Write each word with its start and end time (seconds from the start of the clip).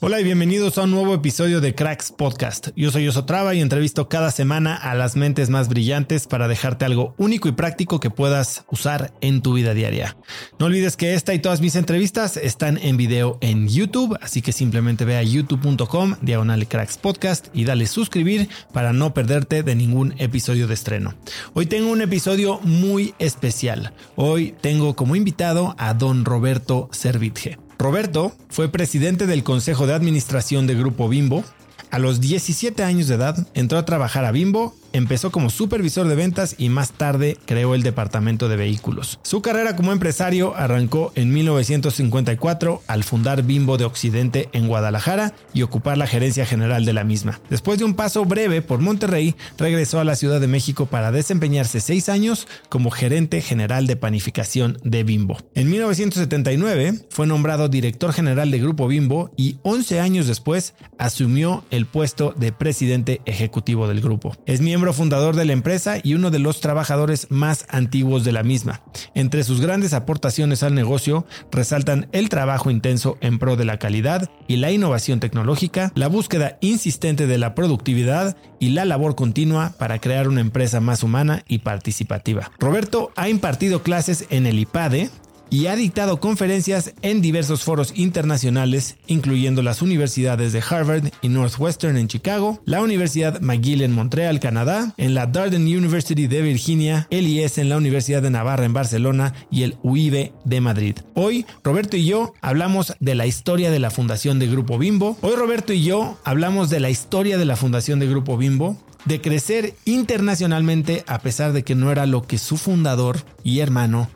Hola 0.00 0.20
y 0.20 0.24
bienvenidos 0.24 0.76
a 0.76 0.82
un 0.82 0.90
nuevo 0.90 1.14
episodio 1.14 1.62
de 1.62 1.74
Cracks 1.74 2.12
Podcast. 2.12 2.68
Yo 2.76 2.90
soy 2.90 3.08
Osotrava 3.08 3.54
y 3.54 3.60
entrevisto 3.60 4.08
cada 4.08 4.30
semana 4.30 4.74
a 4.74 4.94
las 4.94 5.16
mentes 5.16 5.48
más 5.48 5.68
brillantes 5.68 6.26
para 6.26 6.46
dejarte 6.46 6.84
algo 6.84 7.14
único 7.16 7.48
y 7.48 7.52
práctico 7.52 8.00
que 8.00 8.10
puedas 8.10 8.64
usar 8.70 9.14
en 9.22 9.40
tu 9.40 9.54
vida 9.54 9.72
diaria. 9.72 10.16
No 10.58 10.66
olvides 10.66 10.98
que 10.98 11.14
esta 11.14 11.32
y 11.32 11.38
todas 11.38 11.62
mis 11.62 11.74
entrevistas 11.76 12.36
están 12.36 12.76
en 12.76 12.98
video 12.98 13.38
en 13.40 13.66
YouTube, 13.66 14.18
así 14.20 14.42
que 14.42 14.52
simplemente 14.52 15.06
ve 15.06 15.16
a 15.16 15.22
youtube.com 15.22 16.16
diagonal 16.20 16.68
Cracks 16.68 16.98
Podcast 16.98 17.46
y 17.54 17.64
dale 17.64 17.86
suscribir 17.86 18.50
para 18.74 18.92
no 18.92 19.14
perderte 19.14 19.62
de 19.62 19.74
ningún 19.74 20.14
episodio 20.18 20.66
de 20.66 20.74
estreno. 20.74 21.14
Hoy 21.54 21.64
tengo 21.64 21.90
un 21.90 22.02
episodio 22.02 22.60
muy 22.62 23.14
especial. 23.18 23.94
Hoy 24.16 24.54
tengo 24.60 24.96
como 24.96 25.16
invitado 25.16 25.74
a 25.78 25.94
don 25.94 26.26
Roberto 26.26 26.90
Servitje. 26.92 27.63
Roberto 27.78 28.32
fue 28.48 28.68
presidente 28.68 29.26
del 29.26 29.42
Consejo 29.42 29.86
de 29.86 29.94
Administración 29.94 30.66
de 30.66 30.74
Grupo 30.74 31.08
Bimbo. 31.08 31.44
A 31.90 31.98
los 31.98 32.20
17 32.20 32.82
años 32.82 33.08
de 33.08 33.16
edad 33.16 33.46
entró 33.54 33.78
a 33.78 33.84
trabajar 33.84 34.24
a 34.24 34.32
Bimbo 34.32 34.74
Empezó 34.94 35.32
como 35.32 35.50
supervisor 35.50 36.06
de 36.06 36.14
ventas 36.14 36.54
y 36.56 36.68
más 36.68 36.92
tarde 36.92 37.36
creó 37.46 37.74
el 37.74 37.82
departamento 37.82 38.48
de 38.48 38.54
vehículos. 38.54 39.18
Su 39.24 39.42
carrera 39.42 39.74
como 39.74 39.90
empresario 39.90 40.54
arrancó 40.54 41.10
en 41.16 41.32
1954 41.32 42.80
al 42.86 43.02
fundar 43.02 43.42
Bimbo 43.42 43.76
de 43.76 43.86
Occidente 43.86 44.48
en 44.52 44.68
Guadalajara 44.68 45.34
y 45.52 45.62
ocupar 45.62 45.98
la 45.98 46.06
gerencia 46.06 46.46
general 46.46 46.84
de 46.84 46.92
la 46.92 47.02
misma. 47.02 47.40
Después 47.50 47.80
de 47.80 47.84
un 47.84 47.94
paso 47.94 48.24
breve 48.24 48.62
por 48.62 48.78
Monterrey, 48.78 49.34
regresó 49.58 49.98
a 49.98 50.04
la 50.04 50.14
Ciudad 50.14 50.40
de 50.40 50.46
México 50.46 50.86
para 50.86 51.10
desempeñarse 51.10 51.80
seis 51.80 52.08
años 52.08 52.46
como 52.68 52.92
gerente 52.92 53.40
general 53.40 53.88
de 53.88 53.96
panificación 53.96 54.78
de 54.84 55.02
Bimbo. 55.02 55.38
En 55.56 55.70
1979 55.70 57.00
fue 57.10 57.26
nombrado 57.26 57.68
director 57.68 58.12
general 58.12 58.52
de 58.52 58.60
Grupo 58.60 58.86
Bimbo 58.86 59.32
y 59.36 59.56
11 59.62 59.98
años 59.98 60.28
después 60.28 60.74
asumió 60.98 61.64
el 61.72 61.86
puesto 61.86 62.32
de 62.36 62.52
presidente 62.52 63.22
ejecutivo 63.24 63.88
del 63.88 64.00
grupo. 64.00 64.36
Es 64.46 64.60
miembro 64.60 64.83
fundador 64.92 65.36
de 65.36 65.44
la 65.44 65.52
empresa 65.52 65.96
y 66.02 66.14
uno 66.14 66.30
de 66.30 66.38
los 66.38 66.60
trabajadores 66.60 67.26
más 67.30 67.66
antiguos 67.68 68.24
de 68.24 68.32
la 68.32 68.42
misma. 68.42 68.82
Entre 69.14 69.44
sus 69.44 69.60
grandes 69.60 69.94
aportaciones 69.94 70.62
al 70.62 70.74
negocio 70.74 71.26
resaltan 71.50 72.08
el 72.12 72.28
trabajo 72.28 72.70
intenso 72.70 73.16
en 73.20 73.38
pro 73.38 73.56
de 73.56 73.64
la 73.64 73.78
calidad 73.78 74.30
y 74.46 74.56
la 74.56 74.70
innovación 74.70 75.20
tecnológica, 75.20 75.92
la 75.94 76.08
búsqueda 76.08 76.58
insistente 76.60 77.26
de 77.26 77.38
la 77.38 77.54
productividad 77.54 78.36
y 78.58 78.70
la 78.70 78.84
labor 78.84 79.14
continua 79.14 79.72
para 79.78 79.98
crear 79.98 80.28
una 80.28 80.40
empresa 80.40 80.80
más 80.80 81.02
humana 81.02 81.44
y 81.48 81.58
participativa. 81.58 82.50
Roberto 82.58 83.12
ha 83.16 83.28
impartido 83.28 83.82
clases 83.82 84.26
en 84.30 84.46
el 84.46 84.58
IPADE, 84.58 85.10
y 85.50 85.66
ha 85.66 85.76
dictado 85.76 86.20
conferencias 86.20 86.94
en 87.02 87.20
diversos 87.20 87.62
foros 87.62 87.92
internacionales, 87.96 88.96
incluyendo 89.06 89.62
las 89.62 89.82
universidades 89.82 90.52
de 90.52 90.62
Harvard 90.68 91.10
y 91.22 91.28
Northwestern 91.28 91.96
en 91.96 92.08
Chicago, 92.08 92.60
la 92.64 92.82
Universidad 92.82 93.40
McGill 93.40 93.82
en 93.82 93.92
Montreal, 93.92 94.40
Canadá, 94.40 94.94
en 94.96 95.14
la 95.14 95.26
Darden 95.26 95.62
University 95.62 96.26
de 96.26 96.42
Virginia, 96.42 97.06
el 97.10 97.26
IES 97.26 97.58
en 97.58 97.68
la 97.68 97.76
Universidad 97.76 98.22
de 98.22 98.30
Navarra 98.30 98.64
en 98.64 98.72
Barcelona 98.72 99.34
y 99.50 99.62
el 99.62 99.76
UIB 99.82 100.32
de 100.44 100.60
Madrid. 100.60 100.96
Hoy, 101.14 101.46
Roberto 101.62 101.96
y 101.96 102.06
yo 102.06 102.32
hablamos 102.40 102.94
de 103.00 103.14
la 103.14 103.26
historia 103.26 103.70
de 103.70 103.78
la 103.78 103.90
fundación 103.90 104.38
de 104.38 104.48
Grupo 104.48 104.78
Bimbo. 104.78 105.16
Hoy, 105.20 105.34
Roberto 105.36 105.72
y 105.72 105.84
yo 105.84 106.18
hablamos 106.24 106.70
de 106.70 106.80
la 106.80 106.90
historia 106.90 107.38
de 107.38 107.44
la 107.44 107.56
fundación 107.56 107.98
de 107.98 108.08
Grupo 108.08 108.36
Bimbo, 108.36 108.76
de 109.04 109.20
crecer 109.20 109.74
internacionalmente 109.84 111.04
a 111.06 111.18
pesar 111.20 111.52
de 111.52 111.62
que 111.62 111.74
no 111.74 111.92
era 111.92 112.06
lo 112.06 112.22
que 112.22 112.38
su 112.38 112.56
fundador 112.56 113.18
y 113.42 113.60
hermano 113.60 114.08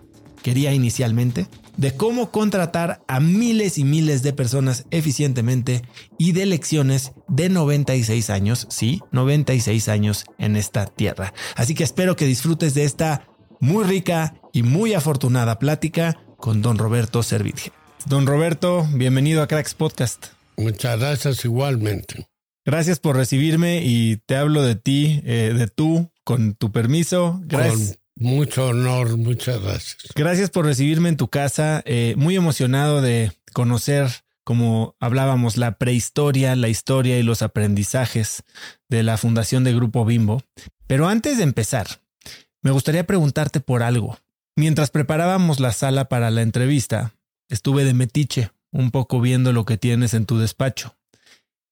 quería 0.42 0.72
inicialmente, 0.72 1.46
de 1.76 1.92
cómo 1.92 2.30
contratar 2.30 3.02
a 3.06 3.20
miles 3.20 3.78
y 3.78 3.84
miles 3.84 4.22
de 4.22 4.32
personas 4.32 4.84
eficientemente 4.90 5.82
y 6.18 6.32
de 6.32 6.46
lecciones 6.46 7.12
de 7.28 7.48
96 7.48 8.30
años, 8.30 8.66
sí, 8.70 9.00
96 9.12 9.88
años 9.88 10.24
en 10.38 10.56
esta 10.56 10.86
tierra. 10.86 11.32
Así 11.54 11.74
que 11.74 11.84
espero 11.84 12.16
que 12.16 12.26
disfrutes 12.26 12.74
de 12.74 12.84
esta 12.84 13.28
muy 13.60 13.84
rica 13.84 14.34
y 14.52 14.62
muy 14.62 14.94
afortunada 14.94 15.58
plática 15.58 16.20
con 16.36 16.62
don 16.62 16.78
Roberto 16.78 17.22
Servitje. 17.22 17.72
Don 18.06 18.26
Roberto, 18.26 18.86
bienvenido 18.94 19.42
a 19.42 19.48
Cracks 19.48 19.74
Podcast. 19.74 20.26
Muchas 20.56 20.98
gracias 20.98 21.44
igualmente. 21.44 22.28
Gracias 22.64 22.98
por 22.98 23.16
recibirme 23.16 23.82
y 23.84 24.18
te 24.26 24.36
hablo 24.36 24.62
de 24.62 24.74
ti, 24.74 25.22
eh, 25.24 25.54
de 25.56 25.68
tú, 25.68 26.10
con 26.24 26.54
tu 26.54 26.70
permiso. 26.70 27.40
Gracias. 27.44 27.97
Mucho 28.20 28.66
honor, 28.66 29.16
muchas 29.16 29.62
gracias. 29.62 29.98
Gracias 30.16 30.50
por 30.50 30.64
recibirme 30.64 31.08
en 31.08 31.16
tu 31.16 31.28
casa. 31.28 31.82
Eh, 31.84 32.14
muy 32.16 32.34
emocionado 32.34 33.00
de 33.00 33.32
conocer, 33.52 34.08
como 34.42 34.96
hablábamos, 34.98 35.56
la 35.56 35.78
prehistoria, 35.78 36.56
la 36.56 36.68
historia 36.68 37.18
y 37.18 37.22
los 37.22 37.42
aprendizajes 37.42 38.42
de 38.88 39.04
la 39.04 39.18
fundación 39.18 39.62
de 39.62 39.72
Grupo 39.72 40.04
Bimbo. 40.04 40.42
Pero 40.88 41.06
antes 41.06 41.36
de 41.36 41.44
empezar, 41.44 41.86
me 42.60 42.72
gustaría 42.72 43.06
preguntarte 43.06 43.60
por 43.60 43.84
algo. 43.84 44.18
Mientras 44.56 44.90
preparábamos 44.90 45.60
la 45.60 45.70
sala 45.72 46.06
para 46.06 46.32
la 46.32 46.42
entrevista, 46.42 47.14
estuve 47.48 47.84
de 47.84 47.94
metiche, 47.94 48.50
un 48.72 48.90
poco 48.90 49.20
viendo 49.20 49.52
lo 49.52 49.64
que 49.64 49.78
tienes 49.78 50.12
en 50.14 50.26
tu 50.26 50.38
despacho. 50.38 50.96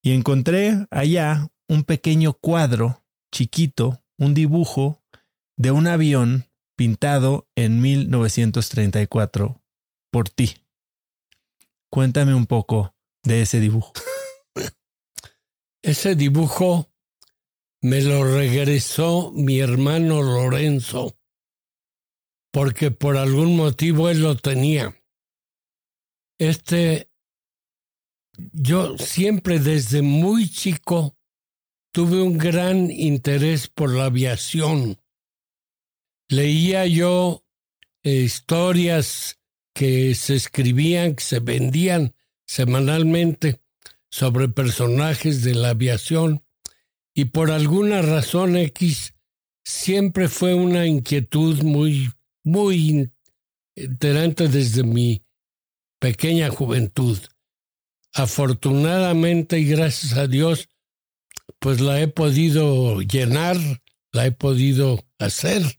y 0.00 0.12
encontré 0.12 0.86
allá 0.92 1.48
un 1.66 1.82
pequeño 1.82 2.34
cuadro 2.34 3.02
chiquito, 3.32 4.00
un 4.18 4.34
dibujo 4.34 5.02
de 5.56 5.70
un 5.70 5.86
avión 5.86 6.50
pintado 6.76 7.48
en 7.56 7.80
1934 7.80 9.62
por 10.10 10.28
ti. 10.28 10.56
Cuéntame 11.90 12.34
un 12.34 12.46
poco 12.46 12.94
de 13.22 13.42
ese 13.42 13.60
dibujo. 13.60 13.92
Ese 15.82 16.16
dibujo 16.16 16.90
me 17.80 18.02
lo 18.02 18.24
regresó 18.24 19.30
mi 19.32 19.60
hermano 19.60 20.22
Lorenzo, 20.22 21.16
porque 22.52 22.90
por 22.90 23.16
algún 23.16 23.56
motivo 23.56 24.08
él 24.08 24.22
lo 24.22 24.36
tenía. 24.36 25.00
Este, 26.38 27.08
yo 28.52 28.98
siempre 28.98 29.58
desde 29.58 30.02
muy 30.02 30.50
chico 30.50 31.16
tuve 31.92 32.20
un 32.20 32.36
gran 32.36 32.90
interés 32.90 33.68
por 33.68 33.94
la 33.94 34.06
aviación. 34.06 34.98
Leía 36.28 36.86
yo 36.86 37.44
eh, 38.02 38.22
historias 38.22 39.38
que 39.74 40.14
se 40.14 40.34
escribían, 40.34 41.14
que 41.14 41.22
se 41.22 41.40
vendían 41.40 42.14
semanalmente 42.46 43.60
sobre 44.10 44.48
personajes 44.48 45.42
de 45.42 45.54
la 45.54 45.70
aviación 45.70 46.44
y 47.14 47.26
por 47.26 47.50
alguna 47.50 48.02
razón 48.02 48.56
X 48.56 49.14
siempre 49.64 50.28
fue 50.28 50.54
una 50.54 50.86
inquietud 50.86 51.62
muy, 51.62 52.10
muy 52.44 53.10
enterante 53.74 54.48
desde 54.48 54.84
mi 54.84 55.24
pequeña 55.98 56.50
juventud. 56.50 57.18
Afortunadamente 58.12 59.58
y 59.58 59.64
gracias 59.66 60.14
a 60.14 60.26
Dios, 60.26 60.68
pues 61.58 61.80
la 61.80 62.00
he 62.00 62.08
podido 62.08 63.00
llenar, 63.00 63.56
la 64.12 64.26
he 64.26 64.32
podido 64.32 65.04
hacer. 65.18 65.75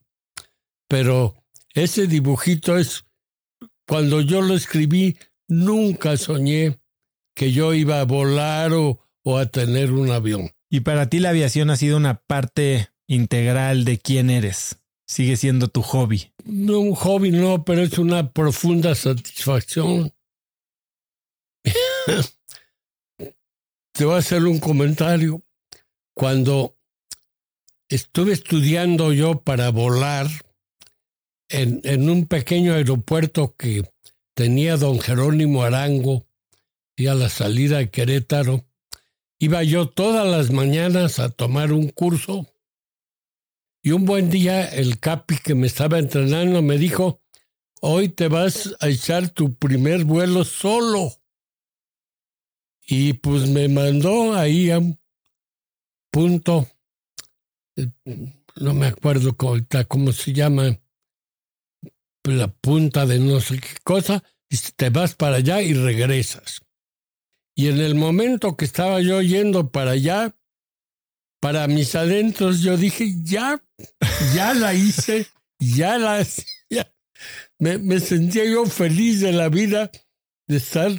Pero 0.88 1.36
ese 1.74 2.08
dibujito 2.08 2.78
es, 2.78 3.06
cuando 3.88 4.22
yo 4.22 4.42
lo 4.42 4.56
escribí, 4.56 5.18
nunca 5.48 6.18
soñé 6.18 6.80
que 7.36 7.52
yo 7.52 7.74
iba 7.74 8.00
a 8.00 8.06
volar 8.06 8.74
o, 8.74 9.00
o 9.24 9.38
a 9.38 9.46
tener 9.46 9.92
un 9.92 10.12
avión. 10.12 10.52
Y 10.70 10.82
para 10.82 11.10
ti 11.10 11.20
la 11.20 11.30
aviación 11.30 11.70
ha 11.70 11.76
sido 11.78 11.98
una 11.98 12.16
parte 12.16 12.90
integral 13.08 13.86
de 13.86 14.00
quién 14.00 14.30
eres. 14.30 14.80
Sigue 15.06 15.38
siendo 15.38 15.70
tu 15.70 15.82
hobby. 15.82 16.34
No, 16.44 16.80
un 16.80 16.96
hobby 16.96 17.32
no, 17.32 17.64
pero 17.64 17.82
es 17.82 17.98
una 17.98 18.32
profunda 18.32 18.94
satisfacción. 18.96 20.14
Te 23.94 24.06
voy 24.06 24.16
a 24.16 24.20
hacer 24.20 24.44
un 24.44 24.60
comentario. 24.60 25.42
Cuando 26.14 26.76
estuve 27.90 28.34
estudiando 28.34 29.14
yo 29.14 29.42
para 29.42 29.70
volar 29.70 30.28
en, 31.50 32.10
un 32.10 32.26
pequeño 32.28 32.74
aeropuerto 32.74 33.56
que 33.58 33.90
tenía 34.34 34.78
don 34.78 35.00
Jerónimo 35.00 35.64
Arango 35.64 36.26
y 36.96 37.08
a 37.08 37.16
la 37.16 37.30
salida 37.30 37.78
de 37.78 37.90
Querétaro, 37.90 38.68
Iba 39.40 39.62
yo 39.62 39.88
todas 39.88 40.26
las 40.26 40.50
mañanas 40.52 41.20
a 41.20 41.30
tomar 41.30 41.72
un 41.72 41.90
curso 41.90 42.48
y 43.84 43.92
un 43.92 44.04
buen 44.06 44.32
día 44.32 44.66
el 44.66 45.00
capi 45.00 45.38
que 45.38 45.54
me 45.54 45.68
estaba 45.68 46.00
entrenando 46.00 46.64
me 46.64 46.80
dijo, 46.80 47.22
hoy 47.82 48.10
te 48.10 48.30
vas 48.30 48.76
a 48.80 48.90
echar 48.90 49.30
tu 49.30 49.54
primer 49.54 50.06
vuelo 50.06 50.44
solo. 50.44 51.14
Y 52.82 53.14
pues 53.14 53.48
me 53.48 53.68
mandó 53.68 54.34
ahí 54.34 54.72
a 54.72 54.80
un 54.80 55.00
punto, 56.10 56.68
no 58.56 58.74
me 58.74 58.88
acuerdo 58.88 59.38
cómo, 59.38 59.62
cómo 59.88 60.12
se 60.14 60.34
llama, 60.34 60.80
la 62.34 62.48
punta 62.48 63.06
de 63.06 63.20
no 63.20 63.40
sé 63.42 63.60
qué 63.60 63.78
cosa, 63.84 64.24
y 64.50 64.58
te 64.76 64.90
vas 64.90 65.16
para 65.16 65.38
allá 65.38 65.62
y 65.62 65.74
regresas. 65.74 66.62
Y 67.56 67.70
en 67.70 67.80
el 67.80 67.96
momento 67.96 68.56
que 68.56 68.66
estaba 68.66 69.02
yo 69.02 69.22
yendo 69.22 69.72
para 69.72 69.92
allá, 69.92 70.36
para 71.40 71.68
mis 71.68 71.96
adentros, 71.96 72.62
yo 72.62 72.78
dije, 72.78 73.14
ya, 73.24 73.64
ya 74.36 74.54
la 74.54 74.74
hice, 74.74 75.28
ya 75.60 75.98
la... 75.98 76.26
Ya. 76.70 76.94
Me, 77.60 77.78
me 77.78 78.00
sentía 78.00 78.46
yo 78.46 78.66
feliz 78.66 79.22
de 79.22 79.32
la 79.32 79.50
vida 79.50 79.90
de 80.48 80.58
estar 80.58 80.92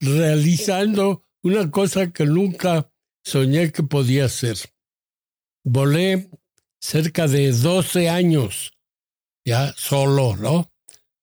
realizando 0.00 1.24
una 1.42 1.70
cosa 1.70 2.12
que 2.12 2.26
nunca 2.26 2.92
soñé 3.24 3.72
que 3.72 3.82
podía 3.82 4.26
hacer. 4.26 4.56
Volé 5.64 6.28
cerca 6.80 7.28
de 7.28 7.52
12 7.52 8.08
años, 8.10 8.72
ya 9.44 9.72
solo, 9.76 10.36
¿no? 10.36 10.71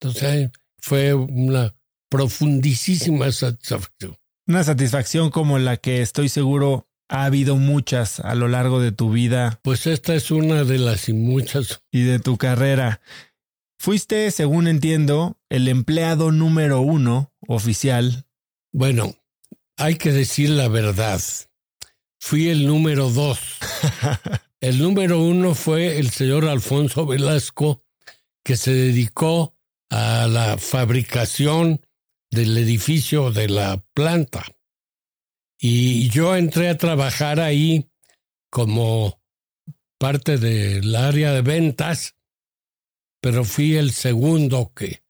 Entonces 0.01 0.51
fue 0.79 1.13
una 1.13 1.75
profundísima 2.09 3.31
satisfacción. 3.31 4.17
Una 4.47 4.63
satisfacción 4.63 5.29
como 5.29 5.59
la 5.59 5.77
que 5.77 6.01
estoy 6.01 6.29
seguro 6.29 6.87
ha 7.09 7.25
habido 7.25 7.55
muchas 7.55 8.19
a 8.19 8.35
lo 8.35 8.47
largo 8.47 8.79
de 8.79 8.91
tu 8.91 9.11
vida. 9.11 9.59
Pues 9.63 9.87
esta 9.87 10.15
es 10.15 10.31
una 10.31 10.63
de 10.63 10.77
las 10.77 11.09
y 11.09 11.13
muchas. 11.13 11.83
Y 11.91 12.03
de 12.03 12.19
tu 12.19 12.37
carrera. 12.37 13.01
Fuiste, 13.77 14.31
según 14.31 14.67
entiendo, 14.67 15.37
el 15.49 15.67
empleado 15.67 16.31
número 16.31 16.81
uno 16.81 17.33
oficial. 17.47 18.25
Bueno, 18.71 19.15
hay 19.77 19.95
que 19.95 20.11
decir 20.11 20.49
la 20.49 20.67
verdad. 20.67 21.21
Fui 22.19 22.49
el 22.49 22.67
número 22.67 23.09
dos. 23.09 23.39
el 24.61 24.79
número 24.79 25.19
uno 25.19 25.55
fue 25.55 25.99
el 25.99 26.09
señor 26.11 26.45
Alfonso 26.45 27.05
Velasco, 27.05 27.83
que 28.43 28.57
se 28.57 28.71
dedicó 28.71 29.55
a 29.89 30.27
la 30.27 30.57
fabricación 30.57 31.81
del 32.31 32.57
edificio 32.57 33.31
de 33.31 33.49
la 33.49 33.83
planta. 33.93 34.45
Y 35.59 36.09
yo 36.09 36.35
entré 36.35 36.69
a 36.69 36.77
trabajar 36.77 37.39
ahí 37.39 37.89
como 38.49 39.19
parte 39.99 40.37
del 40.37 40.95
área 40.95 41.33
de 41.33 41.41
ventas, 41.41 42.15
pero 43.21 43.43
fui 43.43 43.75
el 43.75 43.91
segundo 43.91 44.71
que, 44.73 45.03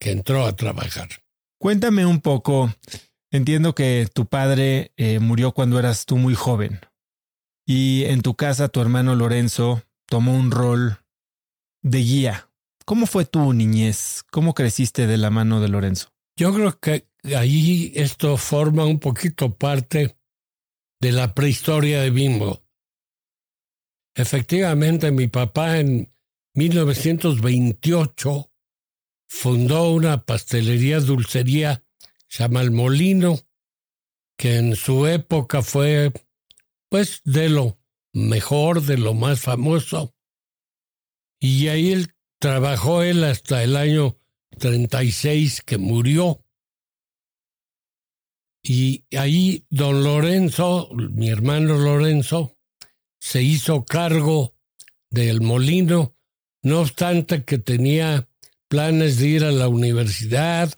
que 0.00 0.10
entró 0.10 0.46
a 0.46 0.56
trabajar. 0.56 1.08
Cuéntame 1.58 2.04
un 2.04 2.20
poco. 2.20 2.74
Entiendo 3.30 3.74
que 3.74 4.08
tu 4.12 4.26
padre 4.26 4.92
eh, 4.96 5.18
murió 5.18 5.52
cuando 5.52 5.78
eras 5.78 6.06
tú 6.06 6.16
muy 6.16 6.34
joven. 6.34 6.80
Y 7.66 8.04
en 8.04 8.20
tu 8.20 8.34
casa 8.34 8.68
tu 8.68 8.80
hermano 8.80 9.14
Lorenzo 9.14 9.82
tomó 10.06 10.34
un 10.34 10.50
rol 10.50 10.98
de 11.82 11.98
guía. 11.98 12.50
¿Cómo 12.84 13.06
fue 13.06 13.24
tu 13.24 13.52
niñez? 13.52 14.22
¿Cómo 14.30 14.52
creciste 14.54 15.06
de 15.06 15.16
la 15.16 15.30
mano 15.30 15.60
de 15.60 15.68
Lorenzo? 15.68 16.12
Yo 16.36 16.52
creo 16.52 16.78
que 16.78 17.08
ahí 17.36 17.92
esto 17.94 18.36
forma 18.36 18.84
un 18.84 18.98
poquito 18.98 19.56
parte 19.56 20.18
de 21.00 21.12
la 21.12 21.34
prehistoria 21.34 22.02
de 22.02 22.10
Bimbo. 22.10 22.62
Efectivamente, 24.14 25.10
mi 25.12 25.28
papá 25.28 25.78
en 25.78 26.12
1928 26.54 28.50
fundó 29.28 29.90
una 29.90 30.24
pastelería 30.24 31.00
dulcería, 31.00 31.82
se 32.28 32.42
llama 32.42 32.60
El 32.60 32.70
Molino, 32.70 33.38
que 34.36 34.58
en 34.58 34.76
su 34.76 35.06
época 35.06 35.62
fue, 35.62 36.12
pues, 36.88 37.22
de 37.24 37.48
lo 37.48 37.78
mejor, 38.12 38.82
de 38.82 38.98
lo 38.98 39.14
más 39.14 39.40
famoso. 39.40 40.14
Y 41.40 41.68
ahí 41.68 41.92
él 41.92 42.13
trabajó 42.44 43.02
él 43.02 43.24
hasta 43.24 43.62
el 43.62 43.74
año 43.74 44.18
36 44.58 45.62
que 45.62 45.78
murió. 45.78 46.44
Y 48.62 49.06
ahí 49.16 49.64
don 49.70 50.04
Lorenzo, 50.04 50.90
mi 50.92 51.30
hermano 51.30 51.78
Lorenzo, 51.78 52.58
se 53.18 53.42
hizo 53.42 53.86
cargo 53.86 54.54
del 55.08 55.40
molino, 55.40 56.18
no 56.62 56.82
obstante 56.82 57.44
que 57.44 57.56
tenía 57.56 58.28
planes 58.68 59.18
de 59.18 59.28
ir 59.28 59.44
a 59.44 59.50
la 59.50 59.68
universidad 59.68 60.70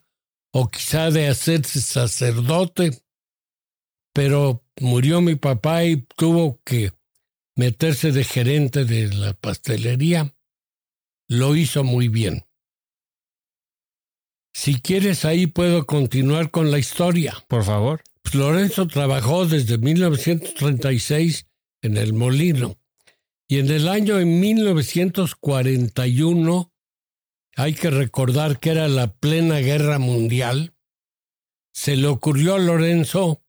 o 0.53 0.69
quizá 0.69 1.11
de 1.11 1.27
hacerse 1.27 1.81
sacerdote, 1.81 3.03
pero 4.13 4.65
murió 4.81 5.21
mi 5.21 5.35
papá 5.35 5.83
y 5.83 5.97
tuvo 6.17 6.63
que 6.63 6.93
meterse 7.57 8.13
de 8.13 8.23
gerente 8.23 8.85
de 8.85 9.13
la 9.13 9.33
pastelería. 9.33 10.33
Lo 11.29 11.57
hizo 11.57 11.85
muy 11.85 12.09
bien. 12.09 12.45
Si 14.53 14.81
quieres, 14.81 15.25
ahí 15.25 15.47
puedo 15.47 15.87
continuar 15.87 16.51
con 16.51 16.71
la 16.71 16.79
historia. 16.79 17.45
Por 17.49 17.65
favor. 17.65 18.03
Lorenzo 18.33 18.87
trabajó 18.87 19.47
desde 19.47 19.79
1936 19.79 21.47
en 21.83 21.97
el 21.97 22.13
molino 22.13 22.79
y 23.49 23.59
en 23.59 23.71
el 23.71 23.89
año 23.89 24.17
1941 24.17 26.73
hay 27.57 27.75
que 27.75 27.91
recordar 27.91 28.59
que 28.59 28.71
era 28.71 28.89
la 28.89 29.13
plena 29.15 29.59
guerra 29.59 29.99
mundial. 29.99 30.75
Se 31.73 31.95
le 31.97 32.09
ocurrió 32.09 32.57
a 32.57 32.59
Lorenzo 32.59 33.43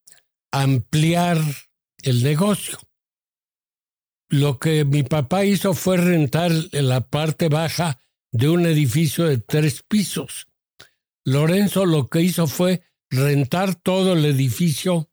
ampliar 0.51 1.39
el 2.03 2.24
negocio. 2.24 2.77
Lo 4.29 4.60
que 4.60 4.84
mi 4.84 5.03
papá 5.03 5.46
hizo 5.46 5.74
fue 5.74 5.98
rentar 5.98 6.51
la 6.72 7.01
parte 7.01 7.48
baja 7.50 8.00
de 8.31 8.50
un 8.50 8.65
edificio 8.65 9.25
de 9.25 9.38
tres 9.38 9.84
pisos. 9.88 10.48
Lorenzo 11.24 11.86
lo 11.86 12.07
que 12.07 12.22
hizo 12.22 12.48
fue 12.48 12.84
rentar 13.10 13.75
todo 13.75 14.13
el 14.13 14.25
edificio, 14.25 15.10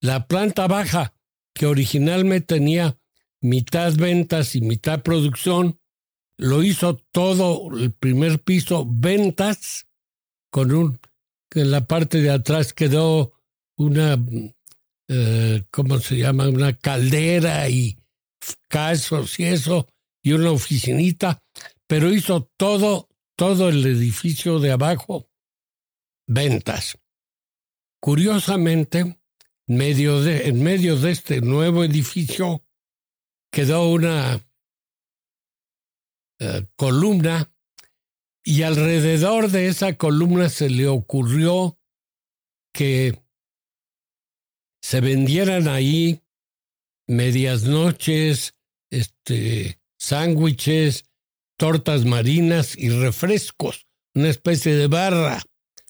la 0.00 0.26
planta 0.26 0.66
baja, 0.66 1.14
que 1.54 1.66
originalmente 1.66 2.54
tenía 2.56 2.98
mitad 3.40 3.94
ventas 3.94 4.56
y 4.56 4.60
mitad 4.60 5.02
producción, 5.02 5.78
lo 6.36 6.62
hizo 6.62 6.96
todo 6.96 7.76
el 7.76 7.92
primer 7.92 8.40
piso 8.42 8.86
ventas, 8.88 9.86
con 10.50 10.72
un, 10.72 11.00
en 11.50 11.70
la 11.70 11.86
parte 11.86 12.20
de 12.20 12.30
atrás 12.30 12.72
quedó 12.72 13.32
una, 13.76 14.18
eh, 15.08 15.62
¿cómo 15.70 15.98
se 15.98 16.16
llama? 16.16 16.48
Una 16.48 16.76
caldera 16.76 17.68
y 17.68 17.98
casos 18.68 19.38
y 19.38 19.44
eso, 19.44 19.88
y 20.22 20.32
una 20.32 20.50
oficinita, 20.50 21.42
pero 21.86 22.12
hizo 22.12 22.50
todo, 22.56 23.08
todo 23.36 23.68
el 23.68 23.84
edificio 23.86 24.58
de 24.58 24.72
abajo 24.72 25.28
ventas. 26.26 26.98
Curiosamente, 28.00 29.18
en 29.66 29.76
medio 29.76 30.20
de 30.20 31.10
este 31.10 31.40
nuevo 31.40 31.84
edificio 31.84 32.64
quedó 33.50 33.88
una 33.90 34.44
eh, 36.40 36.66
columna 36.76 37.50
y 38.42 38.62
alrededor 38.62 39.50
de 39.50 39.68
esa 39.68 39.96
columna 39.96 40.48
se 40.48 40.68
le 40.68 40.86
ocurrió 40.86 41.78
que 42.74 43.22
se 44.82 45.00
vendieran 45.00 45.68
ahí 45.68 46.23
medias 47.06 47.64
noches, 47.64 48.54
este, 48.90 49.80
sándwiches, 49.96 51.04
tortas 51.56 52.04
marinas 52.04 52.76
y 52.76 52.90
refrescos, 52.90 53.86
una 54.14 54.28
especie 54.28 54.74
de 54.74 54.86
barra 54.86 55.42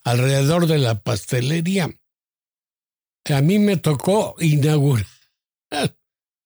alrededor 0.04 0.66
de 0.66 0.78
la 0.78 1.02
pastelería. 1.02 1.90
A 3.26 3.40
mí 3.40 3.58
me 3.58 3.76
tocó 3.76 4.36
inaugurar, 4.38 5.06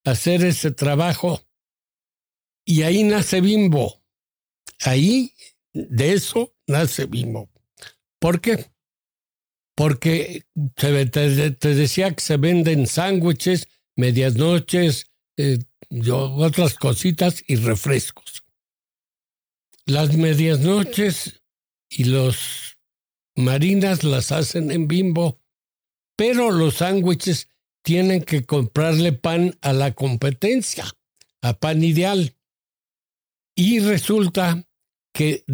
hacer 0.05 0.45
ese 0.45 0.71
trabajo 0.71 1.43
y 2.69 2.83
ahí 2.83 3.03
nace 3.03 3.41
Bimbo. 3.41 4.03
Ahí, 4.85 5.33
de 5.73 6.13
eso, 6.13 6.55
nace 6.67 7.07
Bimbo. 7.07 7.49
¿Por 8.21 8.43
qué? 8.43 8.67
Porque 9.75 10.45
te, 10.75 10.91
decía 11.75 12.15
que 12.15 12.21
se 12.21 12.37
venden 12.37 12.87
sándwiches, 12.87 13.69
medias 13.99 14.37
noches, 14.37 15.11
eh, 15.37 15.59
otras 15.91 16.75
cositas 16.75 17.43
y 17.49 17.57
refrescos. 17.57 18.45
Las 19.87 20.17
medias 20.17 20.61
noches 20.61 21.43
y 21.91 22.05
los 22.05 22.79
marinas 23.35 24.05
las 24.05 24.31
hacen 24.31 24.71
en 24.71 24.87
bimbo, 24.87 25.41
pero 26.17 26.53
los 26.53 26.77
sándwiches 26.77 27.49
tienen 27.83 28.23
que 28.23 28.45
comprarle 28.45 29.13
pan 29.13 29.59
a 29.63 29.73
la 29.73 29.93
competencia, 29.93 30.85
a 31.43 31.55
pan 31.55 31.83
ideal. 31.83 32.37
Y 33.57 33.81
resulta 33.81 34.65
que 35.13 35.45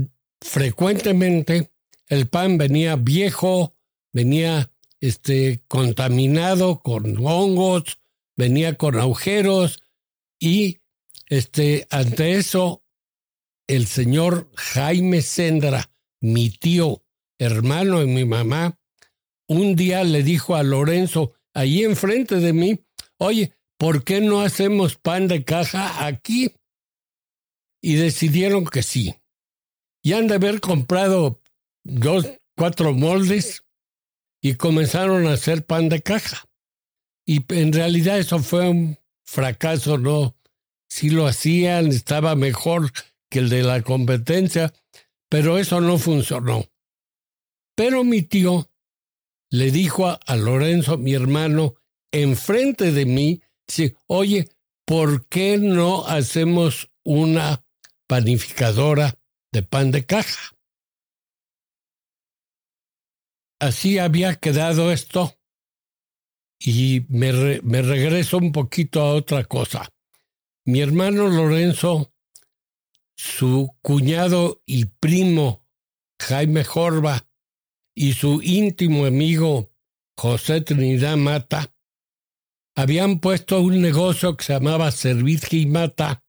frecuentemente 0.42 1.72
el 2.08 2.28
pan 2.28 2.58
venía 2.58 2.96
viejo, 2.96 3.74
venía 4.12 4.70
este, 5.00 5.64
contaminado 5.66 6.80
con 6.80 7.16
hongos, 7.24 8.03
venía 8.36 8.76
con 8.76 8.98
agujeros 8.98 9.80
y 10.38 10.80
este, 11.28 11.86
ante 11.90 12.34
eso 12.34 12.82
el 13.66 13.86
señor 13.86 14.50
Jaime 14.56 15.22
Sendra, 15.22 15.90
mi 16.20 16.50
tío, 16.50 17.02
hermano 17.38 18.00
de 18.00 18.06
mi 18.06 18.24
mamá, 18.24 18.78
un 19.46 19.76
día 19.76 20.04
le 20.04 20.22
dijo 20.22 20.54
a 20.54 20.62
Lorenzo, 20.62 21.34
ahí 21.54 21.84
enfrente 21.84 22.36
de 22.36 22.52
mí, 22.52 22.84
oye, 23.18 23.54
¿por 23.78 24.04
qué 24.04 24.20
no 24.20 24.42
hacemos 24.42 24.96
pan 24.96 25.28
de 25.28 25.44
caja 25.44 26.06
aquí? 26.06 26.54
Y 27.80 27.94
decidieron 27.94 28.64
que 28.64 28.82
sí. 28.82 29.14
Y 30.02 30.12
han 30.12 30.26
de 30.26 30.34
haber 30.34 30.60
comprado 30.60 31.40
dos, 31.82 32.26
cuatro 32.56 32.92
moldes 32.92 33.64
y 34.42 34.54
comenzaron 34.54 35.26
a 35.26 35.32
hacer 35.32 35.64
pan 35.64 35.88
de 35.88 36.02
caja. 36.02 36.44
Y 37.26 37.44
en 37.54 37.72
realidad 37.72 38.18
eso 38.18 38.38
fue 38.38 38.68
un 38.68 38.98
fracaso, 39.24 39.98
¿no? 39.98 40.36
Si 40.88 41.10
lo 41.10 41.26
hacían, 41.26 41.88
estaba 41.88 42.34
mejor 42.34 42.92
que 43.30 43.40
el 43.40 43.48
de 43.48 43.62
la 43.62 43.82
competencia, 43.82 44.72
pero 45.28 45.58
eso 45.58 45.80
no 45.80 45.98
funcionó. 45.98 46.66
Pero 47.74 48.04
mi 48.04 48.22
tío 48.22 48.70
le 49.50 49.70
dijo 49.70 50.06
a, 50.08 50.36
Lorenzo, 50.36 50.98
mi 50.98 51.14
hermano, 51.14 51.74
enfrente 52.12 52.92
de 52.92 53.06
mí, 53.06 53.42
dice, 53.66 53.96
oye, 54.06 54.48
¿por 54.84 55.26
qué 55.26 55.58
no 55.58 56.06
hacemos 56.06 56.90
una 57.04 57.64
panificadora 58.06 59.18
de 59.52 59.62
pan 59.62 59.90
de 59.90 60.04
caja? 60.04 60.56
Así 63.58 63.98
había 63.98 64.34
quedado 64.34 64.92
esto 64.92 65.38
y 66.58 67.04
me, 67.08 67.60
me 67.62 67.82
regreso 67.82 68.38
un 68.38 68.52
poquito 68.52 69.00
a 69.02 69.14
otra 69.14 69.44
cosa. 69.44 69.88
Mi 70.64 70.80
hermano 70.80 71.28
Lorenzo, 71.28 72.12
su 73.16 73.76
cuñado 73.82 74.62
y 74.66 74.86
primo 74.86 75.66
Jaime 76.20 76.64
Jorba, 76.64 77.26
y 77.94 78.14
su 78.14 78.42
íntimo 78.42 79.06
amigo 79.06 79.70
José 80.16 80.60
Trinidad 80.60 81.16
Mata 81.16 81.72
habían 82.76 83.20
puesto 83.20 83.60
un 83.60 83.80
negocio 83.80 84.36
que 84.36 84.44
se 84.44 84.52
llamaba 84.54 84.90
Servicio 84.90 85.58
y 85.58 85.66
Mata, 85.66 86.24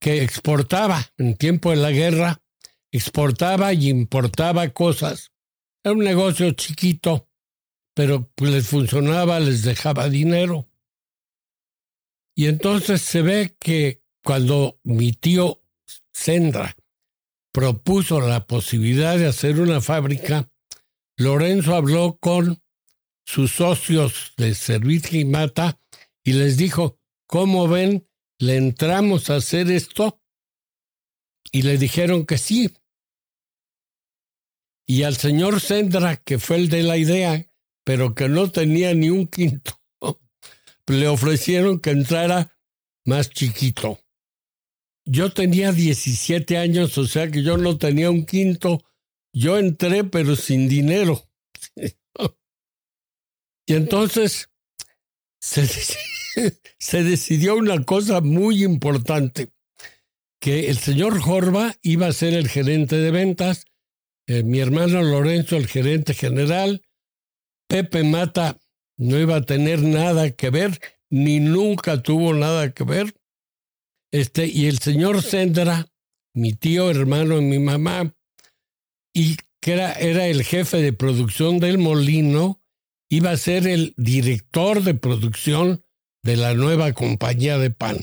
que 0.00 0.22
exportaba 0.22 1.12
en 1.16 1.36
tiempo 1.36 1.70
de 1.70 1.76
la 1.76 1.92
guerra, 1.92 2.42
exportaba 2.90 3.72
y 3.72 3.88
importaba 3.88 4.68
cosas. 4.70 5.30
Era 5.84 5.94
un 5.94 6.00
negocio 6.00 6.50
chiquito, 6.52 7.28
pero 8.00 8.32
pues 8.34 8.50
les 8.50 8.66
funcionaba, 8.66 9.38
les 9.40 9.62
dejaba 9.62 10.08
dinero. 10.08 10.66
Y 12.34 12.46
entonces 12.46 13.02
se 13.02 13.20
ve 13.20 13.54
que 13.60 14.02
cuando 14.24 14.80
mi 14.84 15.12
tío 15.12 15.62
Sendra 16.10 16.74
propuso 17.52 18.22
la 18.22 18.46
posibilidad 18.46 19.18
de 19.18 19.26
hacer 19.26 19.60
una 19.60 19.82
fábrica, 19.82 20.50
Lorenzo 21.18 21.74
habló 21.74 22.16
con 22.16 22.62
sus 23.26 23.50
socios 23.52 24.32
de 24.38 24.54
Servicio 24.54 25.20
y 25.20 25.26
Mata 25.26 25.78
y 26.24 26.32
les 26.32 26.56
dijo, 26.56 26.98
¿cómo 27.26 27.68
ven? 27.68 28.08
¿Le 28.38 28.56
entramos 28.56 29.28
a 29.28 29.36
hacer 29.36 29.70
esto? 29.70 30.22
Y 31.52 31.60
le 31.60 31.76
dijeron 31.76 32.24
que 32.24 32.38
sí. 32.38 32.74
Y 34.86 35.02
al 35.02 35.18
señor 35.18 35.60
Sendra, 35.60 36.16
que 36.16 36.38
fue 36.38 36.56
el 36.56 36.70
de 36.70 36.82
la 36.82 36.96
idea, 36.96 37.49
pero 37.90 38.14
que 38.14 38.28
no 38.28 38.48
tenía 38.48 38.94
ni 38.94 39.10
un 39.10 39.26
quinto, 39.26 39.80
le 40.86 41.08
ofrecieron 41.08 41.80
que 41.80 41.90
entrara 41.90 42.56
más 43.04 43.30
chiquito. 43.30 43.98
Yo 45.04 45.32
tenía 45.32 45.72
17 45.72 46.56
años, 46.56 46.96
o 46.98 47.06
sea 47.08 47.28
que 47.32 47.42
yo 47.42 47.56
no 47.56 47.78
tenía 47.78 48.08
un 48.08 48.26
quinto 48.26 48.84
yo 49.32 49.58
entré 49.58 50.04
pero 50.04 50.36
sin 50.36 50.68
dinero. 50.68 51.28
y 53.66 53.74
entonces 53.74 54.50
se, 55.40 55.66
se, 56.78 57.02
decidió 57.02 57.56
una 57.56 57.82
cosa 57.82 58.20
muy 58.20 58.62
importante, 58.62 59.50
que 60.40 60.70
el 60.70 60.78
señor 60.78 61.18
Jorba 61.18 61.74
iba 61.82 62.06
a 62.06 62.12
ser 62.12 62.34
el 62.34 62.48
gerente 62.48 62.98
de 62.98 63.10
ventas, 63.10 63.64
eh, 64.28 64.44
mi 64.44 64.60
hermano 64.60 65.02
Lorenzo 65.02 65.56
el 65.56 65.66
gerente 65.66 66.14
general, 66.14 66.82
Pepe 67.70 68.02
Mata 68.02 68.58
no 68.98 69.16
iba 69.16 69.36
a 69.36 69.42
tener 69.42 69.80
nada 69.80 70.32
que 70.32 70.50
ver, 70.50 70.80
ni 71.08 71.38
nunca 71.38 72.02
tuvo 72.02 72.34
nada 72.34 72.72
que 72.72 72.82
ver. 72.82 73.14
Este, 74.12 74.48
y 74.48 74.66
el 74.66 74.80
señor 74.80 75.22
Sendra, 75.22 75.86
mi 76.34 76.52
tío, 76.52 76.90
hermano 76.90 77.36
de 77.36 77.42
mi 77.42 77.60
mamá, 77.60 78.12
y 79.14 79.36
que 79.60 79.74
era, 79.74 79.92
era 79.92 80.26
el 80.26 80.42
jefe 80.42 80.78
de 80.82 80.92
producción 80.92 81.60
del 81.60 81.78
molino, 81.78 82.60
iba 83.08 83.30
a 83.30 83.36
ser 83.36 83.68
el 83.68 83.94
director 83.96 84.82
de 84.82 84.94
producción 84.94 85.84
de 86.24 86.36
la 86.36 86.54
nueva 86.54 86.92
compañía 86.92 87.56
de 87.56 87.70
pan. 87.70 87.98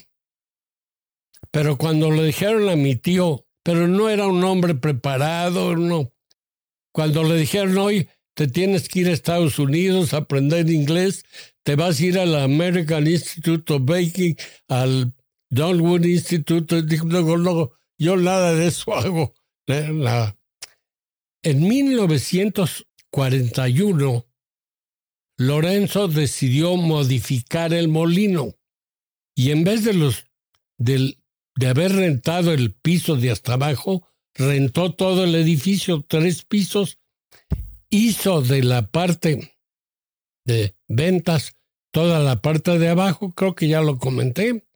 Pero 1.51 1.77
cuando 1.77 2.09
le 2.09 2.23
dijeron 2.23 2.69
a 2.69 2.77
mi 2.77 2.95
tío, 2.95 3.45
pero 3.63 3.89
no 3.89 4.09
era 4.09 4.27
un 4.27 4.41
hombre 4.45 4.75
preparado, 4.75 5.75
no. 5.75 6.13
Cuando 6.93 7.23
le 7.23 7.35
dijeron, 7.35 7.77
hoy 7.77 8.07
te 8.37 8.47
tienes 8.47 8.87
que 8.87 8.99
ir 8.99 9.07
a 9.07 9.13
Estados 9.13 9.57
Unidos 9.57 10.13
a 10.13 10.17
aprender 10.17 10.69
inglés, 10.69 11.25
te 11.63 11.75
vas 11.75 11.99
a 11.99 12.05
ir 12.05 12.19
al 12.19 12.35
American 12.35 13.07
Institute 13.07 13.73
of 13.73 13.81
Baking, 13.83 14.35
al 14.67 15.15
Donwood 15.49 16.05
Institute. 16.05 16.83
Luego, 17.03 17.35
luego, 17.35 17.73
yo 17.97 18.15
nada 18.15 18.53
de 18.53 18.67
eso 18.67 18.95
hago. 18.95 19.33
En 19.65 20.03
1941, 21.67 24.27
Lorenzo 25.37 26.07
decidió 26.07 26.75
modificar 26.75 27.73
el 27.73 27.87
molino 27.87 28.53
y 29.35 29.49
en 29.49 29.63
vez 29.63 29.83
de 29.83 29.95
los 29.95 30.27
de 30.77 31.17
haber 31.67 31.93
rentado 31.93 32.53
el 32.53 32.75
piso 32.75 33.15
de 33.15 33.31
hasta 33.31 33.53
abajo, 33.53 34.07
rentó 34.35 34.93
todo 34.93 35.23
el 35.23 35.33
edificio, 35.33 36.05
tres 36.07 36.45
pisos, 36.45 36.99
hizo 37.97 38.41
de 38.41 38.63
la 38.63 38.87
parte 38.87 39.57
de 40.45 40.75
ventas 40.87 41.57
toda 41.91 42.19
la 42.19 42.41
parte 42.41 42.77
de 42.77 42.89
abajo, 42.89 43.33
creo 43.33 43.55
que 43.55 43.67
ya 43.67 43.81
lo 43.81 43.97
comenté, 43.97 44.67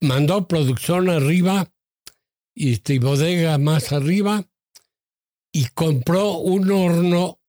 mandó 0.00 0.46
producción 0.46 1.08
arriba 1.08 1.72
y 2.54 2.98
bodega 2.98 3.58
más 3.58 3.92
arriba 3.92 4.46
y 5.52 5.66
compró 5.66 6.38
un 6.38 6.70
horno 6.70 7.40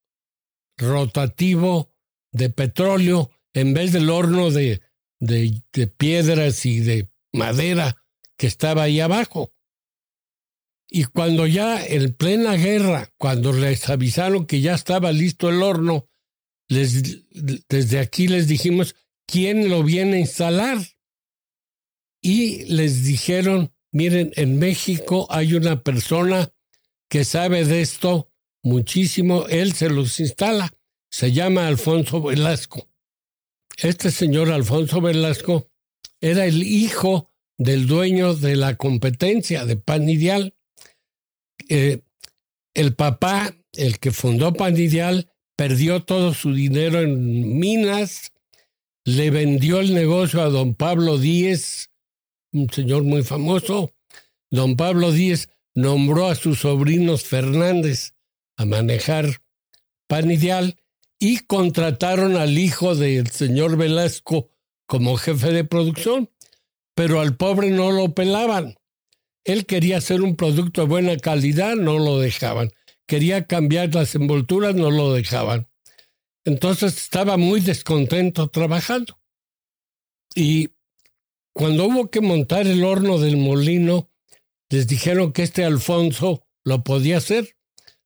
rotativo 0.78 1.92
de 2.32 2.50
petróleo 2.50 3.30
en 3.52 3.74
vez 3.74 3.92
del 3.92 4.10
horno 4.10 4.50
de, 4.50 4.80
de, 5.20 5.86
piedras 5.96 6.66
y 6.66 6.80
de 6.80 7.10
madera 7.32 7.96
que 8.36 8.46
estaba 8.46 8.84
ahí 8.84 9.00
abajo. 9.00 9.52
Y 10.96 11.04
cuando 11.04 11.46
ya 11.46 11.84
en 11.84 12.14
plena 12.14 12.54
guerra, 12.54 13.12
cuando 13.18 13.52
les 13.52 13.90
avisaron 13.90 14.46
que 14.46 14.62
ya 14.62 14.74
estaba 14.74 15.12
listo 15.12 15.50
el 15.50 15.62
horno, 15.62 16.08
desde 16.70 17.98
aquí 17.98 18.28
les 18.28 18.48
dijimos, 18.48 18.96
¿quién 19.26 19.68
lo 19.68 19.82
viene 19.82 20.16
a 20.16 20.20
instalar? 20.20 20.78
Y 22.22 22.64
les 22.72 23.04
dijeron, 23.04 23.74
miren, 23.92 24.32
en 24.36 24.58
México 24.58 25.26
hay 25.28 25.52
una 25.52 25.82
persona 25.82 26.50
que 27.10 27.26
sabe 27.26 27.66
de 27.66 27.82
esto 27.82 28.32
muchísimo, 28.62 29.46
él 29.48 29.74
se 29.74 29.90
los 29.90 30.18
instala. 30.18 30.72
Se 31.10 31.30
llama 31.30 31.66
Alfonso 31.66 32.22
Velasco. 32.22 32.88
Este 33.76 34.10
señor 34.10 34.50
Alfonso 34.50 35.02
Velasco 35.02 35.70
era 36.22 36.46
el 36.46 36.62
hijo 36.62 37.30
del 37.58 37.86
dueño 37.86 38.34
de 38.34 38.56
la 38.56 38.76
competencia 38.76 39.66
de 39.66 39.76
Pan 39.76 40.08
Ideal. 40.08 40.55
Eh, 41.68 42.02
el 42.74 42.94
papá, 42.94 43.54
el 43.72 43.98
que 43.98 44.10
fundó 44.10 44.52
Pan 44.52 44.76
Ideal, 44.76 45.30
perdió 45.56 46.02
todo 46.02 46.34
su 46.34 46.52
dinero 46.52 47.00
en 47.00 47.58
minas, 47.58 48.32
le 49.04 49.30
vendió 49.30 49.80
el 49.80 49.94
negocio 49.94 50.42
a 50.42 50.50
don 50.50 50.74
Pablo 50.74 51.18
Díez, 51.18 51.90
un 52.52 52.68
señor 52.70 53.04
muy 53.04 53.22
famoso. 53.22 53.94
Don 54.50 54.76
Pablo 54.76 55.12
Díez 55.12 55.48
nombró 55.74 56.26
a 56.26 56.34
sus 56.34 56.60
sobrinos 56.60 57.24
Fernández 57.24 58.14
a 58.56 58.64
manejar 58.64 59.42
Pan 60.08 60.30
Ideal 60.30 60.76
y 61.18 61.38
contrataron 61.40 62.36
al 62.36 62.58
hijo 62.58 62.94
del 62.94 63.28
señor 63.28 63.76
Velasco 63.76 64.50
como 64.86 65.16
jefe 65.16 65.52
de 65.52 65.64
producción, 65.64 66.30
pero 66.94 67.20
al 67.20 67.36
pobre 67.36 67.70
no 67.70 67.90
lo 67.90 68.14
pelaban. 68.14 68.76
Él 69.46 69.64
quería 69.64 69.98
hacer 69.98 70.22
un 70.22 70.34
producto 70.34 70.80
de 70.80 70.88
buena 70.88 71.16
calidad, 71.18 71.76
no 71.76 72.00
lo 72.00 72.18
dejaban. 72.18 72.72
Quería 73.06 73.46
cambiar 73.46 73.94
las 73.94 74.16
envolturas, 74.16 74.74
no 74.74 74.90
lo 74.90 75.12
dejaban. 75.12 75.68
Entonces 76.44 76.96
estaba 76.96 77.36
muy 77.36 77.60
descontento 77.60 78.48
trabajando. 78.48 79.20
Y 80.34 80.70
cuando 81.52 81.86
hubo 81.86 82.10
que 82.10 82.20
montar 82.20 82.66
el 82.66 82.82
horno 82.82 83.18
del 83.18 83.36
molino, 83.36 84.10
les 84.68 84.88
dijeron 84.88 85.32
que 85.32 85.44
este 85.44 85.64
Alfonso 85.64 86.44
lo 86.64 86.82
podía 86.82 87.18
hacer. 87.18 87.56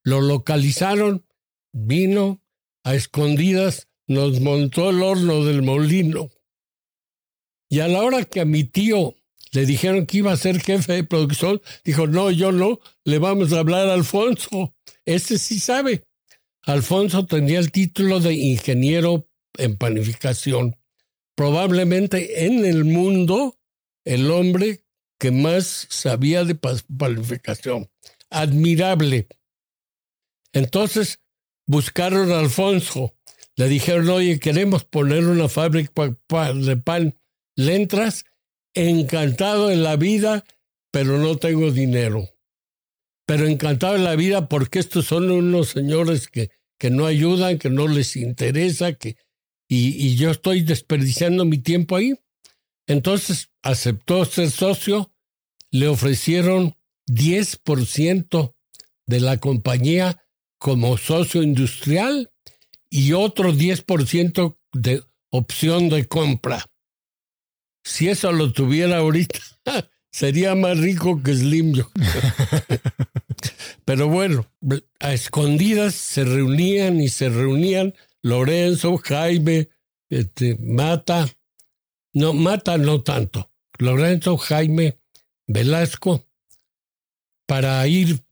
Lo 0.03 0.21
localizaron, 0.21 1.27
vino 1.73 2.43
a 2.85 2.95
escondidas, 2.95 3.89
nos 4.07 4.41
montó 4.41 4.91
el 4.91 5.03
horno 5.03 5.43
del 5.47 5.63
molino. 5.63 6.29
Y 7.71 7.81
a 7.81 7.89
la 7.89 8.03
hora 8.03 8.27
que 8.27 8.41
a 8.41 8.45
mi 8.45 8.65
tío 8.65 9.17
le 9.53 9.67
dijeron 9.67 10.07
que 10.07 10.19
iba 10.19 10.33
a 10.33 10.37
ser 10.37 10.61
jefe 10.61 10.93
de 10.93 11.05
producción, 11.05 11.61
dijo, 11.85 12.07
no, 12.07 12.31
yo 12.31 12.53
no, 12.53 12.81
le 13.05 13.19
vamos 13.19 13.53
a 13.53 13.59
hablar 13.59 13.89
a 13.89 13.95
Alfonso. 13.95 14.75
Ese 15.05 15.39
sí 15.39 15.59
sabe. 15.59 16.05
Alfonso 16.63 17.27
tenía 17.27 17.59
el 17.59 17.73
título 17.73 18.21
de 18.21 18.35
ingeniero 18.35 19.29
en 19.59 19.77
panificación. 19.77 20.77
Probablemente 21.35 22.47
en 22.47 22.65
el 22.65 22.85
mundo 22.85 23.59
el 24.05 24.31
hombre 24.31 24.85
que 25.19 25.31
más 25.31 25.87
sabía 25.91 26.45
de 26.45 26.55
panificación. 26.55 27.91
Admirable. 28.31 29.27
Entonces 30.53 31.21
buscaron 31.67 32.31
a 32.31 32.39
Alfonso. 32.39 33.17
Le 33.57 33.69
dijeron, 33.69 34.09
oye, 34.11 34.39
queremos 34.39 34.85
poner 34.85 35.27
una 35.27 35.49
fábrica 35.49 36.17
de 36.55 36.77
pan. 36.77 37.19
¿Le 37.57 37.75
entras? 37.75 38.25
Encantado 38.75 39.71
en 39.71 39.83
la 39.83 39.97
vida, 39.97 40.45
pero 40.91 41.19
no 41.19 41.37
tengo 41.37 41.71
dinero 41.71 42.29
pero 43.31 43.47
encantado 43.47 43.95
en 43.95 44.03
la 44.03 44.17
vida 44.17 44.49
porque 44.49 44.81
estos 44.81 45.07
son 45.07 45.31
unos 45.31 45.69
señores 45.69 46.27
que, 46.27 46.51
que 46.81 46.91
no 46.91 47.07
ayudan, 47.07 47.61
que 47.61 47.71
no 47.71 47.87
les 47.87 48.17
interesa, 48.17 48.95
que, 48.95 49.19
y, 49.69 50.17
yo 50.17 50.33
estoy 50.33 50.63
desperdiciando 50.63 51.45
mi 51.45 51.59
tiempo 51.59 51.95
ahí. 51.95 52.15
Entonces 52.89 53.53
aceptó 53.63 54.25
ser 54.25 54.51
socio, 54.51 55.13
le 55.71 55.87
ofrecieron 55.87 56.75
10% 57.07 58.57
de 59.07 59.21
la 59.21 59.37
compañía 59.37 60.25
como 60.59 60.99
socio 60.99 61.45
industrial 61.45 62.33
y 62.91 63.13
otro 63.13 63.53
10% 63.53 64.59
de 64.73 65.05
opción 65.31 65.89
de 65.89 66.09
compra. 66.09 66.67
Si 67.83 68.09
eso 68.09 68.33
lo 68.33 68.53
tuviera 68.53 68.99
ahorita, 68.99 69.39
sería 70.11 70.55
más 70.55 70.79
rico 70.79 71.23
que 71.23 71.35
Slim. 71.35 71.73
Pero 73.85 74.09
bueno, 74.09 74.47
a 75.01 75.13
escondidas 75.13 75.95
se 75.95 76.25
reunían 76.25 77.01
y 77.01 77.09
se 77.09 77.29
reunían 77.29 77.95
Lorenzo, 78.23 78.99
Jaime, 78.99 79.71
este, 80.11 80.57
Mata, 80.59 81.29
no, 82.13 82.35
Mata 82.35 82.77
no 82.77 83.03
tanto, 83.03 83.51
Lorenzo, 83.79 84.37
Jaime, 84.37 84.99
Velasco, 85.47 86.27
para 87.47 87.87
ir, 87.89 88.23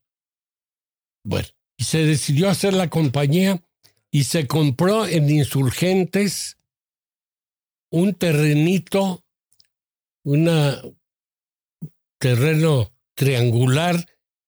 bueno, 1.24 1.48
y 1.76 1.84
se 1.84 2.04
decidió 2.04 2.48
hacer 2.48 2.74
la 2.74 2.88
compañía 2.88 3.62
y 4.10 4.24
se 4.24 4.46
compró 4.46 5.06
en 5.06 5.30
Insurgentes 5.30 6.58
un 7.90 8.14
terrenito, 8.14 9.24
un 10.28 10.98
terreno 12.18 12.94
triangular 13.14 14.04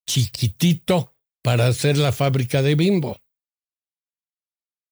chiquitito 0.07 1.17
para 1.43 1.69
hacer 1.69 1.97
la 1.97 2.13
fábrica 2.13 2.61
de 2.61 2.75
bimbo. 2.75 3.19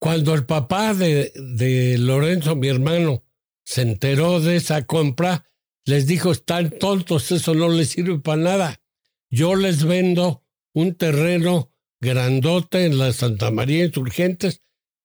Cuando 0.01 0.33
el 0.33 0.47
papá 0.47 0.95
de, 0.95 1.33
de 1.35 1.99
Lorenzo, 1.99 2.57
mi 2.57 2.69
hermano, 2.69 3.25
se 3.65 3.83
enteró 3.83 4.41
de 4.41 4.57
esa 4.57 4.87
compra, 4.87 5.45
les 5.85 6.07
dijo, 6.07 6.33
están 6.33 6.71
tontos, 6.71 7.33
eso 7.33 7.55
no 7.55 7.69
les 7.69 7.91
sirve 7.91 8.19
para 8.21 8.41
nada. 8.41 8.83
Yo 9.29 9.57
les 9.57 9.85
vendo 9.85 10.47
un 10.73 10.95
terreno 10.95 11.71
grandote 12.01 12.87
en 12.87 12.97
la 12.97 13.13
Santa 13.13 13.51
María 13.51 13.85
Insurgentes, 13.85 14.63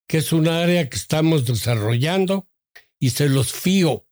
que 0.08 0.20
es 0.20 0.32
un 0.32 0.48
área 0.48 0.88
que 0.88 0.96
estamos 0.96 1.46
desarrollando, 1.46 2.48
y 3.00 3.10
se 3.10 3.28
los 3.28 3.52
fío. 3.52 4.08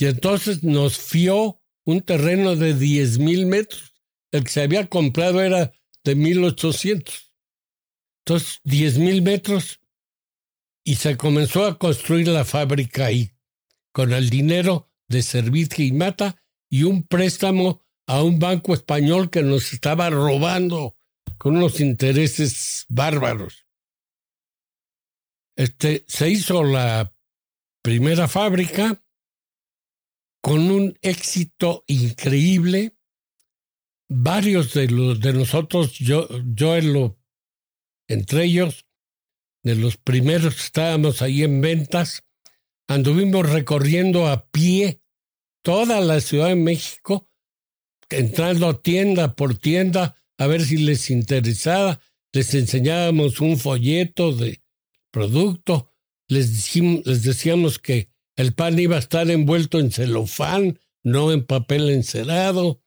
Y 0.00 0.06
entonces 0.06 0.64
nos 0.64 0.98
fió 0.98 1.60
un 1.84 2.00
terreno 2.00 2.56
de 2.56 2.74
diez 2.74 3.18
mil 3.18 3.46
metros 3.46 3.90
el 4.32 4.44
que 4.44 4.50
se 4.50 4.62
había 4.62 4.88
comprado 4.88 5.42
era 5.42 5.72
de 6.04 6.14
1800. 6.14 7.32
Entonces, 8.24 8.60
10 8.64 8.98
mil 8.98 9.22
metros 9.22 9.80
y 10.84 10.96
se 10.96 11.16
comenzó 11.16 11.66
a 11.66 11.78
construir 11.78 12.28
la 12.28 12.44
fábrica 12.44 13.06
ahí, 13.06 13.32
con 13.92 14.12
el 14.12 14.30
dinero 14.30 14.90
de 15.08 15.22
Servicio 15.22 15.84
y 15.84 15.92
Mata 15.92 16.42
y 16.70 16.84
un 16.84 17.02
préstamo 17.02 17.84
a 18.06 18.22
un 18.22 18.38
banco 18.38 18.74
español 18.74 19.30
que 19.30 19.42
nos 19.42 19.72
estaba 19.72 20.10
robando 20.10 20.96
con 21.38 21.56
unos 21.56 21.80
intereses 21.80 22.86
bárbaros. 22.88 23.66
Este, 25.56 26.04
se 26.06 26.30
hizo 26.30 26.62
la 26.62 27.12
primera 27.82 28.28
fábrica 28.28 29.02
con 30.40 30.70
un 30.70 30.98
éxito 31.02 31.84
increíble. 31.86 32.96
Varios 34.08 34.74
de 34.74 34.88
los 34.88 35.20
de 35.20 35.32
nosotros, 35.32 35.92
yo, 35.98 36.28
yo 36.44 36.76
en 36.76 36.92
lo, 36.92 37.18
entre 38.08 38.44
ellos, 38.44 38.86
de 39.62 39.76
los 39.76 39.96
primeros 39.96 40.54
que 40.56 40.62
estábamos 40.62 41.22
ahí 41.22 41.42
en 41.42 41.60
ventas, 41.60 42.24
anduvimos 42.88 43.48
recorriendo 43.48 44.26
a 44.26 44.48
pie 44.50 45.00
toda 45.62 46.00
la 46.00 46.20
Ciudad 46.20 46.48
de 46.48 46.56
México, 46.56 47.28
entrando 48.08 48.78
tienda 48.80 49.36
por 49.36 49.56
tienda 49.56 50.16
a 50.38 50.46
ver 50.46 50.64
si 50.64 50.78
les 50.78 51.10
interesaba, 51.10 52.00
les 52.32 52.54
enseñábamos 52.54 53.40
un 53.40 53.58
folleto 53.58 54.32
de 54.32 54.62
producto, 55.10 55.92
les, 56.28 56.74
les 56.74 57.22
decíamos 57.22 57.78
que 57.78 58.09
el 58.40 58.52
pan 58.52 58.78
iba 58.78 58.96
a 58.96 59.00
estar 59.00 59.30
envuelto 59.30 59.78
en 59.78 59.90
celofán, 59.90 60.78
no 61.02 61.32
en 61.32 61.44
papel 61.44 61.90
encerado, 61.90 62.80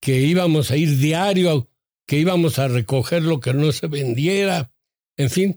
que 0.00 0.20
íbamos 0.20 0.70
a 0.70 0.76
ir 0.76 0.98
diario, 0.98 1.68
que 2.06 2.18
íbamos 2.18 2.58
a 2.58 2.68
recoger 2.68 3.22
lo 3.22 3.40
que 3.40 3.54
no 3.54 3.72
se 3.72 3.86
vendiera, 3.86 4.72
en 5.16 5.30
fin, 5.30 5.56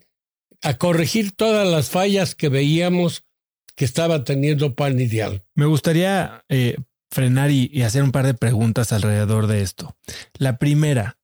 a 0.62 0.78
corregir 0.78 1.32
todas 1.32 1.68
las 1.68 1.90
fallas 1.90 2.36
que 2.36 2.50
veíamos 2.50 3.26
que 3.76 3.86
estaba 3.86 4.24
teniendo 4.24 4.76
Pan 4.76 5.00
Ideal. 5.00 5.44
Me 5.54 5.66
gustaría 5.66 6.44
eh, 6.50 6.78
frenar 7.12 7.52
y, 7.52 7.84
hacer 7.84 8.04
un 8.04 8.12
par 8.12 8.26
de 8.26 8.34
preguntas 8.34 8.92
alrededor 8.92 9.48
de 9.48 9.62
esto. 9.62 9.96
La 10.34 10.58
primera, 10.58 11.20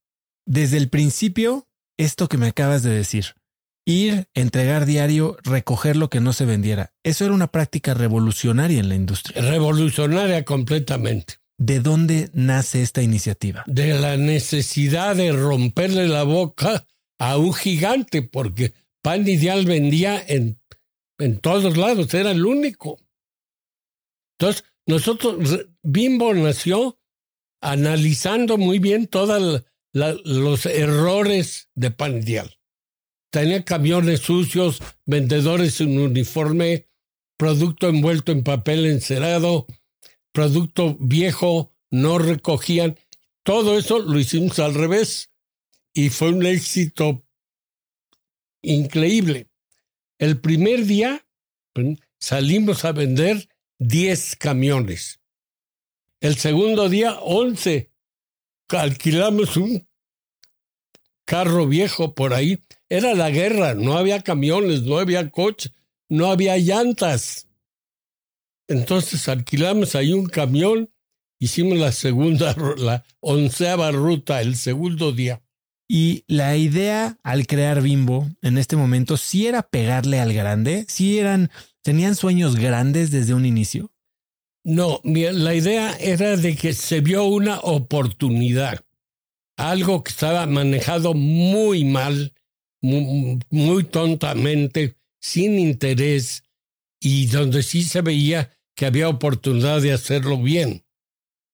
desde 0.45 0.77
el 0.77 0.89
principio, 0.89 1.67
esto 1.97 2.29
que 2.29 2.37
me 2.37 2.47
acabas 2.47 2.83
de 2.83 2.91
decir, 2.91 3.35
ir, 3.85 4.27
entregar 4.33 4.85
diario, 4.85 5.37
recoger 5.43 5.95
lo 5.95 6.09
que 6.09 6.19
no 6.19 6.33
se 6.33 6.45
vendiera, 6.45 6.93
eso 7.03 7.25
era 7.25 7.33
una 7.33 7.47
práctica 7.47 7.93
revolucionaria 7.93 8.79
en 8.79 8.89
la 8.89 8.95
industria. 8.95 9.41
Revolucionaria 9.41 10.43
completamente. 10.45 11.35
¿De 11.57 11.79
dónde 11.79 12.29
nace 12.33 12.81
esta 12.81 13.01
iniciativa? 13.01 13.63
De 13.67 13.93
la 13.93 14.17
necesidad 14.17 15.15
de 15.15 15.31
romperle 15.31 16.07
la 16.07 16.23
boca 16.23 16.85
a 17.19 17.37
un 17.37 17.53
gigante, 17.53 18.21
porque 18.21 18.73
Pan 19.01 19.27
Ideal 19.27 19.65
vendía 19.65 20.21
en, 20.27 20.59
en 21.19 21.39
todos 21.39 21.77
lados, 21.77 22.13
era 22.13 22.31
el 22.31 22.45
único. 22.45 22.99
Entonces, 24.37 24.65
nosotros, 24.87 25.65
Bimbo 25.83 26.33
nació 26.33 26.99
analizando 27.61 28.57
muy 28.57 28.79
bien 28.79 29.07
todos 29.07 29.63
los 29.93 30.65
errores 30.65 31.69
de 31.75 31.91
Pan 31.91 32.17
Ideal. 32.17 32.57
Tenía 33.33 33.65
camiones 33.65 34.19
sucios, 34.19 34.79
vendedores 35.07 35.81
en 35.81 35.99
uniforme, 35.99 36.87
producto 37.35 37.89
envuelto 37.89 38.31
en 38.31 38.43
papel 38.43 38.85
encerado, 38.85 39.65
producto 40.31 40.95
viejo, 40.99 41.73
no 41.89 42.19
recogían. 42.19 42.95
Todo 43.41 43.79
eso 43.79 43.97
lo 43.97 44.19
hicimos 44.19 44.59
al 44.59 44.75
revés 44.75 45.31
y 45.95 46.09
fue 46.09 46.29
un 46.29 46.45
éxito 46.45 47.25
increíble. 48.61 49.49
El 50.19 50.39
primer 50.39 50.85
día 50.85 51.25
salimos 52.19 52.85
a 52.85 52.91
vender 52.91 53.49
10 53.79 54.35
camiones. 54.35 55.21
El 56.21 56.35
segundo 56.35 56.87
día, 56.87 57.17
11. 57.19 57.91
Alquilamos 58.67 59.57
un 59.57 59.87
carro 61.25 61.65
viejo 61.65 62.13
por 62.13 62.35
ahí. 62.35 62.61
Era 62.93 63.15
la 63.15 63.31
guerra, 63.31 63.73
no 63.73 63.97
había 63.97 64.21
camiones, 64.21 64.83
no 64.83 64.99
había 64.99 65.31
coches, 65.31 65.71
no 66.09 66.29
había 66.29 66.59
llantas. 66.59 67.47
Entonces 68.67 69.27
alquilamos 69.27 69.95
ahí 69.95 70.13
un 70.13 70.27
camión, 70.27 70.91
hicimos 71.39 71.79
la 71.79 71.91
segunda, 71.91 72.55
la 72.77 73.03
onceava 73.19 73.89
ruta 73.89 74.41
el 74.41 74.55
segundo 74.55 75.11
día. 75.11 75.41
Y 75.89 76.23
la 76.27 76.55
idea 76.55 77.17
al 77.23 77.47
crear 77.47 77.81
Bimbo 77.81 78.29
en 78.43 78.59
este 78.59 78.75
momento 78.75 79.17
sí 79.17 79.47
era 79.47 79.63
pegarle 79.63 80.19
al 80.19 80.31
grande, 80.31 80.85
sí 80.87 81.17
eran, 81.17 81.49
tenían 81.81 82.13
sueños 82.13 82.57
grandes 82.57 83.09
desde 83.09 83.33
un 83.33 83.47
inicio. 83.47 83.91
No, 84.63 85.01
la 85.03 85.55
idea 85.55 85.97
era 85.99 86.37
de 86.37 86.55
que 86.55 86.73
se 86.73 87.01
vio 87.01 87.23
una 87.23 87.59
oportunidad, 87.61 88.85
algo 89.57 90.03
que 90.03 90.11
estaba 90.11 90.45
manejado 90.45 91.15
muy 91.15 91.85
mal, 91.85 92.32
muy, 92.83 93.83
tontamente, 93.85 94.97
sin 95.19 95.57
interés, 95.57 96.43
y 96.99 97.27
donde 97.27 97.63
sí 97.63 97.83
se 97.83 98.01
veía 98.01 98.51
que 98.75 98.85
había 98.85 99.09
oportunidad 99.09 99.81
de 99.81 99.93
hacerlo 99.93 100.37
bien. 100.37 100.85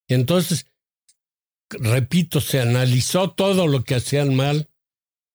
Entonces, 0.07 0.65
repito, 1.69 2.41
se 2.41 2.59
analizó 2.59 3.31
todo 3.31 3.67
lo 3.67 3.83
que 3.83 3.95
hacían 3.95 4.35
mal. 4.35 4.69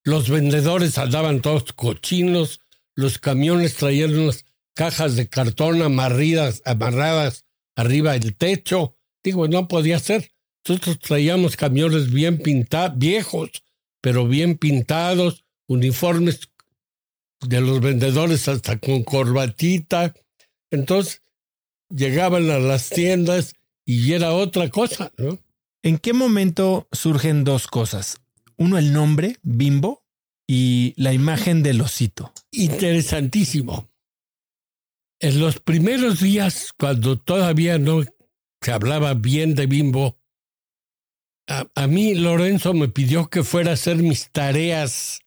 Los 0.03 0.29
vendedores 0.29 0.99
andaban 0.99 1.41
todos 1.41 1.73
cochinos, 1.73 2.61
los 2.97 3.19
camiones 3.19 3.77
traían 3.77 4.19
unas 4.19 4.45
cajas 4.75 5.15
de 5.17 5.29
cartón 5.29 5.81
amarradas, 5.83 6.61
amarradas 6.65 7.45
arriba 7.77 8.13
del 8.13 8.37
techo. 8.37 8.97
Digo, 9.23 9.47
no 9.47 9.69
podía 9.69 9.99
ser. 10.01 10.33
Nosotros 10.67 10.99
traíamos 10.99 11.57
camiones 11.57 12.11
bien 12.11 12.39
pintados, 12.39 12.99
viejos, 12.99 13.51
pero 14.01 14.27
bien 14.27 14.57
pintados, 14.59 15.44
uniformes 15.67 16.41
de 17.41 17.61
los 17.61 17.81
vendedores 17.81 18.49
hasta 18.49 18.79
con 18.79 19.03
corbatita. 19.03 20.15
Entonces, 20.71 21.23
llegaban 21.89 22.51
a 22.51 22.59
las 22.59 22.91
tiendas 22.91 23.55
y 23.85 24.13
era 24.13 24.33
otra 24.33 24.71
cosa, 24.71 25.13
¿no? 25.19 25.39
¿En 25.83 25.99
qué 25.99 26.15
momento 26.15 26.89
surgen 26.93 27.45
dos 27.45 27.67
cosas? 27.67 28.21
Uno, 28.57 28.79
el 28.79 28.93
nombre, 28.93 29.37
Bimbo, 29.43 30.05
y 30.47 30.95
la 30.97 31.13
imagen 31.13 31.63
del 31.63 31.81
osito. 31.81 32.33
Interesantísimo. 32.51 33.91
En 35.21 35.41
los 35.41 35.61
primeros 35.61 36.21
días, 36.21 36.73
cuando 36.79 37.19
todavía 37.19 37.79
no 37.79 38.03
se 38.61 38.73
hablaba 38.73 39.15
bien 39.15 39.55
de 39.55 39.67
Bimbo, 39.67 40.19
a, 41.47 41.67
a, 41.75 41.87
mí 41.87 42.15
Lorenzo 42.15 42.73
me 42.73 42.89
pidió 42.89 43.29
que 43.29 43.43
fuera 43.43 43.73
a 43.73 43.75
hacer 43.75 43.97
mis 43.97 44.31
tareas 44.31 45.24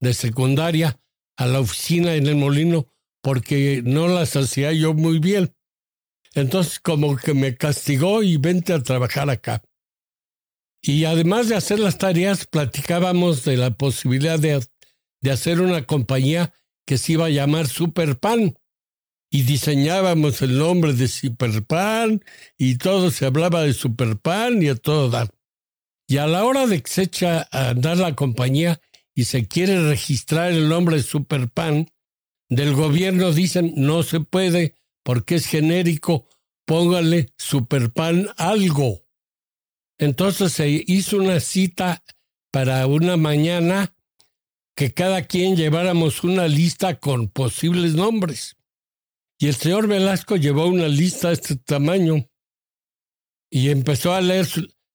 de 0.00 0.14
secundaria 0.14 0.98
a 1.36 1.46
la 1.46 1.60
oficina 1.60 2.14
en 2.14 2.26
el 2.26 2.36
molino 2.36 2.86
porque 3.22 3.82
no 3.84 4.08
las 4.08 4.36
hacía 4.36 4.72
yo 4.72 4.94
muy 4.94 5.18
bien. 5.18 5.54
Entonces 6.34 6.80
como 6.80 7.16
que 7.16 7.34
me 7.34 7.56
castigó 7.56 8.22
y 8.22 8.36
vente 8.36 8.72
a 8.72 8.82
trabajar 8.82 9.30
acá. 9.30 9.62
Y 10.82 11.04
además 11.04 11.48
de 11.48 11.56
hacer 11.56 11.80
las 11.80 11.98
tareas, 11.98 12.46
platicábamos 12.46 13.44
de 13.44 13.56
la 13.56 13.72
posibilidad 13.72 14.38
de, 14.38 14.64
de 15.20 15.30
hacer 15.30 15.60
una 15.60 15.84
compañía 15.84 16.54
que 16.86 16.98
se 16.98 17.12
iba 17.12 17.26
a 17.26 17.30
llamar 17.30 17.66
Superpan. 17.66 18.56
Y 19.28 19.42
diseñábamos 19.42 20.40
el 20.42 20.56
nombre 20.56 20.92
de 20.92 21.08
Superpan 21.08 22.22
y 22.56 22.76
todo 22.76 23.10
se 23.10 23.26
hablaba 23.26 23.62
de 23.62 23.72
Superpan 23.72 24.62
y 24.62 24.68
a 24.68 24.76
todo 24.76 25.10
dar. 25.10 25.30
Y 26.06 26.18
a 26.18 26.28
la 26.28 26.44
hora 26.44 26.68
de 26.68 26.80
que 26.80 26.88
se 26.88 27.02
echa 27.02 27.48
a 27.50 27.70
andar 27.70 27.96
la 27.96 28.14
compañía 28.14 28.80
y 29.16 29.24
se 29.24 29.48
quiere 29.48 29.82
registrar 29.88 30.52
el 30.52 30.68
nombre 30.68 31.02
Superpan, 31.02 31.90
del 32.48 32.74
gobierno 32.74 33.32
dicen 33.32 33.72
no 33.74 34.02
se 34.02 34.20
puede 34.20 34.76
porque 35.02 35.36
es 35.36 35.46
genérico, 35.46 36.28
póngale 36.66 37.32
Superpan 37.38 38.28
algo. 38.36 39.04
Entonces 39.98 40.52
se 40.52 40.84
hizo 40.86 41.16
una 41.16 41.40
cita 41.40 42.04
para 42.52 42.86
una 42.86 43.16
mañana 43.16 43.94
que 44.76 44.92
cada 44.92 45.22
quien 45.22 45.56
lleváramos 45.56 46.22
una 46.22 46.46
lista 46.46 47.00
con 47.00 47.28
posibles 47.28 47.94
nombres. 47.94 48.56
Y 49.38 49.48
el 49.48 49.54
señor 49.54 49.88
Velasco 49.88 50.36
llevó 50.36 50.66
una 50.66 50.88
lista 50.88 51.28
de 51.28 51.34
este 51.34 51.56
tamaño 51.56 52.28
y 53.50 53.70
empezó 53.70 54.12
a 54.12 54.20
leer 54.20 54.46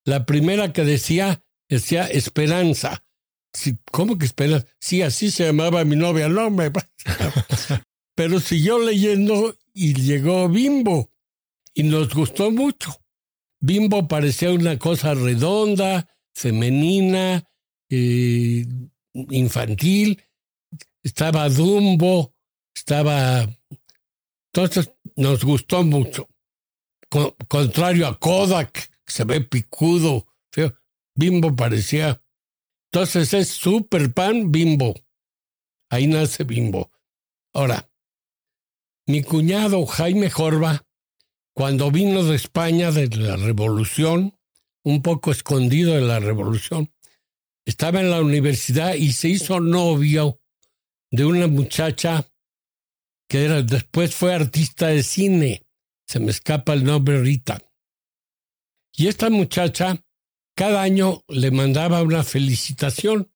la 0.05 0.27
primera 0.27 0.73
que 0.73 0.83
decía, 0.83 1.43
decía 1.67 2.05
Esperanza. 2.05 3.03
¿Cómo 3.91 4.17
que 4.17 4.25
Esperanza? 4.25 4.67
Sí, 4.79 5.01
así 5.01 5.31
se 5.31 5.45
llamaba 5.45 5.83
mi 5.83 5.95
novia, 5.95 6.29
no 6.29 6.49
me... 6.49 6.71
Pero 8.15 8.39
siguió 8.39 8.79
leyendo 8.79 9.55
y 9.73 9.93
llegó 9.93 10.47
Bimbo 10.49 11.11
y 11.73 11.83
nos 11.83 12.13
gustó 12.13 12.51
mucho. 12.51 13.01
Bimbo 13.59 14.07
parecía 14.07 14.51
una 14.51 14.77
cosa 14.77 15.13
redonda, 15.13 16.07
femenina, 16.33 17.47
eh, 17.89 18.65
infantil. 19.13 20.21
Estaba 21.03 21.49
Dumbo, 21.49 22.33
estaba... 22.75 23.49
Entonces 24.53 24.91
nos 25.15 25.43
gustó 25.43 25.83
mucho. 25.83 26.27
contrario 27.47 28.07
a 28.07 28.19
Kodak, 28.19 28.71
que 29.05 29.11
se 29.11 29.23
ve 29.23 29.41
picudo, 29.41 30.27
feo. 30.51 30.73
Bimbo 31.15 31.55
parecía. 31.55 32.21
Entonces 32.93 33.33
es 33.33 33.47
Super 33.47 34.13
Pan 34.13 34.51
Bimbo. 34.51 34.93
Ahí 35.89 36.07
nace 36.07 36.43
Bimbo. 36.43 36.91
Ahora, 37.53 37.89
mi 39.07 39.23
cuñado 39.23 39.85
Jaime 39.85 40.29
Jorba, 40.29 40.85
cuando 41.53 41.89
vino 41.89 42.25
de 42.25 42.35
España 42.35 42.91
de 42.91 43.07
la 43.15 43.37
Revolución, 43.37 44.37
un 44.83 45.01
poco 45.01 45.31
escondido 45.31 45.93
de 45.93 46.01
la 46.01 46.19
Revolución, 46.19 46.93
estaba 47.65 48.01
en 48.01 48.11
la 48.11 48.19
universidad 48.19 48.95
y 48.95 49.13
se 49.13 49.29
hizo 49.29 49.61
novio 49.61 50.41
de 51.11 51.23
una 51.23 51.47
muchacha 51.47 52.29
que 53.29 53.45
era, 53.45 53.61
después 53.61 54.13
fue 54.13 54.33
artista 54.33 54.87
de 54.87 55.03
cine. 55.03 55.65
Se 56.07 56.19
me 56.19 56.31
escapa 56.31 56.73
el 56.73 56.83
nombre 56.83 57.21
Rita. 57.21 57.57
Y 58.97 59.07
esta 59.07 59.29
muchacha 59.29 60.03
cada 60.61 60.83
año 60.83 61.23
le 61.27 61.49
mandaba 61.49 62.03
una 62.03 62.23
felicitación. 62.23 63.31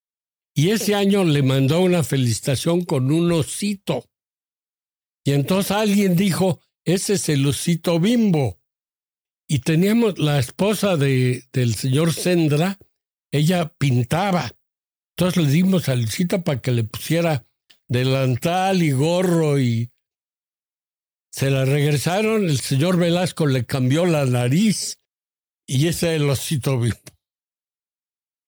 Y 0.54 0.70
ese 0.70 0.94
año 0.94 1.24
le 1.24 1.42
mandó 1.42 1.80
una 1.80 2.04
felicitación 2.04 2.84
con 2.84 3.10
un 3.10 3.32
osito. 3.32 4.08
Y 5.24 5.32
entonces 5.32 5.72
alguien 5.72 6.14
dijo, 6.14 6.60
ese 6.84 7.14
es 7.14 7.28
el 7.28 7.44
osito 7.44 7.98
bimbo. 7.98 8.60
Y 9.48 9.58
teníamos 9.58 10.20
la 10.20 10.38
esposa 10.38 10.96
de, 10.96 11.42
del 11.52 11.74
señor 11.74 12.12
Sendra, 12.12 12.78
ella 13.32 13.74
pintaba. 13.76 14.52
Entonces 15.16 15.42
le 15.42 15.50
dimos 15.50 15.88
a 15.88 15.96
Lucita 15.96 16.44
para 16.44 16.60
que 16.60 16.70
le 16.70 16.84
pusiera 16.84 17.44
delantal 17.88 18.84
y 18.84 18.92
gorro 18.92 19.58
y 19.58 19.90
se 21.32 21.50
la 21.50 21.64
regresaron. 21.64 22.44
El 22.44 22.60
señor 22.60 22.96
Velasco 22.98 23.46
le 23.46 23.66
cambió 23.66 24.06
la 24.06 24.26
nariz 24.26 25.00
y 25.66 25.88
ese 25.88 26.14
es 26.14 26.22
el 26.22 26.30
osito 26.30 26.78
bimbo. 26.78 27.15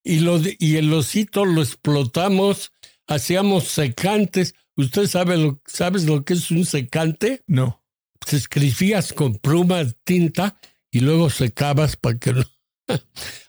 Y, 0.04 0.20
lo, 0.20 0.40
y 0.58 0.76
el 0.76 0.92
osito 0.92 1.44
lo 1.44 1.62
explotamos, 1.62 2.72
hacíamos 3.06 3.64
secantes. 3.64 4.54
¿Usted 4.76 5.06
sabe 5.06 5.36
lo, 5.36 5.60
sabes 5.66 6.04
lo 6.04 6.24
que 6.24 6.34
es 6.34 6.50
un 6.50 6.64
secante? 6.64 7.42
No. 7.46 7.84
Se 8.26 8.36
escribías 8.36 9.12
con 9.12 9.34
pluma 9.34 9.84
tinta 10.04 10.58
y 10.90 11.00
luego 11.00 11.30
secabas 11.30 11.96
para 11.96 12.18
que 12.18 12.32
no. 12.32 12.44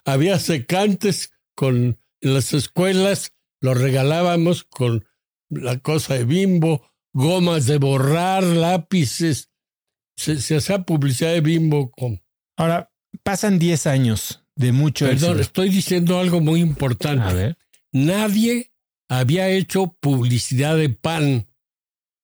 Había 0.04 0.38
secantes 0.38 1.32
con 1.54 1.98
en 2.20 2.34
las 2.34 2.52
escuelas, 2.52 3.32
lo 3.60 3.74
regalábamos 3.74 4.64
con 4.64 5.06
la 5.48 5.78
cosa 5.78 6.14
de 6.14 6.24
bimbo, 6.24 6.90
gomas 7.12 7.66
de 7.66 7.78
borrar, 7.78 8.42
lápices. 8.44 9.50
Se, 10.16 10.34
hacía 10.56 10.82
publicidad 10.82 11.32
de 11.32 11.40
bimbo 11.40 11.90
con. 11.90 12.22
Ahora, 12.56 12.92
pasan 13.22 13.58
10 13.58 13.86
años 13.86 14.39
de 14.56 14.72
mucho 14.72 15.06
Perdón, 15.06 15.40
estoy 15.40 15.68
diciendo 15.68 16.18
algo 16.18 16.40
muy 16.40 16.60
importante. 16.60 17.24
A 17.24 17.32
ver. 17.32 17.58
Nadie 17.92 18.72
había 19.08 19.48
hecho 19.48 19.96
publicidad 20.00 20.76
de 20.76 20.88
pan 20.90 21.48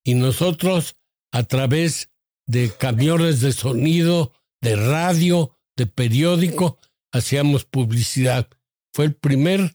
y 0.05 0.15
nosotros 0.15 0.97
a 1.33 1.43
través 1.43 2.11
de 2.47 2.71
camiones 2.71 3.41
de 3.41 3.53
sonido, 3.53 4.33
de 4.61 4.77
radio, 4.77 5.59
de 5.77 5.87
periódico, 5.87 6.79
hacíamos 7.13 7.65
publicidad. 7.65 8.49
Fue 8.93 9.07
el 9.07 9.15
primer 9.15 9.75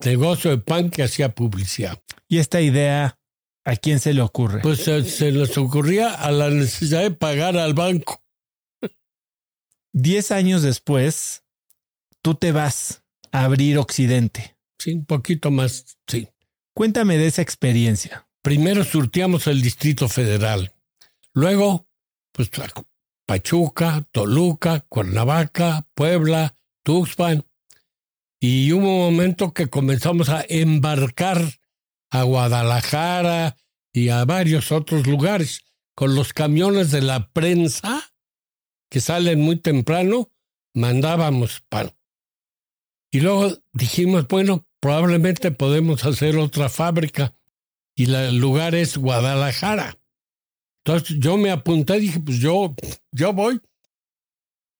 negocio 0.00 0.50
de 0.50 0.58
pan 0.58 0.90
que 0.90 1.02
hacía 1.02 1.34
publicidad. 1.34 2.02
¿Y 2.28 2.38
esta 2.38 2.60
idea 2.60 3.18
a 3.64 3.76
quién 3.76 4.00
se 4.00 4.14
le 4.14 4.22
ocurre? 4.22 4.60
Pues 4.62 4.80
se, 4.80 5.30
les 5.30 5.56
ocurría 5.58 6.12
a 6.12 6.30
la 6.32 6.50
necesidad 6.50 7.02
de 7.02 7.10
pagar 7.10 7.56
al 7.56 7.74
banco. 7.74 8.22
Diez 9.98 10.30
años 10.30 10.60
después, 10.60 11.42
tú 12.20 12.34
te 12.34 12.52
vas 12.52 13.02
a 13.32 13.44
abrir 13.44 13.78
Occidente. 13.78 14.58
Sí, 14.78 14.92
un 14.92 15.06
poquito 15.06 15.50
más, 15.50 15.96
sí. 16.06 16.28
Cuéntame 16.74 17.16
de 17.16 17.28
esa 17.28 17.40
experiencia. 17.40 18.28
Primero 18.42 18.84
surtíamos 18.84 19.46
el 19.46 19.62
Distrito 19.62 20.10
Federal. 20.10 20.74
Luego, 21.32 21.88
pues 22.32 22.50
Pachuca, 23.24 24.06
Toluca, 24.12 24.80
Cuernavaca, 24.80 25.86
Puebla, 25.94 26.58
Tuxpan. 26.82 27.46
Y 28.38 28.70
hubo 28.72 29.08
un 29.08 29.14
momento 29.14 29.54
que 29.54 29.68
comenzamos 29.68 30.28
a 30.28 30.44
embarcar 30.46 31.40
a 32.10 32.22
Guadalajara 32.22 33.56
y 33.94 34.10
a 34.10 34.26
varios 34.26 34.72
otros 34.72 35.06
lugares 35.06 35.62
con 35.94 36.14
los 36.14 36.34
camiones 36.34 36.90
de 36.90 37.00
la 37.00 37.30
prensa 37.30 38.12
que 38.90 39.00
salen 39.00 39.40
muy 39.40 39.56
temprano, 39.56 40.30
mandábamos 40.74 41.62
pan. 41.68 41.92
Y 43.10 43.20
luego 43.20 43.56
dijimos, 43.72 44.28
bueno, 44.28 44.66
probablemente 44.80 45.50
podemos 45.50 46.04
hacer 46.04 46.36
otra 46.36 46.68
fábrica 46.68 47.34
y 47.94 48.12
el 48.12 48.36
lugar 48.36 48.74
es 48.74 48.98
Guadalajara. 48.98 49.98
Entonces 50.84 51.16
yo 51.18 51.36
me 51.36 51.50
apunté 51.50 51.98
dije, 51.98 52.20
pues 52.20 52.38
yo, 52.38 52.74
yo 53.10 53.32
voy. 53.32 53.60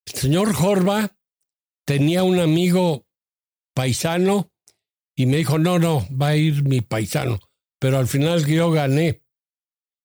El 0.06 0.12
señor 0.12 0.52
Jorba 0.54 1.16
tenía 1.84 2.22
un 2.22 2.38
amigo 2.38 3.06
paisano 3.74 4.52
y 5.16 5.26
me 5.26 5.38
dijo, 5.38 5.58
no, 5.58 5.78
no, 5.78 6.06
va 6.10 6.28
a 6.28 6.36
ir 6.36 6.62
mi 6.62 6.82
paisano. 6.82 7.40
Pero 7.80 7.98
al 7.98 8.06
final 8.06 8.44
yo 8.46 8.70
gané. 8.70 9.24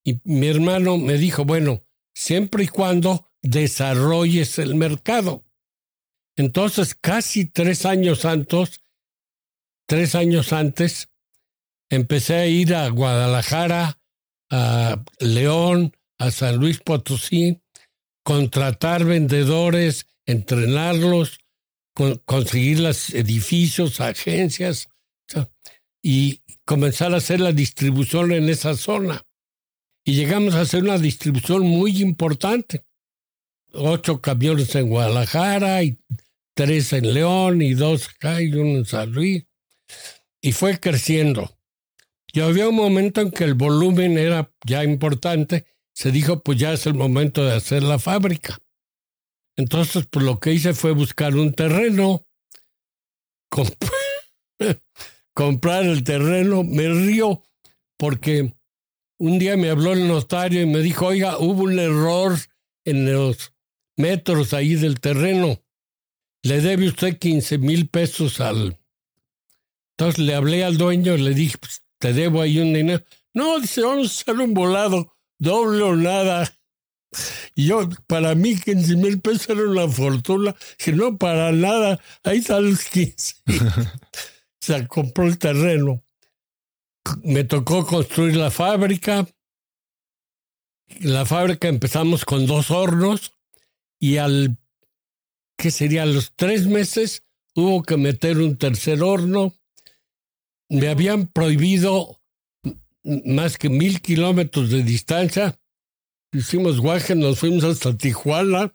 Y 0.04 0.20
mi 0.24 0.48
hermano 0.48 0.98
me 0.98 1.18
dijo, 1.18 1.44
bueno, 1.44 1.84
siempre 2.14 2.64
y 2.64 2.68
cuando 2.68 3.31
desarrolles 3.42 4.58
el 4.58 4.74
mercado. 4.74 5.44
Entonces, 6.36 6.94
casi 6.94 7.44
tres 7.44 7.84
años 7.84 8.24
antes, 8.24 8.80
tres 9.86 10.14
años 10.14 10.52
antes, 10.52 11.08
empecé 11.90 12.34
a 12.36 12.46
ir 12.46 12.74
a 12.74 12.88
Guadalajara, 12.88 13.98
a 14.50 15.04
León, 15.18 15.94
a 16.18 16.30
San 16.30 16.56
Luis 16.56 16.80
Potosí, 16.80 17.60
contratar 18.22 19.04
vendedores, 19.04 20.06
entrenarlos, 20.24 21.38
conseguir 22.24 22.80
los 22.80 23.10
edificios, 23.10 24.00
agencias 24.00 24.88
y 26.02 26.40
comenzar 26.64 27.12
a 27.12 27.18
hacer 27.18 27.40
la 27.40 27.52
distribución 27.52 28.32
en 28.32 28.48
esa 28.48 28.76
zona. 28.76 29.26
Y 30.04 30.14
llegamos 30.14 30.54
a 30.54 30.62
hacer 30.62 30.82
una 30.82 30.98
distribución 30.98 31.62
muy 31.66 32.00
importante. 32.00 32.84
Ocho 33.74 34.20
camiones 34.20 34.74
en 34.74 34.88
Guadalajara 34.88 35.82
y 35.82 35.98
tres 36.54 36.92
en 36.92 37.14
León 37.14 37.62
y 37.62 37.74
dos 37.74 38.08
acá 38.08 38.42
y 38.42 38.52
uno 38.52 38.78
en 38.78 38.84
San 38.84 39.12
Luis. 39.12 39.46
Y 40.40 40.52
fue 40.52 40.78
creciendo. 40.78 41.50
Y 42.32 42.40
había 42.40 42.68
un 42.68 42.74
momento 42.74 43.20
en 43.20 43.30
que 43.30 43.44
el 43.44 43.54
volumen 43.54 44.18
era 44.18 44.52
ya 44.66 44.84
importante. 44.84 45.66
Se 45.94 46.10
dijo, 46.10 46.42
pues 46.42 46.58
ya 46.58 46.72
es 46.72 46.86
el 46.86 46.94
momento 46.94 47.44
de 47.44 47.54
hacer 47.54 47.82
la 47.82 47.98
fábrica. 47.98 48.58
Entonces, 49.56 50.06
pues 50.10 50.24
lo 50.24 50.40
que 50.40 50.52
hice 50.52 50.72
fue 50.72 50.92
buscar 50.92 51.34
un 51.36 51.52
terreno, 51.52 52.26
comprar 55.34 55.84
el 55.84 56.02
terreno. 56.04 56.64
Me 56.64 56.88
río 56.88 57.42
porque 57.98 58.54
un 59.18 59.38
día 59.38 59.56
me 59.56 59.70
habló 59.70 59.92
el 59.92 60.08
notario 60.08 60.62
y 60.62 60.66
me 60.66 60.80
dijo, 60.80 61.06
oiga, 61.06 61.38
hubo 61.38 61.64
un 61.64 61.78
error 61.78 62.38
en 62.84 63.12
los 63.12 63.51
metros 63.96 64.52
ahí 64.52 64.74
del 64.74 65.00
terreno. 65.00 65.62
Le 66.42 66.60
debe 66.60 66.88
usted 66.88 67.18
15 67.18 67.58
mil 67.58 67.88
pesos 67.88 68.40
al... 68.40 68.78
Entonces 69.96 70.24
le 70.24 70.34
hablé 70.34 70.64
al 70.64 70.78
dueño 70.78 71.16
le 71.16 71.34
dije, 71.34 71.58
pues, 71.58 71.82
te 71.98 72.12
debo 72.12 72.42
ahí 72.42 72.58
un 72.58 72.72
dinero. 72.72 73.04
No, 73.34 73.60
dice, 73.60 73.82
vamos 73.82 74.08
a 74.08 74.20
hacer 74.22 74.42
un 74.42 74.54
volado, 74.54 75.16
doble 75.38 75.82
o 75.82 75.94
nada. 75.94 76.52
Y 77.54 77.66
yo, 77.66 77.88
para 78.06 78.34
mí, 78.34 78.56
15 78.56 78.96
mil 78.96 79.20
pesos 79.20 79.50
era 79.50 79.62
una 79.62 79.86
fortuna. 79.88 80.56
Que 80.78 80.92
no, 80.92 81.16
para 81.18 81.52
nada. 81.52 82.00
Ahí 82.24 82.38
están 82.38 82.70
los 82.70 82.84
15. 82.84 83.36
Se 84.60 84.86
compró 84.88 85.26
el 85.26 85.38
terreno. 85.38 86.02
Me 87.22 87.44
tocó 87.44 87.86
construir 87.86 88.36
la 88.36 88.50
fábrica. 88.50 89.26
La 91.00 91.26
fábrica 91.26 91.68
empezamos 91.68 92.24
con 92.24 92.46
dos 92.46 92.70
hornos 92.70 93.32
y 94.02 94.16
al, 94.16 94.58
¿qué 95.56 95.70
sería? 95.70 96.02
A 96.02 96.06
los 96.06 96.32
tres 96.34 96.66
meses 96.66 97.22
hubo 97.54 97.82
que 97.84 97.96
meter 97.96 98.38
un 98.38 98.58
tercer 98.58 99.02
horno. 99.02 99.54
Me 100.68 100.88
habían 100.88 101.28
prohibido 101.28 102.20
más 103.04 103.58
que 103.58 103.68
mil 103.68 104.00
kilómetros 104.00 104.70
de 104.70 104.82
distancia 104.82 105.58
hicimos 106.32 106.80
guaje, 106.80 107.14
nos 107.14 107.38
fuimos 107.38 107.64
hasta 107.64 107.96
Tijuana, 107.96 108.74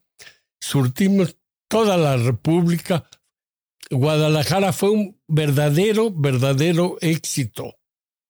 surtimos 0.59 1.37
toda 1.67 1.97
la 1.97 2.17
República. 2.17 3.09
Guadalajara 3.89 4.73
fue 4.73 4.91
un 4.91 5.21
verdadero, 5.27 6.11
verdadero 6.11 6.97
éxito. 7.01 7.77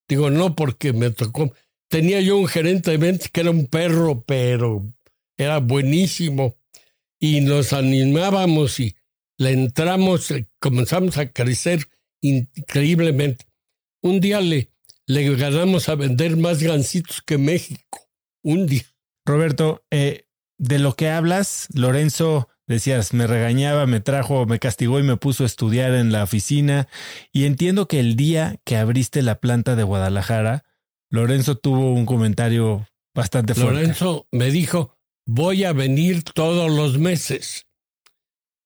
Digo, 0.08 0.30
no 0.30 0.56
porque 0.56 0.94
me 0.94 1.10
tocó. 1.10 1.52
Tenía 1.90 2.22
yo 2.22 2.38
un 2.38 2.48
gerente 2.48 2.92
de 2.92 2.98
ventas 2.98 3.30
que 3.30 3.42
era 3.42 3.52
un 3.52 3.66
perro, 3.68 4.24
pero 4.26 4.86
era 5.38 5.60
buenísimo. 5.60 6.57
Y 7.20 7.42
nos 7.42 7.74
animábamos 7.74 8.80
y 8.80 8.96
le 9.38 9.52
entramos, 9.52 10.32
eh, 10.32 10.48
comenzamos 10.60 11.18
a 11.18 11.32
crecer 11.32 11.88
increíblemente. 12.22 13.46
Un 14.02 14.20
día 14.20 14.42
le, 14.42 14.72
le 15.06 15.36
ganamos 15.36 15.90
a 15.90 15.96
vender 15.96 16.38
más 16.38 16.62
gancitos 16.62 17.22
que 17.22 17.38
México. 17.38 18.10
Un 18.44 18.68
día. 18.68 18.86
Roberto, 19.26 19.84
eh, 19.92 20.26
de 20.58 20.80
lo 20.80 20.96
que 20.96 21.10
hablas, 21.10 21.68
Lorenzo 21.74 22.48
Decías, 22.68 23.14
me 23.14 23.28
regañaba, 23.28 23.86
me 23.86 24.02
trajo, 24.02 24.46
me 24.46 24.60
castigó 24.60 25.00
y 25.00 25.04
me 25.04 25.16
puso 25.16 25.44
a 25.44 25.46
estudiar 25.46 25.94
en 25.94 26.12
la 26.12 26.24
oficina. 26.24 26.90
Y 27.32 27.46
entiendo 27.46 27.88
que 27.88 28.02
el 28.02 28.18
día 28.18 28.58
que 28.66 28.76
abriste 28.76 29.22
la 29.22 29.40
planta 29.40 29.78
de 29.78 29.84
Guadalajara, 29.84 30.66
Lorenzo 31.10 31.56
tuvo 31.56 31.94
un 31.94 32.06
comentario 32.06 32.86
bastante 33.16 33.54
fuerte. 33.56 33.74
Lorenzo 33.74 34.28
me 34.32 34.52
dijo, 34.52 34.97
voy 35.28 35.64
a 35.64 35.74
venir 35.74 36.24
todos 36.24 36.72
los 36.72 36.98
meses. 36.98 37.68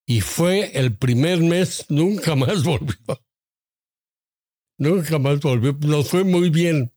Y 0.06 0.22
fue 0.22 0.78
el 0.78 0.96
primer 0.96 1.40
mes, 1.40 1.86
nunca 1.90 2.36
más 2.36 2.64
volvió. 2.64 2.98
Nunca 4.78 5.20
más 5.20 5.42
volvió. 5.42 5.78
Nos 5.82 6.08
fue 6.10 6.24
muy 6.24 6.50
bien. 6.50 6.94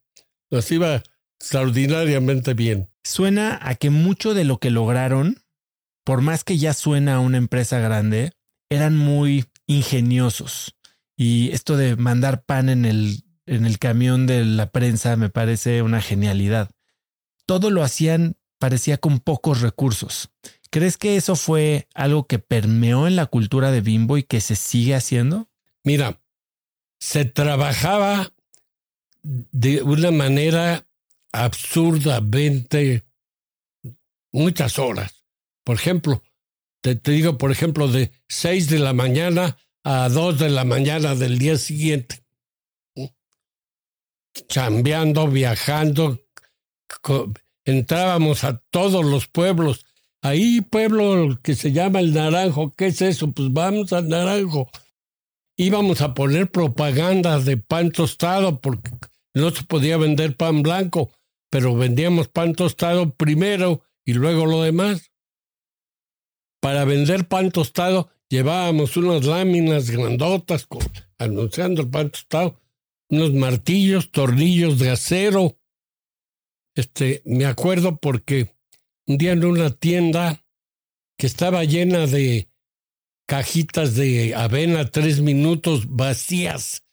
Nos 0.50 0.70
iba 0.70 1.02
extraordinariamente 1.40 2.54
bien. 2.54 2.88
Suena 3.02 3.58
a 3.60 3.74
que 3.74 3.90
mucho 3.90 4.32
de 4.34 4.44
lo 4.44 4.58
que 4.58 4.70
lograron 4.70 5.44
por 6.04 6.20
más 6.20 6.44
que 6.44 6.58
ya 6.58 6.74
suena 6.74 7.16
a 7.16 7.20
una 7.20 7.38
empresa 7.38 7.78
grande, 7.78 8.32
eran 8.68 8.96
muy 8.96 9.46
ingeniosos. 9.66 10.76
Y 11.16 11.50
esto 11.52 11.76
de 11.76 11.96
mandar 11.96 12.44
pan 12.44 12.68
en 12.68 12.84
el, 12.84 13.24
en 13.46 13.64
el 13.64 13.78
camión 13.78 14.26
de 14.26 14.44
la 14.44 14.70
prensa 14.70 15.16
me 15.16 15.30
parece 15.30 15.82
una 15.82 16.02
genialidad. 16.02 16.70
Todo 17.46 17.70
lo 17.70 17.82
hacían, 17.82 18.36
parecía 18.58 18.98
con 18.98 19.20
pocos 19.20 19.60
recursos. 19.60 20.30
¿Crees 20.70 20.96
que 20.96 21.16
eso 21.16 21.36
fue 21.36 21.88
algo 21.94 22.26
que 22.26 22.38
permeó 22.38 23.06
en 23.06 23.16
la 23.16 23.26
cultura 23.26 23.70
de 23.70 23.80
Bimbo 23.80 24.18
y 24.18 24.24
que 24.24 24.40
se 24.40 24.56
sigue 24.56 24.94
haciendo? 24.94 25.48
Mira, 25.84 26.20
se 26.98 27.24
trabajaba 27.24 28.32
de 29.22 29.82
una 29.82 30.10
manera 30.10 30.86
absurdamente 31.32 33.04
muchas 34.32 34.78
horas. 34.78 35.24
Por 35.64 35.76
ejemplo, 35.76 36.22
te, 36.80 36.94
digo, 36.94 37.38
por 37.38 37.50
ejemplo, 37.50 37.88
de 37.88 38.12
6 38.28 38.68
de 38.68 38.78
la 38.78 38.92
mañana 38.92 39.56
a 39.84 40.08
2 40.08 40.38
de 40.38 40.50
la 40.50 40.64
mañana 40.64 41.14
del 41.14 41.38
día 41.38 41.56
siguiente. 41.56 42.24
Chambeando, 44.48 45.28
viajando, 45.28 46.20
entrábamos 47.64 48.44
a 48.44 48.58
todos 48.70 49.04
los 49.04 49.26
pueblos. 49.26 49.84
Ahí 50.22 50.60
pueblo 50.62 51.38
que 51.42 51.54
se 51.54 51.72
llama 51.72 52.00
el 52.00 52.14
Naranjo, 52.14 52.72
¿qué 52.74 52.86
es 52.86 53.02
eso? 53.02 53.32
Pues 53.32 53.52
vamos 53.52 53.92
al 53.92 54.08
Naranjo. 54.08 54.70
Íbamos 55.56 56.00
a 56.00 56.14
poner 56.14 56.50
propaganda 56.50 57.38
de 57.38 57.56
pan 57.56 57.90
tostado 57.90 58.60
porque 58.60 58.90
no 59.34 59.50
se 59.50 59.64
podía 59.64 59.96
vender 59.96 60.36
pan 60.36 60.62
blanco, 60.62 61.12
pero 61.50 61.76
vendíamos 61.76 62.28
pan 62.28 62.54
tostado 62.54 63.14
primero 63.14 63.82
y 64.04 64.14
luego 64.14 64.46
lo 64.46 64.62
demás. 64.62 65.10
Para 66.60 66.84
vender 66.84 67.28
pan 67.28 67.50
tostado 67.50 68.08
llevábamos 68.28 68.96
unas 68.96 69.24
láminas 69.24 69.90
grandotas 69.90 70.66
anunciando 71.18 71.82
el 71.82 71.90
pan 71.90 72.10
tostado, 72.10 72.60
unos 73.08 73.32
martillos, 73.32 74.10
tornillos 74.10 74.78
de 74.78 74.90
acero. 74.90 75.58
Este, 76.74 77.22
me 77.24 77.46
acuerdo 77.46 77.98
porque 77.98 78.54
un 79.06 79.18
día 79.18 79.32
en 79.32 79.44
una 79.44 79.70
tienda 79.70 80.44
que 81.18 81.26
estaba 81.26 81.64
llena 81.64 82.06
de 82.06 82.48
cajitas 83.26 83.94
de 83.94 84.34
avena 84.34 84.90
tres 84.90 85.20
minutos 85.20 85.86
vacías, 85.88 86.84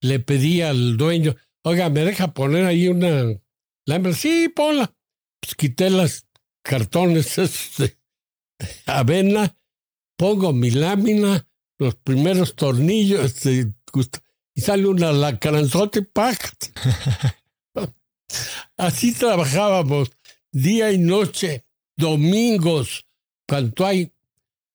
le 0.00 0.20
pedí 0.20 0.62
al 0.62 0.96
dueño, 0.96 1.34
oiga, 1.64 1.90
¿me 1.90 2.04
deja 2.04 2.34
poner 2.34 2.66
ahí 2.66 2.88
una 2.88 3.40
lámina? 3.86 4.14
Sí, 4.14 4.48
ponla. 4.48 4.94
Pues 5.40 5.54
quité 5.54 5.90
las 5.90 6.26
cartones 6.62 7.38
esos 7.38 7.78
de 7.78 7.98
avena, 8.86 9.56
pongo 10.16 10.52
mi 10.52 10.70
lámina, 10.70 11.46
los 11.78 11.96
primeros 11.96 12.54
tornillos 12.54 13.24
este, 13.24 13.72
y 14.54 14.60
sale 14.60 14.86
una 14.86 15.12
lacranzote 15.12 16.00
y 16.00 16.02
Así 18.76 19.12
trabajábamos 19.12 20.10
día 20.50 20.92
y 20.92 20.98
noche, 20.98 21.64
domingos, 21.96 23.06
cuando 23.46 23.86
hay. 23.86 24.12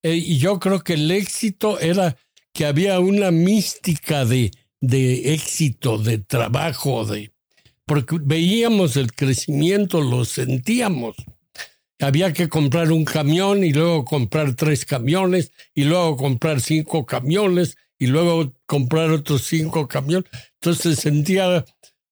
Eh, 0.02 0.16
y 0.16 0.38
yo 0.38 0.58
creo 0.58 0.80
que 0.80 0.94
el 0.94 1.10
éxito 1.10 1.78
era 1.78 2.16
que 2.52 2.66
había 2.66 3.00
una 3.00 3.30
mística 3.30 4.24
de, 4.24 4.50
de 4.80 5.34
éxito, 5.34 5.98
de 5.98 6.18
trabajo, 6.18 7.04
de 7.04 7.32
porque 7.84 8.18
veíamos 8.22 8.96
el 8.96 9.12
crecimiento, 9.12 10.00
lo 10.00 10.24
sentíamos 10.24 11.16
había 12.00 12.32
que 12.32 12.48
comprar 12.48 12.92
un 12.92 13.04
camión 13.04 13.62
y 13.62 13.72
luego 13.72 14.04
comprar 14.04 14.54
tres 14.54 14.84
camiones 14.84 15.52
y 15.74 15.84
luego 15.84 16.16
comprar 16.16 16.60
cinco 16.60 17.04
camiones 17.04 17.76
y 17.98 18.06
luego 18.06 18.54
comprar 18.66 19.10
otros 19.10 19.42
cinco 19.44 19.86
camiones. 19.86 20.30
Entonces 20.54 20.98
sentía 20.98 21.64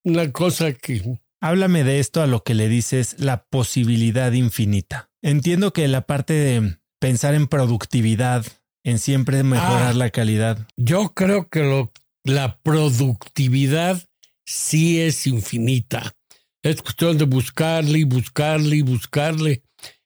una 0.05 0.31
cosa 0.31 0.73
que... 0.73 1.19
Háblame 1.41 1.85
de 1.85 2.01
esto 2.01 2.23
a 2.23 2.27
lo 2.27 2.43
que 2.43 2.55
le 2.55 2.69
dices 2.69 3.17
la 3.19 3.45
posibilidad 3.45 4.33
infinita. 4.33 5.11
Entiendo 5.23 5.73
que 5.73 5.87
la 5.89 6.03
parte 6.03 6.33
de 6.35 6.79
pensar 7.01 7.35
en 7.35 7.47
productividad, 7.47 8.45
en 8.85 8.99
siempre 8.99 9.43
mejorar 9.43 9.93
ah, 9.93 9.95
la 9.95 10.11
calidad. 10.11 10.67
Yo 10.77 11.15
creo 11.15 11.49
que 11.49 11.63
lo, 11.63 11.93
la 12.25 12.59
productividad 12.63 14.03
sí 14.45 15.01
es 15.01 15.27
infinita. 15.27 16.15
Es 16.63 16.83
cuestión 16.83 17.19
de 17.19 17.25
buscarle 17.25 18.01
y 18.01 18.05
buscarle 18.05 18.77
y 18.77 18.83
buscarle 18.83 19.63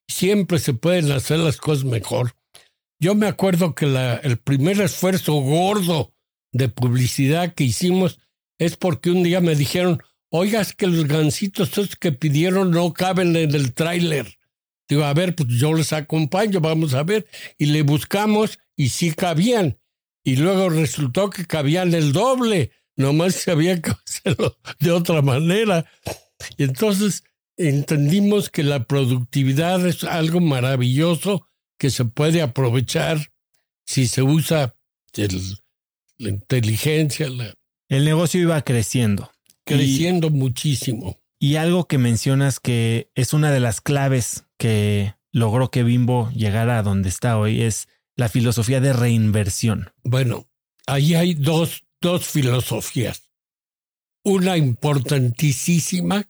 siempre 0.09 0.59
se 0.59 0.75
pueden 0.75 1.11
hacer 1.13 1.39
las 1.39 1.57
cosas 1.57 1.85
mejor. 1.85 2.35
Yo 3.01 3.15
me 3.15 3.27
acuerdo 3.27 3.75
que 3.75 3.87
la, 3.87 4.17
el 4.17 4.39
primer 4.39 4.81
esfuerzo 4.81 5.35
gordo 5.35 6.13
de 6.53 6.69
publicidad 6.69 7.55
que 7.55 7.65
hicimos 7.65 8.21
es 8.59 8.77
porque 8.77 9.11
un 9.11 9.23
día 9.23 9.41
me 9.41 9.57
dijeron, 9.57 10.03
oigas 10.33 10.73
que 10.73 10.87
los 10.87 11.07
gancitos 11.07 11.71
que 12.01 12.11
pidieron 12.11 12.71
no 12.71 12.93
caben 12.95 13.37
en 13.37 13.55
el 13.55 13.75
tráiler. 13.75 14.39
Digo, 14.89 15.05
a 15.05 15.15
ver, 15.15 15.35
pues 15.35 15.49
yo 15.51 15.75
les 15.75 15.93
acompaño, 15.93 16.61
vamos 16.61 16.95
a 16.95 17.03
ver. 17.03 17.27
Y 17.59 17.67
le 17.67 17.83
buscamos 17.83 18.59
y 18.75 18.89
sí 18.89 19.13
cabían. 19.13 19.79
Y 20.25 20.37
luego 20.37 20.71
resultó 20.71 21.29
que 21.31 21.47
cabían 21.47 21.95
el 21.95 22.13
doble. 22.13 22.73
Nomás 22.97 23.35
se 23.35 23.51
había 23.51 23.81
que 23.81 23.91
hacerlo 24.07 24.57
de 24.81 24.91
otra 24.91 25.21
manera. 25.21 25.85
Y 26.57 26.65
entonces 26.65 27.25
entendimos 27.57 28.49
que 28.49 28.63
la 28.63 28.85
productividad 28.85 29.87
es 29.87 30.03
algo 30.03 30.41
maravilloso 30.41 31.47
que 31.79 31.91
se 31.91 32.07
puede 32.07 32.41
aprovechar 32.41 33.33
si 33.85 34.07
se 34.07 34.23
usa 34.23 34.77
la 36.17 36.29
inteligencia. 36.31 37.29
El 37.89 38.05
negocio 38.05 38.41
iba 38.41 38.63
creciendo. 38.63 39.32
Creciendo 39.65 40.31
muchísimo. 40.31 41.21
Y 41.39 41.57
algo 41.57 41.87
que 41.87 41.99
mencionas 41.99 42.61
que 42.61 43.11
es 43.15 43.33
una 43.33 43.51
de 43.51 43.61
las 43.61 43.81
claves 43.81 44.45
que 44.59 45.15
logró 45.33 45.71
que 45.71 45.83
Bimbo 45.83 46.31
llegara 46.31 46.79
a 46.79 46.83
donde 46.83 47.09
está 47.09 47.39
hoy 47.39 47.63
es 47.63 47.89
la 48.17 48.29
filosofía 48.29 48.81
de 48.81 48.93
reinversión. 48.93 49.93
Bueno, 50.05 50.49
ahí 50.87 51.15
hay 51.15 51.35
dos, 51.35 51.85
dos 52.01 52.27
filosofías. 52.27 53.31
Una 54.25 54.57
importantísima 54.57 56.29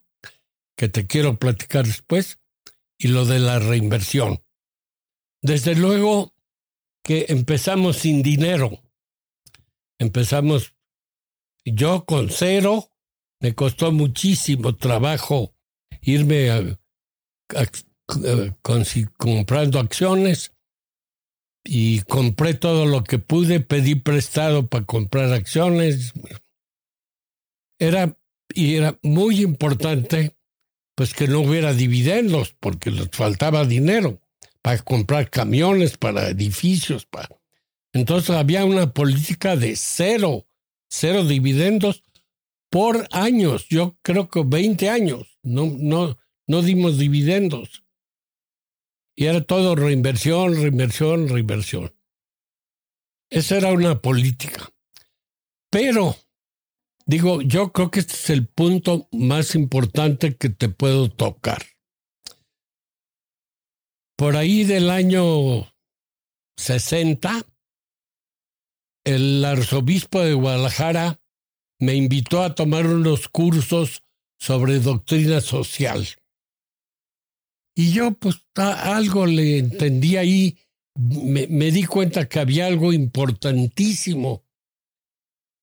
que 0.75 0.89
te 0.89 1.05
quiero 1.05 1.37
platicar 1.37 1.85
después, 1.85 2.39
y 2.97 3.09
lo 3.09 3.25
de 3.25 3.39
la 3.39 3.59
reinversión. 3.59 4.43
Desde 5.41 5.75
luego 5.75 6.33
que 7.03 7.25
empezamos 7.29 7.97
sin 7.97 8.23
dinero. 8.23 8.81
Empezamos 9.99 10.73
yo 11.65 12.05
con 12.05 12.29
cero, 12.29 12.89
me 13.43 13.53
costó 13.53 13.91
muchísimo 13.91 14.73
trabajo 14.77 15.53
irme 16.01 16.77
comprando 19.17 19.79
acciones 19.79 20.53
y 21.65 21.99
compré 22.03 22.53
todo 22.53 22.85
lo 22.85 23.03
que 23.03 23.19
pude, 23.19 23.59
pedí 23.59 23.95
prestado 23.95 24.67
para 24.67 24.85
comprar 24.85 25.33
acciones. 25.33 26.13
Era, 27.79 28.17
y 28.53 28.75
era 28.75 28.97
muy 29.03 29.41
importante 29.41 30.37
pues 30.95 31.13
que 31.13 31.27
no 31.27 31.41
hubiera 31.41 31.73
dividendos 31.73 32.55
porque 32.57 32.91
les 32.91 33.09
faltaba 33.11 33.65
dinero 33.65 34.21
para 34.61 34.77
comprar 34.77 35.29
camiones, 35.29 35.97
para 35.97 36.29
edificios. 36.29 37.05
Para... 37.05 37.27
Entonces 37.91 38.29
había 38.29 38.63
una 38.63 38.93
política 38.93 39.57
de 39.57 39.75
cero, 39.75 40.47
cero 40.87 41.25
dividendos 41.25 42.03
por 42.73 43.07
años. 43.11 43.67
Yo 43.69 43.99
creo 44.01 44.29
que 44.29 44.41
20 44.43 44.89
años. 44.89 45.37
No, 45.43 45.71
no, 45.77 46.17
no 46.47 46.61
dimos 46.63 46.97
dividendos. 46.97 47.83
Y 49.15 49.25
era 49.25 49.43
todo 49.43 49.75
reinversión, 49.75 50.55
reinversión, 50.55 51.29
reinversión. 51.29 51.95
Esa 53.29 53.57
era 53.57 53.73
una 53.73 54.01
política. 54.01 54.73
Pero 55.69 56.15
Digo, 57.05 57.41
yo 57.41 57.73
creo 57.73 57.91
que 57.91 57.99
este 57.99 58.13
es 58.13 58.29
el 58.29 58.47
punto 58.47 59.09
más 59.11 59.55
importante 59.55 60.37
que 60.37 60.49
te 60.49 60.69
puedo 60.69 61.11
tocar. 61.11 61.61
Por 64.15 64.37
ahí 64.37 64.63
del 64.63 64.89
año 64.89 65.73
60, 66.55 67.45
el 69.03 69.43
arzobispo 69.43 70.21
de 70.21 70.33
Guadalajara 70.33 71.19
me 71.79 71.95
invitó 71.95 72.43
a 72.43 72.55
tomar 72.55 72.87
unos 72.87 73.27
cursos 73.27 74.03
sobre 74.39 74.79
doctrina 74.79 75.41
social. 75.41 76.07
Y 77.75 77.91
yo 77.91 78.11
pues 78.11 78.43
algo 78.55 79.25
le 79.25 79.57
entendí 79.57 80.17
ahí, 80.17 80.57
me, 80.95 81.47
di 81.71 81.83
cuenta 81.85 82.27
que 82.27 82.39
había 82.39 82.67
algo 82.67 82.93
importantísimo. 82.93 84.43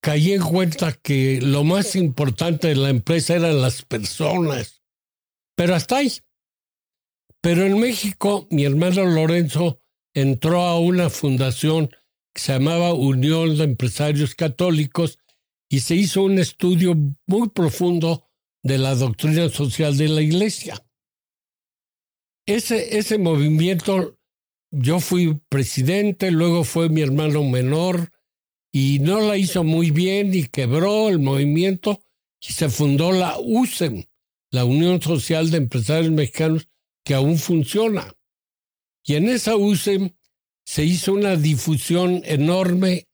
Caí 0.01 0.33
en 0.33 0.41
cuenta 0.41 0.93
que 0.93 1.39
lo 1.41 1.63
más 1.63 1.95
importante 1.95 2.69
de 2.69 2.75
la 2.75 2.89
empresa 2.89 3.35
eran 3.35 3.61
las 3.61 3.83
personas. 3.83 4.81
Pero 5.55 5.75
hasta 5.75 5.97
ahí. 5.97 6.11
Pero 7.39 7.65
en 7.65 7.79
México, 7.79 8.47
mi 8.49 8.65
hermano 8.65 9.05
Lorenzo 9.05 9.79
entró 10.13 10.61
a 10.61 10.79
una 10.79 11.09
fundación 11.09 11.89
que 12.33 12.41
se 12.41 12.53
llamaba 12.53 12.93
Unión 12.93 13.57
de 13.57 13.63
Empresarios 13.63 14.35
Católicos 14.35 15.19
y 15.71 15.79
se 15.79 15.95
hizo 15.95 16.23
un 16.23 16.37
estudio 16.37 16.95
muy 17.25 17.47
profundo 17.47 18.29
de 18.61 18.77
la 18.77 18.93
doctrina 18.93 19.47
social 19.47 19.95
de 19.95 20.09
la 20.09 20.21
Iglesia. 20.21 20.85
Ese, 22.45 22.97
ese 22.97 23.17
movimiento, 23.17 24.19
yo 24.69 24.99
fui 24.99 25.39
presidente, 25.47 26.29
luego 26.29 26.65
fue 26.65 26.89
mi 26.89 26.99
hermano 26.99 27.45
menor 27.45 28.11
y 28.73 28.99
no 28.99 29.21
la 29.21 29.37
hizo 29.37 29.63
muy 29.63 29.91
bien 29.91 30.33
y 30.33 30.49
quebró 30.49 31.07
el 31.07 31.19
movimiento 31.19 32.03
y 32.41 32.51
se 32.51 32.67
fundó 32.67 33.13
la 33.13 33.37
USEM, 33.39 34.03
la 34.51 34.65
Unión 34.65 35.01
Social 35.01 35.51
de 35.51 35.57
Empresarios 35.57 36.11
Mexicanos, 36.11 36.67
que 37.05 37.13
aún 37.13 37.37
funciona. 37.37 38.13
Y 39.05 39.15
en 39.15 39.29
esa 39.29 39.55
USEM 39.55 40.17
se 40.65 40.83
hizo 40.83 41.13
una 41.13 41.37
difusión 41.37 42.23
enorme 42.25 43.07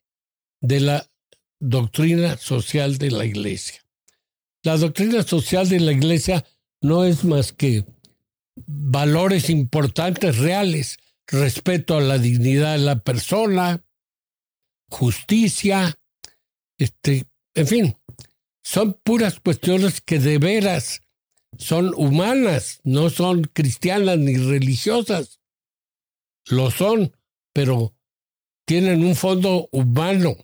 de 0.59 0.79
la 0.79 1.07
doctrina 1.59 2.37
social 2.37 2.97
de 2.97 3.11
la 3.11 3.25
Iglesia. 3.25 3.81
La 4.63 4.77
doctrina 4.77 5.23
social 5.23 5.69
de 5.69 5.79
la 5.79 5.91
Iglesia 5.91 6.45
no 6.81 7.03
es 7.03 7.23
más 7.23 7.53
que 7.53 7.85
valores 8.55 9.49
importantes, 9.49 10.37
reales, 10.37 10.97
respeto 11.27 11.97
a 11.97 12.01
la 12.01 12.17
dignidad 12.17 12.73
de 12.73 12.83
la 12.83 12.99
persona, 12.99 13.83
justicia, 14.89 15.99
este, 16.77 17.25
en 17.55 17.67
fin, 17.67 17.97
son 18.63 18.93
puras 19.03 19.39
cuestiones 19.39 20.01
que 20.01 20.19
de 20.19 20.37
veras 20.37 21.01
son 21.57 21.93
humanas, 21.95 22.81
no 22.83 23.09
son 23.09 23.43
cristianas 23.43 24.17
ni 24.17 24.37
religiosas. 24.37 25.39
Lo 26.45 26.71
son, 26.71 27.15
pero 27.53 27.95
tienen 28.65 29.03
un 29.03 29.15
fondo 29.15 29.69
humano. 29.71 30.35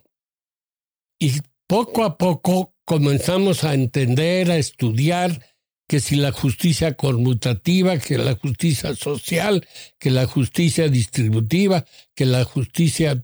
Y 1.24 1.40
poco 1.66 2.04
a 2.04 2.18
poco 2.18 2.74
comenzamos 2.84 3.64
a 3.64 3.72
entender, 3.72 4.50
a 4.50 4.58
estudiar 4.58 5.40
que 5.88 6.00
si 6.00 6.16
la 6.16 6.32
justicia 6.32 6.98
conmutativa, 6.98 7.98
que 7.98 8.18
la 8.18 8.34
justicia 8.34 8.94
social, 8.94 9.66
que 9.98 10.10
la 10.10 10.26
justicia 10.26 10.88
distributiva, 10.88 11.86
que 12.14 12.26
la 12.26 12.44
justicia... 12.44 13.22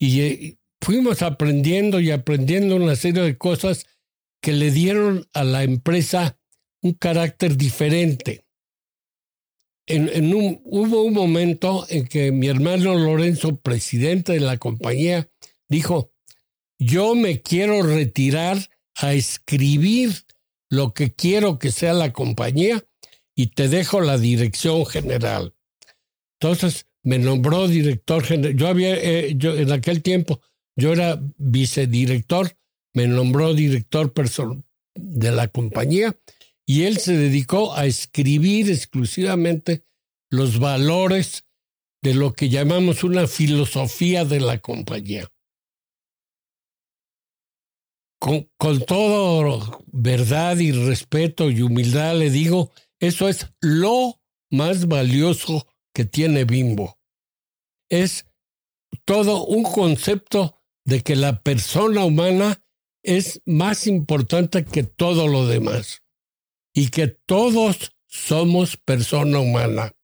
Y 0.00 0.20
eh, 0.20 0.58
fuimos 0.80 1.22
aprendiendo 1.22 2.00
y 2.00 2.10
aprendiendo 2.10 2.74
una 2.74 2.96
serie 2.96 3.22
de 3.22 3.38
cosas 3.38 3.86
que 4.42 4.52
le 4.52 4.72
dieron 4.72 5.28
a 5.32 5.44
la 5.44 5.62
empresa 5.62 6.40
un 6.82 6.94
carácter 6.94 7.56
diferente. 7.56 8.44
En, 9.86 10.34
hubo 10.34 11.04
un 11.04 11.14
momento 11.14 11.86
en 11.88 12.08
que 12.08 12.32
mi 12.32 12.48
hermano 12.48 12.96
Lorenzo, 12.96 13.60
presidente 13.60 14.32
de 14.32 14.40
la 14.40 14.56
compañía, 14.56 15.30
dijo, 15.68 16.10
yo 16.80 17.14
me 17.14 17.42
quiero 17.42 17.82
retirar 17.82 18.70
a 18.96 19.12
escribir 19.12 20.24
lo 20.70 20.94
que 20.94 21.12
quiero 21.12 21.58
que 21.58 21.70
sea 21.70 21.92
la 21.92 22.12
compañía 22.12 22.82
y 23.36 23.48
te 23.48 23.68
dejo 23.68 24.00
la 24.00 24.16
dirección 24.16 24.86
general. 24.86 25.54
Entonces 26.40 26.86
me 27.02 27.18
nombró 27.18 27.68
director 27.68 28.24
general. 28.24 28.56
Yo 28.56 28.66
había, 28.66 28.96
eh, 28.96 29.34
yo 29.36 29.56
en 29.56 29.70
aquel 29.72 30.02
tiempo, 30.02 30.40
yo 30.74 30.92
era 30.92 31.20
vicedirector, 31.36 32.56
me 32.94 33.06
nombró 33.06 33.52
director 33.52 34.12
de 34.94 35.30
la 35.32 35.48
compañía 35.48 36.18
y 36.66 36.84
él 36.84 36.96
se 36.96 37.14
dedicó 37.14 37.74
a 37.74 37.84
escribir 37.84 38.70
exclusivamente 38.70 39.84
los 40.30 40.58
valores 40.58 41.44
de 42.02 42.14
lo 42.14 42.32
que 42.32 42.48
llamamos 42.48 43.04
una 43.04 43.26
filosofía 43.26 44.24
de 44.24 44.40
la 44.40 44.58
compañía 44.58 45.28
con, 48.20 48.48
con 48.58 48.84
todo 48.84 49.82
verdad 49.86 50.58
y 50.58 50.70
respeto 50.72 51.50
y 51.50 51.62
humildad 51.62 52.16
le 52.16 52.30
digo, 52.30 52.70
eso 53.00 53.28
es 53.28 53.48
lo 53.60 54.20
más 54.50 54.86
valioso 54.86 55.66
que 55.92 56.04
tiene 56.04 56.44
Bimbo. 56.44 56.98
Es 57.88 58.26
todo 59.04 59.44
un 59.46 59.64
concepto 59.64 60.60
de 60.84 61.00
que 61.00 61.16
la 61.16 61.42
persona 61.42 62.04
humana 62.04 62.62
es 63.02 63.40
más 63.46 63.86
importante 63.86 64.64
que 64.64 64.82
todo 64.82 65.26
lo 65.26 65.46
demás 65.46 66.02
y 66.74 66.88
que 66.88 67.08
todos 67.08 67.92
somos 68.06 68.76
persona 68.76 69.38
humana 69.38 69.94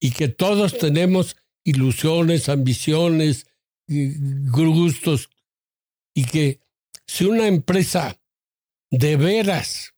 y 0.00 0.12
que 0.12 0.28
todos 0.28 0.78
tenemos 0.78 1.36
ilusiones, 1.64 2.48
ambiciones, 2.48 3.46
gustos 3.88 5.30
y 6.14 6.24
que 6.24 6.60
si 7.10 7.24
una 7.24 7.48
empresa 7.48 8.22
de 8.88 9.16
veras 9.16 9.96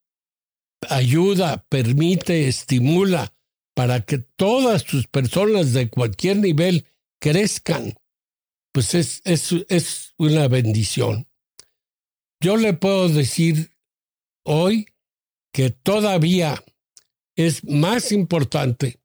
ayuda, 0.89 1.67
permite, 1.69 2.49
estimula 2.49 3.35
para 3.75 4.01
que 4.01 4.17
todas 4.17 4.81
sus 4.81 5.09
personas 5.09 5.75
de 5.75 5.91
cualquier 5.91 6.39
nivel 6.39 6.87
crezcan, 7.21 7.93
pues 8.73 8.95
es, 8.95 9.21
es, 9.27 9.53
es 9.69 10.15
una 10.17 10.49
bendición. 10.49 11.29
Yo 12.41 12.57
le 12.57 12.73
puedo 12.73 13.11
decir 13.11 13.75
hoy 14.43 14.87
que 15.53 15.69
todavía 15.69 16.65
es 17.37 17.63
más 17.65 18.11
importante 18.11 19.03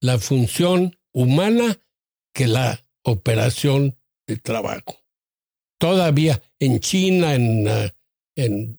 la 0.00 0.18
función 0.18 0.98
humana 1.12 1.78
que 2.32 2.46
la 2.46 2.82
operación 3.02 3.98
de 4.26 4.38
trabajo 4.38 5.01
todavía 5.82 6.40
en 6.60 6.78
China, 6.78 7.34
en, 7.34 7.66
eh, 7.66 7.90
en 8.36 8.78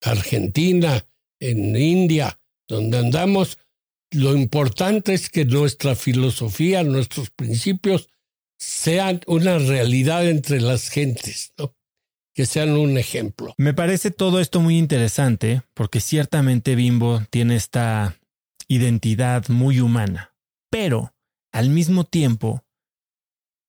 Argentina, 0.00 1.06
en 1.38 1.76
India, 1.76 2.40
donde 2.66 2.96
andamos, 2.96 3.58
lo 4.12 4.34
importante 4.34 5.12
es 5.12 5.28
que 5.28 5.44
nuestra 5.44 5.94
filosofía, 5.94 6.84
nuestros 6.84 7.28
principios 7.28 8.08
sean 8.58 9.20
una 9.26 9.58
realidad 9.58 10.26
entre 10.26 10.62
las 10.62 10.88
gentes, 10.88 11.52
¿no? 11.58 11.76
que 12.34 12.46
sean 12.46 12.70
un 12.78 12.96
ejemplo. 12.96 13.52
Me 13.58 13.74
parece 13.74 14.10
todo 14.10 14.40
esto 14.40 14.62
muy 14.62 14.78
interesante 14.78 15.60
porque 15.74 16.00
ciertamente 16.00 16.76
Bimbo 16.76 17.20
tiene 17.28 17.56
esta 17.56 18.16
identidad 18.68 19.50
muy 19.50 19.80
humana, 19.80 20.34
pero 20.70 21.12
al 21.52 21.68
mismo 21.68 22.04
tiempo 22.04 22.64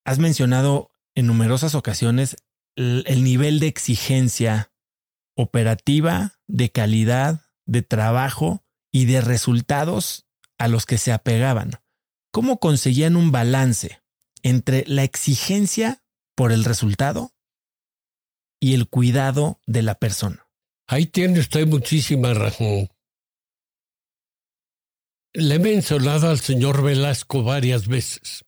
has 0.06 0.18
mencionado 0.20 0.92
en 1.14 1.28
numerosas 1.28 1.76
ocasiones 1.76 2.38
el 2.76 3.24
nivel 3.24 3.60
de 3.60 3.68
exigencia 3.68 4.72
operativa, 5.36 6.40
de 6.48 6.72
calidad, 6.72 7.46
de 7.66 7.82
trabajo 7.82 8.64
y 8.92 9.06
de 9.06 9.22
resultados 9.22 10.26
a 10.58 10.68
los 10.68 10.86
que 10.86 10.98
se 10.98 11.12
apegaban. 11.12 11.72
¿Cómo 12.32 12.60
conseguían 12.60 13.16
un 13.16 13.32
balance 13.32 14.02
entre 14.42 14.84
la 14.88 15.04
exigencia 15.04 16.04
por 16.36 16.52
el 16.52 16.64
resultado 16.64 17.34
y 18.60 18.74
el 18.74 18.88
cuidado 18.88 19.60
de 19.66 19.82
la 19.84 19.96
persona? 19.96 20.48
Ahí 20.88 21.06
tiene 21.06 21.40
usted 21.40 21.68
muchísima 21.68 22.34
razón. 22.34 22.90
Le 25.34 25.56
he 25.56 25.60
mencionado 25.60 26.30
al 26.30 26.40
señor 26.40 26.84
Velasco 26.84 27.44
varias 27.44 27.88
veces. 27.88 28.46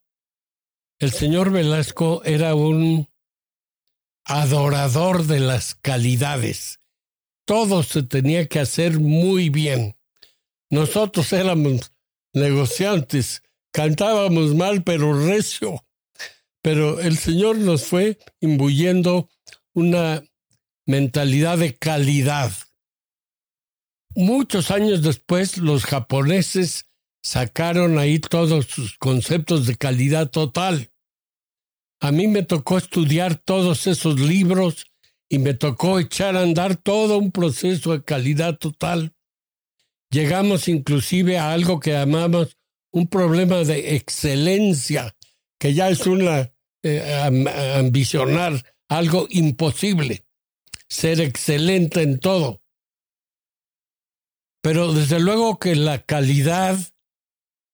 El 0.99 1.11
señor 1.11 1.51
Velasco 1.51 2.23
era 2.23 2.53
un 2.53 3.09
adorador 4.25 5.25
de 5.25 5.39
las 5.39 5.75
calidades. 5.75 6.79
Todo 7.45 7.83
se 7.83 8.03
tenía 8.03 8.47
que 8.47 8.59
hacer 8.59 8.99
muy 8.99 9.49
bien. 9.49 9.95
Nosotros 10.69 11.31
éramos 11.31 11.93
negociantes, 12.33 13.43
cantábamos 13.71 14.55
mal 14.55 14.83
pero 14.83 15.13
recio. 15.25 15.85
Pero 16.61 16.99
el 16.99 17.17
Señor 17.17 17.57
nos 17.59 17.85
fue 17.85 18.17
imbuyendo 18.41 19.29
una 19.73 20.23
mentalidad 20.87 21.59
de 21.59 21.75
calidad. 21.75 22.51
Muchos 24.15 24.71
años 24.71 25.03
después 25.03 25.57
los 25.57 25.85
japoneses 25.85 26.87
sacaron 27.21 27.99
ahí 27.99 28.19
todos 28.19 28.65
sus 28.65 28.97
conceptos 28.97 29.67
de 29.67 29.75
calidad 29.75 30.29
total. 30.29 30.91
A 32.05 32.11
mí 32.11 32.27
me 32.27 32.43
tocó 32.43 32.77
estudiar 32.77 33.35
todos 33.35 33.87
esos 33.87 34.19
libros 34.19 34.85
y 35.27 35.39
me 35.39 35.55
tocó 35.55 35.99
echar 35.99 36.37
a 36.37 36.43
andar 36.43 36.75
todo 36.75 37.17
un 37.17 37.31
proceso 37.31 37.93
de 37.93 38.03
calidad 38.03 38.59
total. 38.59 39.15
Llegamos 40.11 40.67
inclusive 40.67 41.39
a 41.39 41.51
algo 41.51 41.79
que 41.79 41.93
llamamos 41.93 42.57
un 42.91 43.07
problema 43.07 43.63
de 43.63 43.95
excelencia, 43.95 45.15
que 45.59 45.73
ya 45.73 45.89
es 45.89 46.05
una 46.05 46.53
eh, 46.83 47.73
ambicionar 47.75 48.63
algo 48.87 49.25
imposible, 49.31 50.25
ser 50.87 51.19
excelente 51.21 52.03
en 52.03 52.19
todo. 52.19 52.61
Pero 54.61 54.93
desde 54.93 55.19
luego 55.19 55.57
que 55.57 55.75
la 55.75 56.03
calidad 56.03 56.77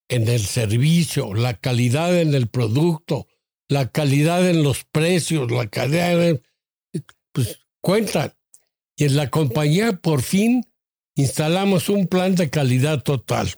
en 0.07 0.29
el 0.29 0.45
servicio, 0.45 1.33
la 1.33 1.53
calidad 1.53 2.17
en 2.17 2.33
el 2.33 2.47
producto, 2.47 3.27
la 3.71 3.89
calidad 3.89 4.49
en 4.49 4.63
los 4.63 4.83
precios, 4.83 5.49
la 5.49 5.65
calidad, 5.65 6.41
pues 7.31 7.61
cuentan. 7.79 8.33
Y 8.97 9.05
en 9.05 9.15
la 9.15 9.29
compañía 9.29 9.93
por 9.93 10.21
fin 10.21 10.65
instalamos 11.15 11.87
un 11.87 12.07
plan 12.07 12.35
de 12.35 12.49
calidad 12.49 13.01
total. 13.01 13.49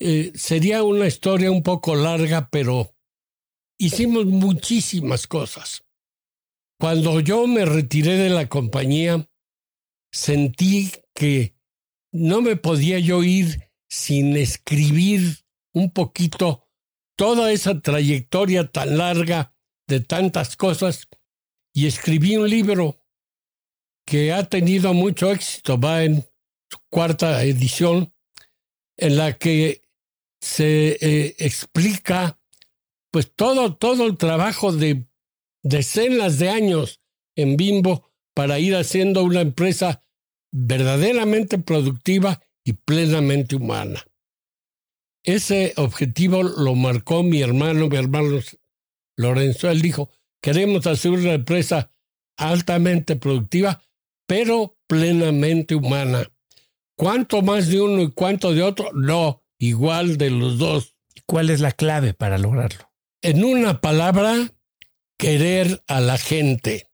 Eh, 0.00 0.32
sería 0.34 0.82
una 0.82 1.06
historia 1.06 1.52
un 1.52 1.62
poco 1.62 1.94
larga, 1.94 2.48
pero 2.50 2.96
hicimos 3.78 4.26
muchísimas 4.26 5.28
cosas. 5.28 5.84
Cuando 6.76 7.20
yo 7.20 7.46
me 7.46 7.64
retiré 7.64 8.16
de 8.16 8.30
la 8.30 8.48
compañía, 8.48 9.30
sentí 10.10 10.90
que 11.14 11.54
no 12.10 12.42
me 12.42 12.56
podía 12.56 12.98
yo 12.98 13.22
ir 13.22 13.70
sin 13.88 14.36
escribir 14.36 15.44
un 15.72 15.92
poquito 15.92 16.65
toda 17.16 17.50
esa 17.52 17.80
trayectoria 17.80 18.70
tan 18.70 18.98
larga 18.98 19.52
de 19.88 20.00
tantas 20.00 20.56
cosas 20.56 21.08
y 21.74 21.86
escribí 21.86 22.36
un 22.36 22.48
libro 22.48 22.98
que 24.06 24.32
ha 24.32 24.44
tenido 24.44 24.94
mucho 24.94 25.30
éxito, 25.32 25.78
va 25.78 26.04
en 26.04 26.22
su 26.70 26.78
cuarta 26.90 27.42
edición, 27.42 28.12
en 28.96 29.16
la 29.16 29.36
que 29.36 29.82
se 30.40 30.96
eh, 31.00 31.34
explica 31.38 32.38
pues 33.10 33.32
todo, 33.34 33.74
todo 33.74 34.06
el 34.06 34.16
trabajo 34.16 34.72
de 34.72 35.06
decenas 35.62 36.38
de 36.38 36.50
años 36.50 37.00
en 37.34 37.56
Bimbo 37.56 38.10
para 38.34 38.58
ir 38.58 38.76
haciendo 38.76 39.24
una 39.24 39.40
empresa 39.40 40.02
verdaderamente 40.52 41.58
productiva 41.58 42.42
y 42.64 42.74
plenamente 42.74 43.56
humana. 43.56 44.04
Ese 45.26 45.74
objetivo 45.76 46.44
lo 46.44 46.76
marcó 46.76 47.24
mi 47.24 47.42
hermano, 47.42 47.88
mi 47.88 47.96
hermano 47.96 48.38
Lorenzo. 49.16 49.68
Él 49.68 49.82
dijo, 49.82 50.08
queremos 50.40 50.86
hacer 50.86 51.10
una 51.10 51.32
empresa 51.32 51.90
altamente 52.36 53.16
productiva, 53.16 53.82
pero 54.28 54.78
plenamente 54.86 55.74
humana. 55.74 56.30
¿Cuánto 56.96 57.42
más 57.42 57.66
de 57.66 57.80
uno 57.80 58.02
y 58.02 58.12
cuánto 58.12 58.54
de 58.54 58.62
otro? 58.62 58.92
No, 58.92 59.42
igual 59.58 60.16
de 60.16 60.30
los 60.30 60.58
dos. 60.58 60.94
¿Cuál 61.26 61.50
es 61.50 61.58
la 61.60 61.72
clave 61.72 62.14
para 62.14 62.38
lograrlo? 62.38 62.92
En 63.20 63.42
una 63.42 63.80
palabra, 63.80 64.54
querer 65.18 65.82
a 65.88 66.00
la 66.00 66.18
gente. 66.18 66.88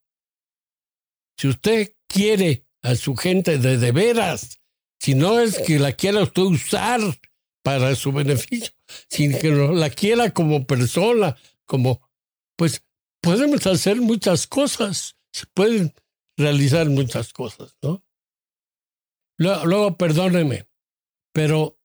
Si 1.36 1.48
usted 1.48 1.96
quiere 2.08 2.66
a 2.82 2.94
su 2.94 3.14
gente 3.14 3.58
de 3.58 3.76
de 3.76 3.92
veras, 3.92 4.58
si 4.98 5.14
no 5.14 5.38
es 5.38 5.58
que 5.58 5.78
la 5.78 5.92
quiera 5.92 6.22
usted 6.22 6.42
usar 6.42 7.00
para 7.62 7.94
su 7.94 8.12
beneficio, 8.12 8.72
sino 9.08 9.38
que 9.38 9.50
la 9.50 9.90
quiera 9.90 10.30
como 10.30 10.66
persona, 10.66 11.36
como, 11.64 12.00
pues 12.56 12.84
podemos 13.20 13.66
hacer 13.66 14.00
muchas 14.00 14.46
cosas, 14.46 15.16
se 15.32 15.46
pueden 15.54 15.94
realizar 16.36 16.88
muchas 16.88 17.32
cosas, 17.32 17.76
¿no? 17.82 18.04
Luego, 19.38 19.96
perdóneme, 19.96 20.68
pero 21.32 21.78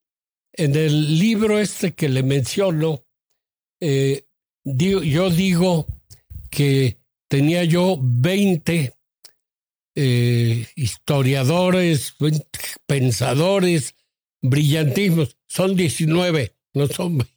en 0.53 0.75
el 0.75 1.17
libro 1.17 1.59
este 1.59 1.93
que 1.93 2.09
le 2.09 2.23
menciono, 2.23 3.05
eh, 3.79 4.27
yo 4.63 5.29
digo 5.29 5.87
que 6.49 6.99
tenía 7.29 7.63
yo 7.63 7.97
20 8.01 8.93
eh, 9.95 10.67
historiadores, 10.75 12.15
pensadores, 12.85 13.95
brillantismos. 14.41 15.36
Son 15.47 15.75
19, 15.75 16.55
no 16.73 16.87
son 16.87 17.17
20. 17.19 17.33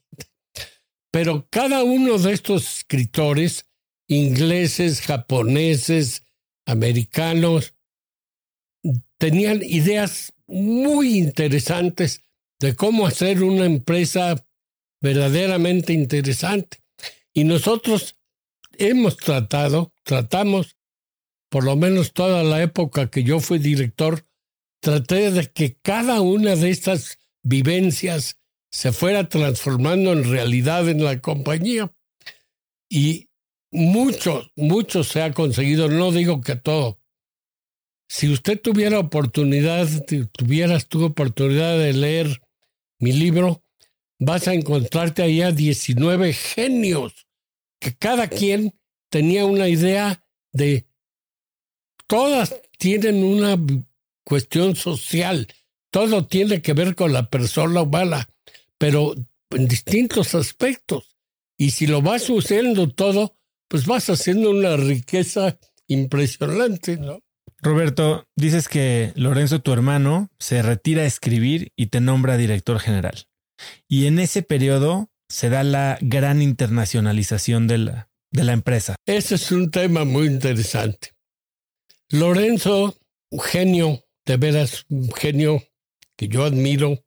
Pero 1.10 1.46
cada 1.50 1.82
uno 1.82 2.18
de 2.18 2.32
estos 2.32 2.78
escritores, 2.78 3.66
ingleses, 4.06 5.00
japoneses, 5.00 6.24
americanos, 6.66 7.74
tenían 9.18 9.62
ideas 9.62 10.32
muy 10.46 11.18
interesantes 11.18 12.24
de 12.58 12.74
cómo 12.74 13.06
hacer 13.06 13.42
una 13.42 13.64
empresa 13.64 14.46
verdaderamente 15.00 15.92
interesante. 15.92 16.78
Y 17.32 17.44
nosotros 17.44 18.16
hemos 18.78 19.16
tratado, 19.16 19.92
tratamos, 20.02 20.76
por 21.48 21.64
lo 21.64 21.76
menos 21.76 22.12
toda 22.12 22.42
la 22.42 22.62
época 22.62 23.10
que 23.10 23.22
yo 23.22 23.40
fui 23.40 23.58
director, 23.58 24.24
traté 24.80 25.30
de 25.30 25.50
que 25.50 25.76
cada 25.80 26.20
una 26.20 26.56
de 26.56 26.70
estas 26.70 27.19
vivencias 27.42 28.38
se 28.70 28.92
fuera 28.92 29.28
transformando 29.28 30.12
en 30.12 30.24
realidad 30.24 30.88
en 30.88 31.04
la 31.04 31.20
compañía. 31.20 31.92
Y 32.88 33.28
mucho, 33.70 34.50
mucho 34.56 35.04
se 35.04 35.22
ha 35.22 35.32
conseguido, 35.32 35.88
no 35.88 36.12
digo 36.12 36.40
que 36.40 36.56
todo. 36.56 36.98
Si 38.08 38.28
usted 38.28 38.60
tuviera 38.60 38.98
oportunidad, 38.98 39.88
tuvieras 40.32 40.88
tu 40.88 41.04
oportunidad 41.04 41.78
de 41.78 41.92
leer 41.92 42.42
mi 42.98 43.12
libro, 43.12 43.62
vas 44.18 44.48
a 44.48 44.54
encontrarte 44.54 45.22
ahí 45.22 45.42
a 45.42 45.52
19 45.52 46.32
genios 46.32 47.26
que 47.80 47.94
cada 47.94 48.28
quien 48.28 48.74
tenía 49.10 49.44
una 49.44 49.68
idea 49.68 50.24
de, 50.52 50.86
todas 52.06 52.60
tienen 52.76 53.22
una 53.22 53.56
cuestión 54.24 54.74
social, 54.74 55.46
todo 55.90 56.26
tiene 56.26 56.62
que 56.62 56.72
ver 56.72 56.94
con 56.94 57.12
la 57.12 57.28
persona 57.28 57.82
humana, 57.82 58.28
pero 58.78 59.14
en 59.50 59.68
distintos 59.68 60.34
aspectos. 60.34 61.16
Y 61.56 61.70
si 61.70 61.86
lo 61.86 62.00
vas 62.00 62.30
usando 62.30 62.88
todo, 62.88 63.36
pues 63.68 63.86
vas 63.86 64.08
haciendo 64.08 64.50
una 64.50 64.76
riqueza 64.76 65.58
impresionante, 65.86 66.96
¿no? 66.96 67.20
Roberto, 67.62 68.26
dices 68.36 68.68
que 68.68 69.12
Lorenzo, 69.16 69.60
tu 69.60 69.72
hermano, 69.72 70.30
se 70.38 70.62
retira 70.62 71.02
a 71.02 71.06
escribir 71.06 71.72
y 71.76 71.86
te 71.86 72.00
nombra 72.00 72.38
director 72.38 72.78
general. 72.78 73.26
Y 73.86 74.06
en 74.06 74.18
ese 74.18 74.42
periodo 74.42 75.10
se 75.28 75.50
da 75.50 75.62
la 75.62 75.98
gran 76.00 76.40
internacionalización 76.40 77.66
de 77.66 77.78
la, 77.78 78.10
de 78.30 78.44
la 78.44 78.52
empresa. 78.52 78.96
Ese 79.04 79.34
es 79.34 79.52
un 79.52 79.70
tema 79.70 80.04
muy 80.04 80.26
interesante. 80.26 81.10
Lorenzo, 82.08 82.98
un 83.30 83.40
genio, 83.40 84.04
de 84.24 84.36
veras, 84.36 84.86
un 84.88 85.12
genio 85.12 85.62
que 86.20 86.28
yo 86.28 86.44
admiro, 86.44 87.02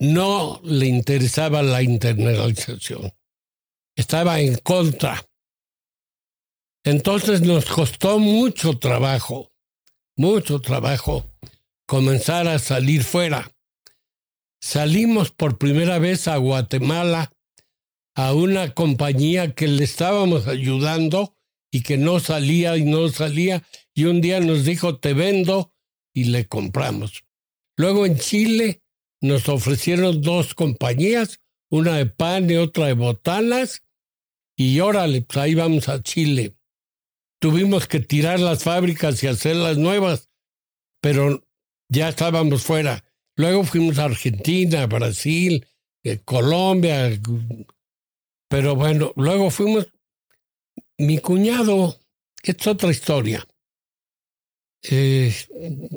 no 0.00 0.60
le 0.64 0.86
interesaba 0.86 1.62
la 1.62 1.84
internacionalización. 1.84 3.12
Estaba 3.94 4.40
en 4.40 4.56
contra. 4.56 5.24
Entonces 6.82 7.42
nos 7.42 7.66
costó 7.66 8.18
mucho 8.18 8.76
trabajo, 8.80 9.52
mucho 10.16 10.60
trabajo 10.60 11.30
comenzar 11.86 12.48
a 12.48 12.58
salir 12.58 13.04
fuera. 13.04 13.48
Salimos 14.60 15.30
por 15.30 15.56
primera 15.56 16.00
vez 16.00 16.26
a 16.26 16.38
Guatemala 16.38 17.32
a 18.16 18.34
una 18.34 18.74
compañía 18.74 19.54
que 19.54 19.68
le 19.68 19.84
estábamos 19.84 20.48
ayudando 20.48 21.36
y 21.70 21.84
que 21.84 21.98
no 21.98 22.18
salía 22.18 22.76
y 22.76 22.82
no 22.82 23.08
salía, 23.10 23.62
y 23.94 24.06
un 24.06 24.20
día 24.20 24.40
nos 24.40 24.64
dijo, 24.64 24.98
te 24.98 25.14
vendo, 25.14 25.72
y 26.12 26.24
le 26.24 26.48
compramos. 26.48 27.22
Luego 27.82 28.06
en 28.06 28.16
Chile 28.16 28.80
nos 29.20 29.48
ofrecieron 29.48 30.22
dos 30.22 30.54
compañías, 30.54 31.40
una 31.68 31.96
de 31.96 32.06
pan 32.06 32.48
y 32.48 32.54
otra 32.54 32.86
de 32.86 32.92
botanas, 32.92 33.82
y 34.56 34.78
órale, 34.78 35.22
pues 35.22 35.36
ahí 35.38 35.56
vamos 35.56 35.88
a 35.88 36.00
Chile. 36.00 36.54
Tuvimos 37.40 37.88
que 37.88 37.98
tirar 37.98 38.38
las 38.38 38.62
fábricas 38.62 39.20
y 39.24 39.26
hacerlas 39.26 39.78
nuevas, 39.78 40.30
pero 41.00 41.44
ya 41.88 42.08
estábamos 42.08 42.62
fuera. 42.62 43.02
Luego 43.34 43.64
fuimos 43.64 43.98
a 43.98 44.04
Argentina, 44.04 44.86
Brasil, 44.86 45.66
eh, 46.04 46.20
Colombia, 46.24 47.20
pero 48.48 48.76
bueno, 48.76 49.12
luego 49.16 49.50
fuimos, 49.50 49.88
mi 50.98 51.18
cuñado, 51.18 51.98
es 52.44 52.64
otra 52.64 52.90
historia. 52.90 53.44
Eh, 54.84 55.32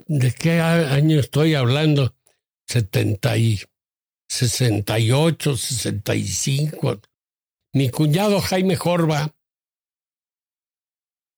¿De 0.08 0.32
qué 0.32 0.60
año 0.60 1.20
estoy 1.20 1.56
hablando? 1.56 2.16
70 2.68 3.38
y 3.38 3.60
68, 4.30 5.58
65. 5.58 7.02
mi 7.74 7.90
cuñado 7.90 8.40
Jaime 8.42 8.76
Jorba, 8.76 9.36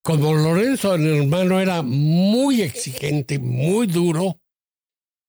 como 0.03 0.33
Lorenzo, 0.33 0.95
el 0.95 1.07
hermano, 1.07 1.59
era 1.59 1.81
muy 1.81 2.61
exigente, 2.61 3.39
muy 3.39 3.87
duro, 3.87 4.39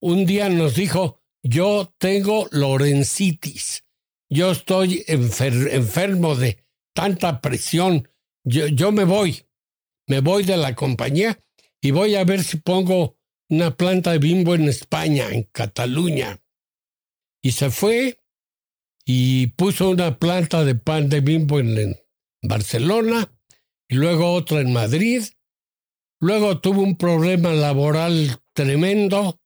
un 0.01 0.25
día 0.25 0.49
nos 0.49 0.75
dijo, 0.75 1.21
yo 1.43 1.93
tengo 1.97 2.47
lorencitis, 2.51 3.83
yo 4.29 4.51
estoy 4.51 5.03
enfermo 5.07 6.35
de 6.35 6.63
tanta 6.93 7.41
presión, 7.41 8.07
yo, 8.43 8.67
yo 8.67 8.91
me 8.91 9.03
voy, 9.03 9.45
me 10.07 10.21
voy 10.21 10.43
de 10.43 10.57
la 10.57 10.75
compañía 10.75 11.39
y 11.81 11.91
voy 11.91 12.15
a 12.15 12.23
ver 12.23 12.43
si 12.43 12.57
pongo 12.57 13.17
una 13.49 13.75
planta 13.75 14.11
de 14.11 14.19
bimbo 14.19 14.55
en 14.55 14.67
España, 14.67 15.29
en 15.31 15.43
Cataluña. 15.43 16.41
Y 17.41 17.53
se 17.53 17.69
fue 17.71 18.19
y 19.05 19.47
puso 19.47 19.89
una 19.89 20.19
planta 20.19 20.63
de 20.63 20.75
pan 20.75 21.09
de 21.09 21.21
bimbo 21.21 21.59
en, 21.59 21.95
Barcelona 22.41 23.29
y 23.89 23.95
luego 23.95 24.33
otra 24.33 24.61
en 24.61 24.71
Madrid. 24.71 25.23
Luego 26.21 26.61
tuvo 26.61 26.83
un 26.83 26.97
problema 26.97 27.51
laboral 27.51 28.39
tremendo 28.53 29.41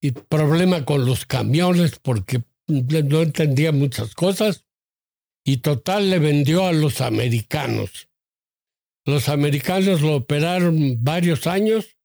y 0.00 0.12
problema 0.12 0.84
con 0.84 1.06
los 1.06 1.26
camiones 1.26 1.98
porque 1.98 2.42
no 2.68 3.22
entendía 3.22 3.72
muchas 3.72 4.14
cosas 4.14 4.64
y 5.44 5.58
total 5.58 6.10
le 6.10 6.18
vendió 6.18 6.66
a 6.66 6.72
los 6.72 7.00
americanos. 7.00 8.07
Los 9.08 9.30
americanos 9.30 10.02
lo 10.02 10.16
operaron 10.16 11.02
varios 11.02 11.46
años 11.46 11.96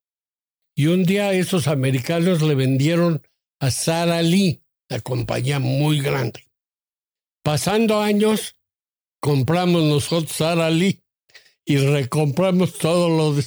y 0.74 0.88
un 0.88 1.04
día 1.04 1.34
esos 1.34 1.68
americanos 1.68 2.42
le 2.42 2.56
vendieron 2.56 3.22
a 3.60 3.72
Sara 3.72 4.22
Lee, 4.22 4.64
la 4.88 5.02
compañía 5.02 5.60
muy 5.60 6.00
grande. 6.00 6.50
Pasando 7.44 8.00
años, 8.00 8.56
compramos 9.20 9.84
nosotros 9.84 10.32
Sara 10.32 10.70
Lee 10.70 11.04
y 11.66 11.76
recompramos 11.76 12.78
todo 12.78 13.10
lo 13.10 13.34
de 13.34 13.44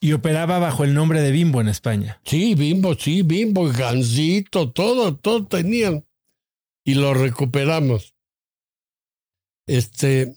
y 0.00 0.12
operaba 0.12 0.60
bajo 0.60 0.84
el 0.84 0.94
nombre 0.94 1.20
de 1.20 1.32
Bimbo 1.32 1.60
en 1.60 1.66
España. 1.66 2.20
Sí, 2.24 2.54
Bimbo, 2.54 2.94
sí, 2.94 3.22
Bimbo, 3.22 3.72
Gansito, 3.72 4.70
todo, 4.70 5.16
todo 5.16 5.48
tenían. 5.48 6.06
Y 6.84 6.94
lo 6.94 7.12
recuperamos. 7.12 8.14
Este, 9.66 10.36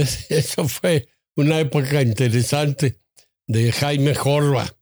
eso 0.28 0.68
fue 0.68 1.08
una 1.36 1.60
época 1.60 2.02
interesante 2.02 3.00
de 3.46 3.72
Jaime 3.72 4.14
Jorba. 4.14 4.76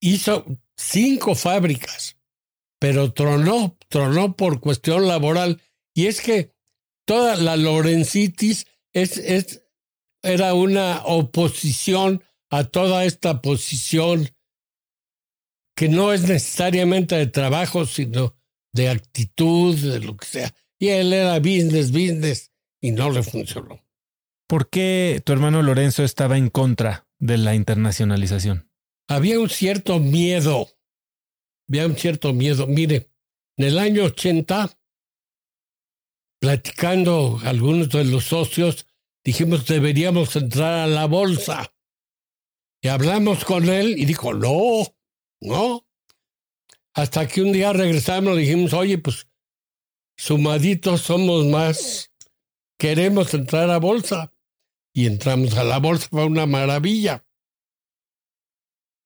Hizo 0.00 0.46
cinco 0.76 1.34
fábricas, 1.34 2.16
pero 2.78 3.12
tronó, 3.12 3.76
tronó 3.88 4.36
por 4.36 4.60
cuestión 4.60 5.08
laboral. 5.08 5.60
Y 5.94 6.06
es 6.06 6.20
que 6.20 6.52
toda 7.06 7.36
la 7.36 7.56
Lorencitis 7.56 8.66
es, 8.92 9.16
es, 9.16 9.64
era 10.22 10.54
una 10.54 11.02
oposición 11.04 12.22
a 12.50 12.64
toda 12.64 13.04
esta 13.04 13.42
posición 13.42 14.28
que 15.74 15.88
no 15.88 16.12
es 16.12 16.22
necesariamente 16.22 17.16
de 17.16 17.26
trabajo, 17.26 17.84
sino 17.84 18.34
de 18.72 18.88
actitud, 18.88 19.76
de 19.76 20.00
lo 20.00 20.16
que 20.16 20.26
sea. 20.26 20.54
Y 20.78 20.88
él 20.88 21.12
era 21.12 21.38
business, 21.38 21.90
business, 21.90 22.50
y 22.80 22.92
no 22.92 23.10
le 23.10 23.22
funcionó. 23.22 23.85
¿Por 24.48 24.70
qué 24.70 25.20
tu 25.24 25.32
hermano 25.32 25.62
Lorenzo 25.62 26.04
estaba 26.04 26.38
en 26.38 26.50
contra 26.50 27.08
de 27.18 27.36
la 27.36 27.54
internacionalización? 27.54 28.70
Había 29.08 29.40
un 29.40 29.48
cierto 29.48 29.98
miedo. 29.98 30.68
Había 31.68 31.86
un 31.86 31.96
cierto 31.96 32.32
miedo. 32.32 32.66
Mire, 32.68 33.10
en 33.56 33.64
el 33.64 33.78
año 33.78 34.04
80, 34.04 34.78
platicando 36.40 37.40
algunos 37.42 37.90
de 37.90 38.04
los 38.04 38.24
socios, 38.24 38.86
dijimos 39.24 39.66
deberíamos 39.66 40.36
entrar 40.36 40.74
a 40.74 40.86
la 40.86 41.06
bolsa. 41.06 41.74
Y 42.80 42.88
hablamos 42.88 43.44
con 43.44 43.68
él 43.68 43.98
y 43.98 44.04
dijo, 44.04 44.32
no, 44.32 44.94
no. 45.40 45.86
Hasta 46.94 47.26
que 47.26 47.42
un 47.42 47.52
día 47.52 47.72
regresamos 47.72 48.36
y 48.36 48.42
dijimos, 48.42 48.72
oye, 48.74 48.98
pues 48.98 49.26
sumaditos 50.16 51.00
somos 51.00 51.46
más, 51.46 52.12
queremos 52.78 53.34
entrar 53.34 53.70
a 53.70 53.78
bolsa. 53.78 54.32
Y 54.96 55.04
entramos 55.04 55.58
a 55.58 55.62
la 55.62 55.78
bolsa, 55.78 56.08
fue 56.10 56.24
una 56.24 56.46
maravilla. 56.46 57.22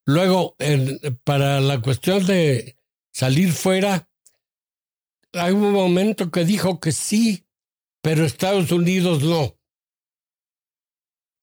Luego, 0.07 0.57
para 1.24 1.61
la 1.61 1.82
cuestión 1.82 2.24
de 2.26 2.78
salir 3.12 3.53
fuera, 3.53 4.09
hay 5.32 5.53
un 5.53 5.72
momento 5.72 6.30
que 6.30 6.45
dijo 6.45 6.78
que 6.78 6.93
sí, 6.93 7.45
pero 8.03 8.24
Estados 8.24 8.70
Unidos 8.70 9.24
no. 9.24 9.59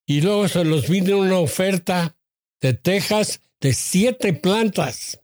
Y 0.06 0.22
luego 0.22 0.48
se 0.48 0.64
nos 0.64 0.88
vino 0.88 1.18
una 1.18 1.39
oferta 1.39 2.18
de 2.62 2.74
Texas 2.74 3.41
de 3.60 3.74
siete 3.74 4.32
plantas. 4.32 5.20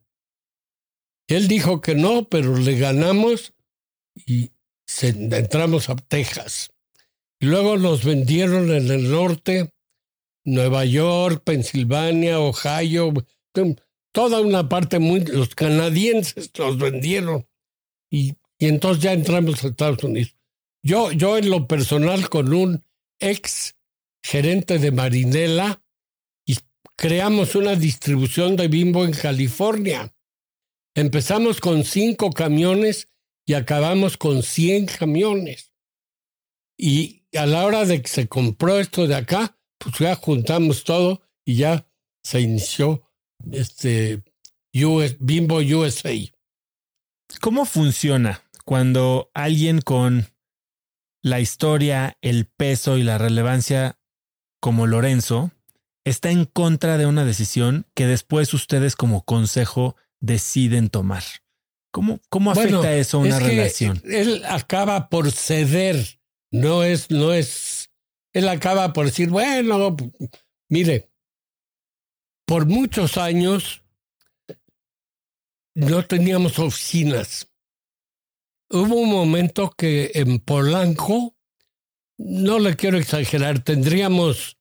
Él 1.28 1.48
dijo 1.48 1.80
que 1.80 1.96
no, 1.96 2.28
pero 2.28 2.58
le 2.58 2.78
ganamos 2.78 3.54
y 4.26 4.52
entramos 5.02 5.90
a 5.90 5.96
Texas. 5.96 6.73
Y 7.44 7.46
luego 7.46 7.78
nos 7.78 8.06
vendieron 8.06 8.72
en 8.72 8.90
el 8.90 9.12
norte, 9.12 9.74
Nueva 10.46 10.86
York, 10.86 11.44
Pensilvania, 11.44 12.40
Ohio, 12.40 13.14
toda 14.14 14.40
una 14.40 14.70
parte 14.70 14.98
muy... 15.00 15.26
Los 15.26 15.54
canadienses 15.54 16.52
nos 16.58 16.78
vendieron 16.78 17.46
y, 18.10 18.36
y 18.58 18.68
entonces 18.68 19.04
ya 19.04 19.12
entramos 19.12 19.62
a 19.62 19.68
Estados 19.68 20.02
Unidos. 20.06 20.38
Yo, 20.82 21.12
yo 21.12 21.38
en 21.38 21.50
lo 21.50 21.68
personal 21.68 22.30
con 22.30 22.54
un 22.54 22.86
ex 23.20 23.76
gerente 24.24 24.80
de 24.80 24.92
Marinela, 24.94 25.84
creamos 26.96 27.56
una 27.56 27.76
distribución 27.76 28.56
de 28.56 28.70
bimbo 28.70 29.04
en 29.04 29.12
California. 29.12 30.16
Empezamos 30.96 31.60
con 31.60 31.84
cinco 31.84 32.32
camiones 32.32 33.10
y 33.46 33.56
acabamos 33.56 34.16
con 34.16 34.44
cien 34.44 34.86
camiones. 34.86 35.74
Y 36.78 37.23
a 37.36 37.46
la 37.46 37.66
hora 37.66 37.86
de 37.86 38.02
que 38.02 38.08
se 38.08 38.28
compró 38.28 38.80
esto 38.80 39.08
de 39.08 39.16
acá, 39.16 39.58
pues 39.78 39.98
ya 40.00 40.16
juntamos 40.16 40.84
todo 40.84 41.22
y 41.46 41.56
ya 41.56 41.88
se 42.24 42.42
inició 42.42 43.10
este 43.52 44.24
Bimbo 44.72 45.58
USA. 45.58 46.14
¿Cómo 47.42 47.66
funciona 47.66 48.44
cuando 48.66 49.32
alguien 49.34 49.82
con 49.82 50.28
la 51.22 51.40
historia, 51.40 52.18
el 52.22 52.46
peso 52.46 52.98
y 52.98 53.04
la 53.04 53.18
relevancia 53.18 53.98
como 54.60 54.88
Lorenzo 54.88 55.52
está 56.06 56.32
en 56.32 56.46
contra 56.46 56.98
de 56.98 57.06
una 57.06 57.26
decisión 57.26 57.86
que 57.94 58.08
después 58.08 58.54
ustedes 58.54 58.96
como 58.96 59.24
consejo 59.24 59.96
deciden 60.20 60.90
tomar. 60.90 61.24
¿Cómo, 61.92 62.20
cómo 62.30 62.52
afecta 62.52 62.94
eso 62.96 63.18
a 63.18 63.22
una 63.22 63.40
relación? 63.40 64.02
Él 64.06 64.44
acaba 64.48 65.10
por 65.10 65.32
ceder, 65.32 66.20
no 66.54 66.84
es, 66.84 67.10
no 67.10 67.34
es, 67.34 67.90
él 68.32 68.48
acaba 68.48 68.94
por 68.94 69.08
decir, 69.08 69.30
bueno, 69.30 69.98
mire, 70.70 71.10
por 72.46 72.68
muchos 72.68 73.18
años 73.18 73.82
no 75.74 76.06
teníamos 76.06 76.60
oficinas. 76.60 77.50
Hubo 78.70 78.96
un 78.96 79.10
momento 79.10 79.72
que 79.76 80.12
en 80.14 80.40
Polanco, 80.40 81.36
no 82.20 82.60
le 82.60 82.76
quiero 82.76 83.00
exagerar, 83.00 83.64
tendríamos 83.64 84.60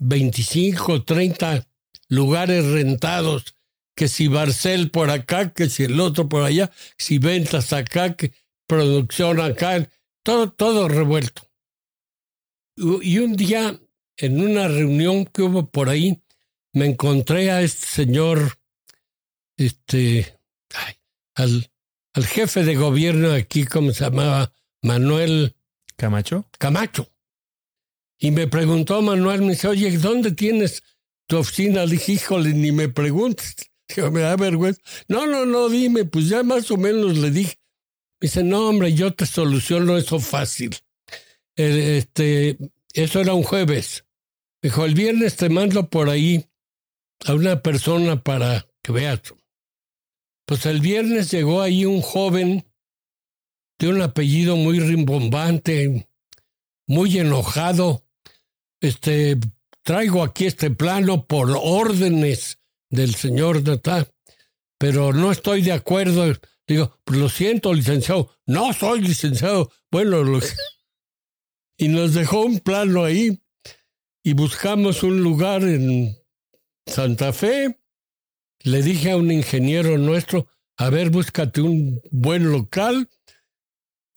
25, 0.00 1.04
30 1.04 1.68
lugares 2.08 2.66
rentados, 2.66 3.56
que 3.94 4.08
si 4.08 4.26
Barcel 4.26 4.90
por 4.90 5.10
acá, 5.10 5.52
que 5.52 5.68
si 5.70 5.84
el 5.84 6.00
otro 6.00 6.28
por 6.28 6.42
allá, 6.42 6.72
si 6.98 7.18
ventas 7.18 7.72
acá, 7.72 8.16
que 8.16 8.32
producción 8.66 9.40
acá, 9.40 9.88
todo, 10.24 10.50
todo 10.50 10.88
revuelto. 10.88 11.42
Y 12.76 13.18
un 13.18 13.36
día, 13.36 13.78
en 14.16 14.40
una 14.40 14.66
reunión 14.66 15.26
que 15.26 15.42
hubo 15.42 15.70
por 15.70 15.88
ahí, 15.88 16.20
me 16.72 16.86
encontré 16.86 17.52
a 17.52 17.62
este 17.62 17.86
señor, 17.86 18.58
este, 19.56 20.36
al, 21.36 21.70
al 22.14 22.26
jefe 22.26 22.64
de 22.64 22.74
gobierno 22.74 23.32
aquí, 23.32 23.64
¿cómo 23.64 23.92
se 23.92 24.04
llamaba? 24.04 24.52
Manuel 24.82 25.54
Camacho. 25.96 26.44
Camacho. 26.58 27.08
Y 28.18 28.30
me 28.30 28.46
preguntó 28.46 29.00
Manuel, 29.02 29.42
me 29.42 29.52
dice, 29.52 29.68
oye, 29.68 29.96
¿dónde 29.98 30.32
tienes 30.32 30.82
tu 31.26 31.38
oficina? 31.38 31.84
Le 31.84 31.92
dije, 31.92 32.12
híjole, 32.12 32.52
ni 32.54 32.72
me 32.72 32.88
preguntes. 32.88 33.56
Digo, 33.94 34.10
me 34.10 34.20
da 34.20 34.36
vergüenza. 34.36 34.80
No, 35.08 35.26
no, 35.26 35.44
no, 35.44 35.68
dime, 35.68 36.04
pues 36.04 36.28
ya 36.28 36.42
más 36.42 36.70
o 36.70 36.76
menos 36.76 37.16
le 37.18 37.30
dije. 37.30 37.58
Dice, 38.24 38.42
no, 38.42 38.70
hombre, 38.70 38.94
yo 38.94 39.12
te 39.12 39.26
soluciono 39.26 39.98
eso 39.98 40.18
fácil. 40.18 40.74
este, 41.56 42.56
eso 42.94 43.20
era 43.20 43.34
un 43.34 43.42
jueves. 43.42 44.06
dijo, 44.62 44.86
el 44.86 44.94
viernes 44.94 45.36
te 45.36 45.50
mando 45.50 45.90
por 45.90 46.08
ahí 46.08 46.46
a 47.26 47.34
una 47.34 47.60
persona 47.60 48.22
para 48.22 48.66
que 48.82 48.92
veas. 48.92 49.20
Pues 50.46 50.64
el 50.64 50.80
viernes 50.80 51.30
llegó 51.32 51.60
ahí 51.60 51.84
un 51.84 52.00
joven 52.00 52.64
tiene 53.76 53.96
un 53.96 54.02
apellido 54.02 54.56
muy 54.56 54.80
rimbombante, 54.80 56.08
muy 56.86 57.18
enojado. 57.18 58.06
Este, 58.80 59.36
traigo 59.82 60.22
aquí 60.22 60.46
este 60.46 60.70
plano 60.70 61.26
por 61.26 61.50
órdenes 61.54 62.58
del 62.88 63.16
señor 63.16 63.62
Natal, 63.62 64.10
pero 64.78 65.12
no 65.12 65.30
estoy 65.30 65.60
de 65.60 65.72
acuerdo. 65.72 66.32
Digo, 66.66 66.98
pues 67.04 67.18
lo 67.18 67.28
siento, 67.28 67.74
licenciado. 67.74 68.30
No 68.46 68.72
soy 68.72 69.00
licenciado. 69.00 69.70
Bueno, 69.90 70.22
y 71.76 71.88
nos 71.88 72.14
dejó 72.14 72.42
un 72.42 72.60
plano 72.60 73.04
ahí 73.04 73.40
y 74.22 74.32
buscamos 74.32 75.02
un 75.02 75.22
lugar 75.22 75.62
en 75.62 76.16
Santa 76.86 77.32
Fe. 77.32 77.80
Le 78.60 78.82
dije 78.82 79.10
a 79.10 79.16
un 79.16 79.30
ingeniero 79.30 79.98
nuestro, 79.98 80.48
a 80.78 80.88
ver, 80.88 81.10
búscate 81.10 81.60
un 81.60 82.00
buen 82.10 82.50
local. 82.50 83.08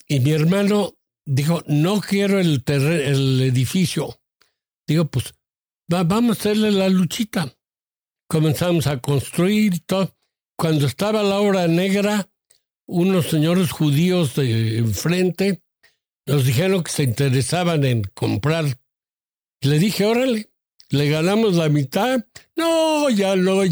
Y 0.07 0.21
mi 0.21 0.31
hermano 0.31 0.97
dijo, 1.25 1.61
no 1.67 1.99
quiero 1.99 2.39
el, 2.39 2.63
el 2.65 3.41
edificio. 3.41 4.21
Digo, 4.87 5.05
pues 5.09 5.33
vamos 5.89 6.37
a 6.37 6.39
hacerle 6.39 6.71
la 6.71 6.87
luchita. 6.87 7.53
Comenzamos 8.29 8.87
a 8.87 9.01
construir 9.01 9.85
todo. 9.85 10.15
Cuando 10.57 10.87
estaba 10.87 11.21
la 11.23 11.39
hora 11.39 11.67
negra, 11.67 12.29
unos 12.87 13.27
señores 13.27 13.71
judíos 13.71 14.35
de 14.35 14.79
enfrente 14.79 15.61
nos 16.25 16.45
dijeron 16.45 16.83
que 16.83 16.91
se 16.91 17.03
interesaban 17.03 17.85
en 17.85 18.03
comprar. 18.13 18.79
Le 19.61 19.79
dije, 19.79 20.05
órale, 20.05 20.49
le 20.89 21.09
ganamos 21.09 21.55
la 21.55 21.69
mitad. 21.69 22.25
No, 22.55 23.09
ya 23.09 23.35
no. 23.35 23.61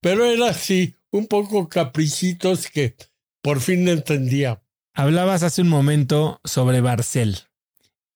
Pero 0.00 0.24
era 0.26 0.50
así, 0.50 0.94
un 1.10 1.26
poco 1.26 1.68
caprichitos 1.68 2.68
que 2.68 2.94
por 3.42 3.60
fin 3.60 3.88
entendía. 3.88 4.62
Hablabas 4.94 5.42
hace 5.42 5.62
un 5.62 5.68
momento 5.68 6.40
sobre 6.44 6.80
Barcel. 6.80 7.38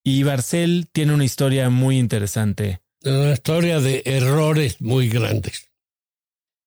Y 0.04 0.24
Barcel 0.24 0.88
tiene 0.92 1.14
una 1.14 1.24
historia 1.24 1.70
muy 1.70 1.98
interesante. 1.98 2.80
Una 3.04 3.32
historia 3.32 3.80
de 3.80 4.02
errores 4.04 4.80
muy 4.80 5.08
grandes. 5.08 5.71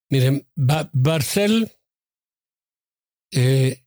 Miren, 0.09 0.47
Barcel, 0.55 1.71
eh, 3.31 3.85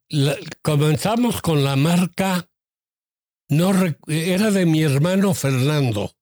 comenzamos 0.63 1.41
con 1.41 1.65
la 1.65 1.77
marca, 1.77 2.51
no 3.49 3.73
era 4.09 4.51
de 4.51 4.67
mi 4.67 4.83
hermano 4.83 5.35
Fernando. 5.35 6.13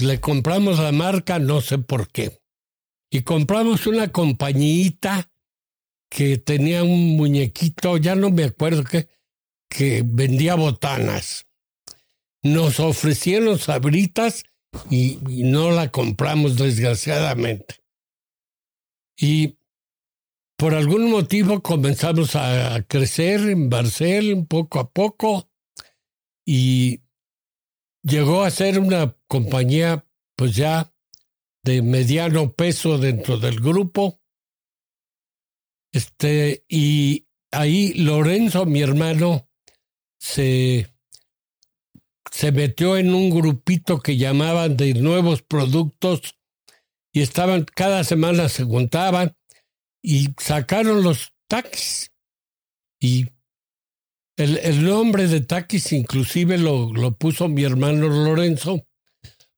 Le 0.00 0.20
compramos 0.20 0.78
la 0.78 0.92
marca, 0.92 1.38
no 1.38 1.60
sé 1.60 1.78
por 1.78 2.10
qué. 2.10 2.42
Y 3.10 3.22
compramos 3.22 3.86
una 3.86 4.12
compañita 4.12 5.30
que 6.10 6.38
tenía 6.38 6.82
un 6.82 7.16
muñequito, 7.16 7.96
ya 7.96 8.14
no 8.14 8.30
me 8.30 8.44
acuerdo 8.44 8.84
qué, 8.84 9.08
que 9.70 10.02
vendía 10.04 10.54
botanas. 10.54 11.46
Nos 12.42 12.80
ofrecieron 12.80 13.58
sabritas 13.58 14.44
y, 14.90 15.18
y 15.30 15.44
no 15.44 15.70
la 15.70 15.90
compramos 15.90 16.56
desgraciadamente. 16.56 17.76
Y 19.18 19.58
por 20.56 20.74
algún 20.74 21.10
motivo 21.10 21.62
comenzamos 21.62 22.36
a 22.36 22.82
crecer 22.86 23.40
en 23.48 23.68
Barcel 23.68 24.46
poco 24.46 24.80
a 24.80 24.90
poco 24.90 25.50
y 26.46 27.02
llegó 28.02 28.42
a 28.42 28.50
ser 28.50 28.78
una 28.78 29.16
compañía 29.26 30.06
pues 30.36 30.54
ya 30.56 30.92
de 31.64 31.82
mediano 31.82 32.52
peso 32.52 32.96
dentro 32.96 33.38
del 33.38 33.60
grupo. 33.60 34.20
Este, 35.92 36.64
y 36.68 37.26
ahí 37.50 37.92
Lorenzo, 37.94 38.66
mi 38.66 38.80
hermano, 38.80 39.48
se, 40.18 40.86
se 42.30 42.52
metió 42.52 42.96
en 42.96 43.14
un 43.14 43.30
grupito 43.30 44.00
que 44.00 44.16
llamaban 44.16 44.76
de 44.76 44.94
nuevos 44.94 45.42
productos 45.42 46.37
y 47.12 47.22
estaban, 47.22 47.64
cada 47.64 48.04
semana 48.04 48.48
se 48.48 48.64
juntaban 48.64 49.36
y 50.02 50.28
sacaron 50.38 51.02
los 51.02 51.32
taxis. 51.48 52.10
Y 53.00 53.28
el, 54.36 54.58
el 54.58 54.84
nombre 54.84 55.26
de 55.28 55.40
taxis 55.40 55.92
inclusive 55.92 56.58
lo, 56.58 56.92
lo 56.92 57.16
puso 57.16 57.48
mi 57.48 57.64
hermano 57.64 58.08
Lorenzo, 58.08 58.86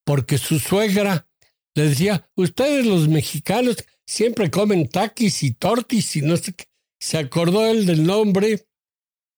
porque 0.05 0.39
su 0.39 0.59
suegra 0.59 1.29
le 1.75 1.89
decía, 1.89 2.29
ustedes 2.35 2.87
los 2.87 3.09
mexicanos 3.09 3.77
siempre 4.07 4.51
comen 4.51 4.89
taquis 4.89 5.43
y 5.43 5.53
tortis 5.53 6.17
y 6.17 6.23
no 6.23 6.37
sé 6.37 6.53
qué. 6.53 6.65
Se 6.99 7.17
acordó 7.17 7.67
él 7.67 7.87
del 7.87 8.05
nombre 8.05 8.67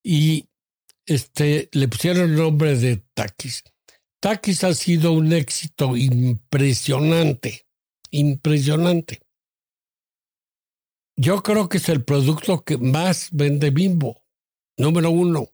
y 0.03 0.49
este, 1.05 1.69
le 1.71 1.87
pusieron 1.87 2.31
el 2.31 2.35
nombre 2.35 2.77
de 2.77 3.03
taquis. 3.13 3.63
Taquis 4.19 4.63
ha 4.63 4.73
sido 4.73 5.11
un 5.11 5.31
éxito 5.31 5.95
impresionante 5.95 7.62
impresionante. 8.13 9.21
Yo 11.15 11.43
creo 11.43 11.69
que 11.69 11.77
es 11.77 11.89
el 11.89 12.03
producto 12.03 12.63
que 12.63 12.77
más 12.77 13.29
vende 13.31 13.69
Bimbo, 13.69 14.23
número 14.77 15.11
uno. 15.11 15.49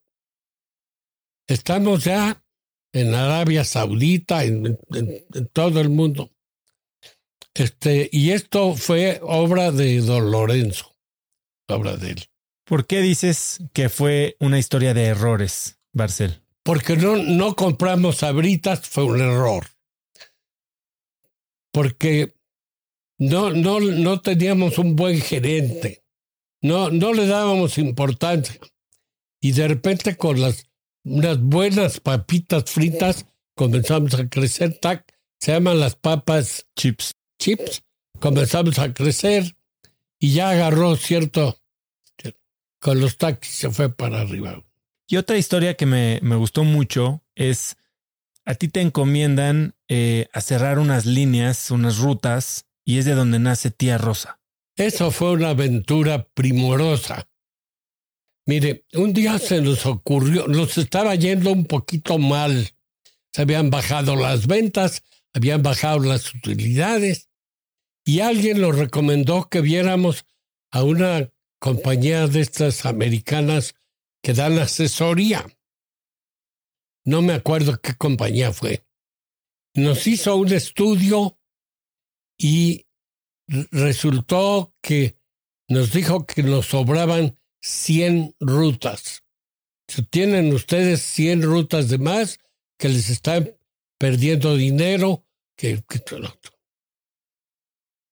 Estamos 1.47 2.03
ya 2.03 2.43
en 2.93 3.14
Arabia 3.14 3.64
Saudita, 3.64 4.43
en, 4.43 4.80
todo 5.51 5.82
el 5.82 5.89
mundo. 5.89 6.32
Este, 7.53 8.10
y 8.12 8.32
esto 8.32 8.76
fue 8.76 9.20
obra 9.22 9.72
de 9.72 9.99
Don 9.99 10.32
Lorenzo, 10.32 10.95
obra 11.68 11.97
de 11.97 12.12
él. 12.12 12.26
¿Por 12.64 12.86
qué 12.86 13.01
dices 13.01 13.60
que 13.74 13.89
fue 13.89 14.38
una 14.39 14.60
historia 14.60 14.93
de 14.93 15.05
errores, 15.05 15.80
Barcel? 15.91 16.41
Porque 16.64 16.95
no, 16.95 17.18
no 17.18 17.55
compramos 17.55 18.18
sabritas, 18.18 18.88
fue 18.88 19.03
un 19.03 19.20
error. 19.22 19.66
Porque 21.72 22.38
no, 23.20 23.51
no, 23.51 23.80
no 23.80 24.22
teníamos 24.22 24.78
un 24.78 24.95
buen 24.95 25.22
gerente, 25.22 26.03
no, 26.61 26.89
no 26.89 27.13
le 27.13 27.28
dábamos 27.28 27.78
importancia. 27.78 28.59
Y 29.41 29.51
de 29.51 29.67
repente 29.67 30.17
con 30.17 30.41
las 30.41 30.65
unas 31.03 31.39
buenas 31.39 31.99
papitas 31.99 32.65
fritas 32.70 33.26
comenzamos 33.55 34.13
a 34.15 34.28
crecer, 34.28 34.78
tac, 34.80 35.05
se 35.39 35.51
llaman 35.51 35.80
las 35.80 35.95
papas 35.95 36.67
chips. 36.76 37.15
Chips, 37.39 37.84
comenzamos 38.20 38.80
a 38.80 38.93
crecer 38.93 39.55
y 40.20 40.34
ya 40.34 40.49
agarró 40.49 40.95
cierto, 40.97 41.57
con 42.80 42.99
los 42.99 43.17
taxis 43.17 43.55
se 43.55 43.70
fue 43.70 43.93
para 43.93 44.22
arriba. 44.22 44.63
Y 45.07 45.17
otra 45.17 45.38
historia 45.38 45.76
que 45.76 45.86
me, 45.86 46.20
me 46.22 46.36
gustó 46.36 46.63
mucho 46.63 47.24
es, 47.36 47.78
a 48.45 48.55
ti 48.55 48.67
te 48.67 48.82
encomiendan 48.82 49.76
eh, 49.88 50.28
a 50.34 50.41
cerrar 50.41 50.80
unas 50.80 51.05
líneas, 51.05 51.72
unas 51.72 51.97
rutas 51.97 52.65
y 52.89 52.97
es 52.97 53.05
de 53.05 53.13
donde 53.13 53.37
nace 53.37 53.69
Tía 53.69 53.99
Rosa. 53.99 54.41
Eso 54.75 55.11
fue 55.11 55.33
una 55.33 55.51
aventura 55.51 56.27
primorosa. 56.29 57.29
Mire, 58.47 58.83
un 58.95 59.13
día 59.13 59.37
se 59.37 59.61
nos 59.61 59.85
ocurrió, 59.85 60.47
nos 60.47 60.75
estaba 60.79 61.13
yendo 61.13 61.51
un 61.51 61.65
poquito 61.65 62.17
mal. 62.17 62.71
Se 63.31 63.43
habían 63.43 63.69
bajado 63.69 64.15
las 64.15 64.47
ventas, 64.47 65.03
habían 65.35 65.61
bajado 65.61 65.99
las 65.99 66.33
utilidades 66.33 67.29
y 68.05 68.21
alguien 68.21 68.59
nos 68.59 68.75
recomendó 68.75 69.49
que 69.49 69.61
viéramos 69.61 70.25
a 70.71 70.81
una 70.81 71.31
compañía 71.59 72.25
de 72.25 72.41
estas 72.41 72.87
americanas 72.87 73.75
que 74.23 74.33
dan 74.33 74.57
asesoría. 74.57 75.45
No 77.05 77.21
me 77.21 77.33
acuerdo 77.33 77.79
qué 77.79 77.93
compañía 77.93 78.51
fue. 78.51 78.83
Nos 79.75 80.07
hizo 80.07 80.35
un 80.37 80.51
estudio 80.51 81.38
y 82.39 82.87
resultó 83.71 84.73
que 84.81 85.17
nos 85.67 85.91
dijo 85.91 86.25
que 86.25 86.41
nos 86.41 86.67
sobraban 86.67 87.37
100 87.61 88.35
rutas. 88.39 89.23
Tienen 90.09 90.53
ustedes 90.53 91.01
100 91.01 91.43
rutas 91.43 91.89
de 91.89 91.97
más, 91.97 92.39
que 92.77 92.89
les 92.89 93.09
están 93.09 93.51
perdiendo 93.99 94.55
dinero, 94.55 95.25
que, 95.57 95.83
que 95.87 96.01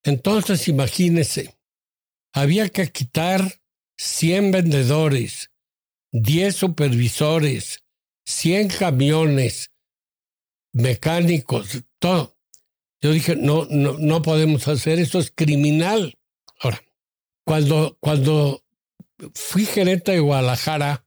Entonces, 0.03 0.67
imagínense, 0.67 1.57
había 2.33 2.67
que 2.69 2.91
quitar 2.91 3.61
100 3.97 4.51
vendedores, 4.51 5.51
10 6.11 6.55
supervisores, 6.55 7.85
100 8.25 8.67
camiones, 8.69 9.71
mecánicos, 10.73 11.83
todo. 11.99 12.36
Yo 13.01 13.11
dije, 13.11 13.35
no, 13.35 13.65
no, 13.69 13.97
no 13.99 14.21
podemos 14.21 14.67
hacer 14.67 14.99
eso, 14.99 15.19
es 15.19 15.31
criminal. 15.31 16.17
Ahora, 16.59 16.81
cuando, 17.45 17.97
cuando 17.99 18.63
fui 19.33 19.65
gerente 19.65 20.13
de 20.13 20.19
Guadalajara, 20.19 21.05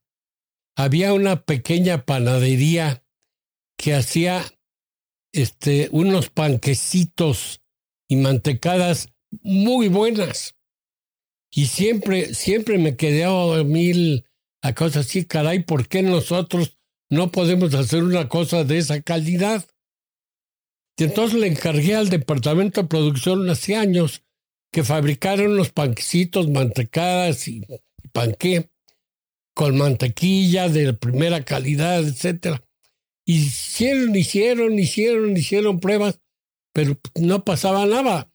había 0.77 1.13
una 1.13 1.45
pequeña 1.45 2.05
panadería 2.05 3.05
que 3.77 3.95
hacía 3.95 4.45
este, 5.33 5.89
unos 5.93 6.31
panquecitos 6.31 7.61
y 8.09 8.17
mantecadas 8.17 9.09
muy 9.43 9.89
buenas. 9.89 10.57
Y 11.51 11.67
siempre, 11.67 12.35
siempre 12.35 12.79
me 12.79 12.97
quedé 12.97 13.25
a 13.25 13.65
mil 13.65 14.27
a 14.63 14.75
cosas 14.75 15.07
así, 15.07 15.25
caray, 15.25 15.65
¿por 15.65 15.89
qué 15.89 16.03
nosotros 16.03 16.77
no 17.09 17.31
podemos 17.33 17.75
hacer 17.75 18.03
una 18.03 18.29
cosa 18.29 18.65
de 18.65 18.79
esa 18.79 19.01
calidad? 19.01 19.65
Y 21.01 21.05
entonces 21.05 21.41
le 21.41 21.47
encargué 21.47 21.95
al 21.95 22.11
departamento 22.11 22.83
de 22.83 22.89
producción 22.89 23.49
hace 23.49 23.75
años 23.75 24.23
que 24.71 24.85
fabricaron 24.85 25.57
los 25.57 25.71
panquecitos, 25.71 26.51
mantecadas 26.51 27.49
y 27.49 27.63
panqué 28.13 28.71
con 29.55 29.79
mantequilla 29.79 30.69
de 30.69 30.93
primera 30.93 31.43
calidad, 31.43 32.07
etcétera. 32.07 32.63
Hicieron, 33.25 34.15
hicieron, 34.15 34.79
hicieron, 34.79 35.37
hicieron 35.37 35.81
pruebas, 35.81 36.21
pero 36.75 37.01
no 37.15 37.47
pasaba 37.47 37.87
nada. 37.87 38.31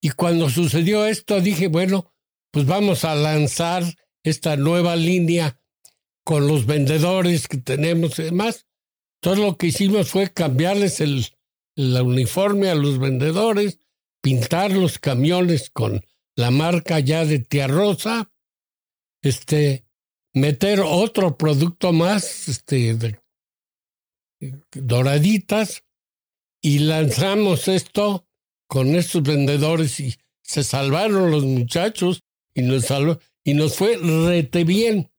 Y 0.00 0.10
cuando 0.10 0.48
sucedió 0.50 1.04
esto, 1.04 1.40
dije, 1.40 1.66
bueno, 1.66 2.12
pues 2.52 2.64
vamos 2.64 3.04
a 3.04 3.16
lanzar 3.16 3.82
esta 4.22 4.56
nueva 4.56 4.94
línea 4.94 5.60
con 6.22 6.46
los 6.46 6.64
vendedores 6.66 7.48
que 7.48 7.56
tenemos 7.56 8.20
y 8.20 8.22
demás. 8.22 8.66
Todo 9.24 9.36
lo 9.36 9.56
que 9.56 9.68
hicimos 9.68 10.10
fue 10.10 10.30
cambiarles 10.30 11.00
el, 11.00 11.24
uniforme 11.76 12.68
a 12.68 12.74
los 12.74 12.98
vendedores, 12.98 13.80
pintar 14.20 14.72
los 14.72 14.98
camiones 14.98 15.70
con 15.70 16.04
la 16.36 16.50
marca 16.50 17.00
ya 17.00 17.24
de 17.24 17.38
Tía 17.38 17.66
Rosa, 17.66 18.30
este, 19.22 19.86
meter 20.34 20.80
otro 20.80 21.38
producto 21.38 21.94
más, 21.94 22.48
este, 22.48 22.96
de, 22.96 23.18
doraditas, 24.72 25.84
y 26.60 26.80
lanzamos 26.80 27.66
esto 27.68 28.28
con 28.66 28.94
estos 28.94 29.22
vendedores 29.22 30.00
y 30.00 30.16
se 30.42 30.62
salvaron 30.62 31.30
los 31.30 31.44
muchachos 31.44 32.20
y 32.52 32.60
nos 32.60 32.84
salvó, 32.84 33.18
y 33.42 33.54
nos 33.54 33.74
fue 33.76 33.96
rete 33.96 34.64
bien. 34.64 35.10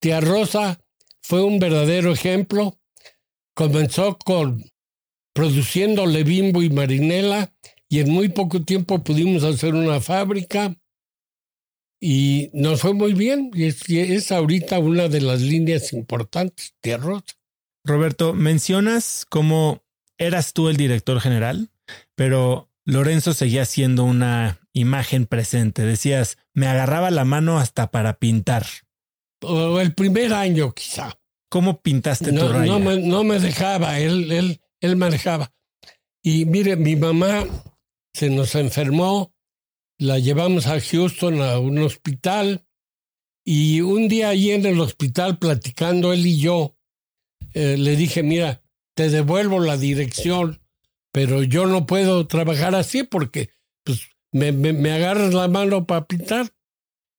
Tía 0.00 0.20
Rosa 0.20 0.80
fue 1.22 1.42
un 1.42 1.58
verdadero 1.58 2.12
ejemplo. 2.12 2.78
Comenzó 3.54 4.18
con 4.18 4.64
produciendo 5.34 6.06
Levimbo 6.06 6.62
y 6.62 6.70
Marinela 6.70 7.52
y 7.88 8.00
en 8.00 8.10
muy 8.10 8.28
poco 8.28 8.62
tiempo 8.62 9.02
pudimos 9.02 9.44
hacer 9.44 9.74
una 9.74 10.00
fábrica 10.00 10.76
y 12.00 12.50
nos 12.52 12.80
fue 12.80 12.94
muy 12.94 13.12
bien 13.12 13.50
y 13.54 13.66
es, 13.66 14.32
ahorita 14.32 14.78
una 14.78 15.08
de 15.08 15.20
las 15.20 15.40
líneas 15.40 15.92
importantes 15.92 16.74
de 16.82 16.94
arroz. 16.94 17.22
Roberto, 17.84 18.32
mencionas 18.34 19.24
cómo 19.28 19.82
eras 20.18 20.52
tú 20.52 20.68
el 20.68 20.76
director 20.76 21.20
general, 21.20 21.70
pero 22.14 22.70
Lorenzo 22.84 23.34
seguía 23.34 23.64
siendo 23.64 24.04
una 24.04 24.60
imagen 24.72 25.26
presente. 25.26 25.82
Decías, 25.82 26.38
me 26.54 26.66
agarraba 26.66 27.10
la 27.10 27.24
mano 27.24 27.58
hasta 27.58 27.90
para 27.90 28.18
pintar. 28.18 28.66
el 29.42 29.94
primer 29.94 30.32
año 30.32 30.72
quizá. 30.72 31.18
¿Cómo 31.52 31.82
pintaste 31.82 32.32
no, 32.32 32.46
tu 32.46 32.52
raya? 32.54 32.64
No 32.64 32.80
me, 32.80 32.98
no 32.98 33.24
me 33.24 33.38
dejaba, 33.38 34.00
él, 34.00 34.32
él, 34.32 34.62
él 34.80 34.96
manejaba. 34.96 35.52
Y 36.22 36.46
mire, 36.46 36.76
mi 36.76 36.96
mamá 36.96 37.46
se 38.14 38.30
nos 38.30 38.54
enfermó, 38.54 39.34
la 39.98 40.18
llevamos 40.18 40.66
a 40.66 40.80
Houston 40.80 41.42
a 41.42 41.58
un 41.58 41.76
hospital 41.80 42.66
y 43.44 43.82
un 43.82 44.08
día 44.08 44.30
allí 44.30 44.52
en 44.52 44.64
el 44.64 44.80
hospital 44.80 45.38
platicando 45.38 46.14
él 46.14 46.26
y 46.26 46.38
yo, 46.38 46.78
eh, 47.52 47.76
le 47.76 47.96
dije, 47.96 48.22
mira, 48.22 48.62
te 48.94 49.10
devuelvo 49.10 49.60
la 49.60 49.76
dirección, 49.76 50.62
pero 51.12 51.42
yo 51.42 51.66
no 51.66 51.84
puedo 51.84 52.26
trabajar 52.28 52.74
así 52.74 53.02
porque 53.02 53.50
pues, 53.84 54.08
me, 54.30 54.52
me, 54.52 54.72
me 54.72 54.90
agarras 54.90 55.34
la 55.34 55.48
mano 55.48 55.86
para 55.86 56.06
pintar. 56.06 56.54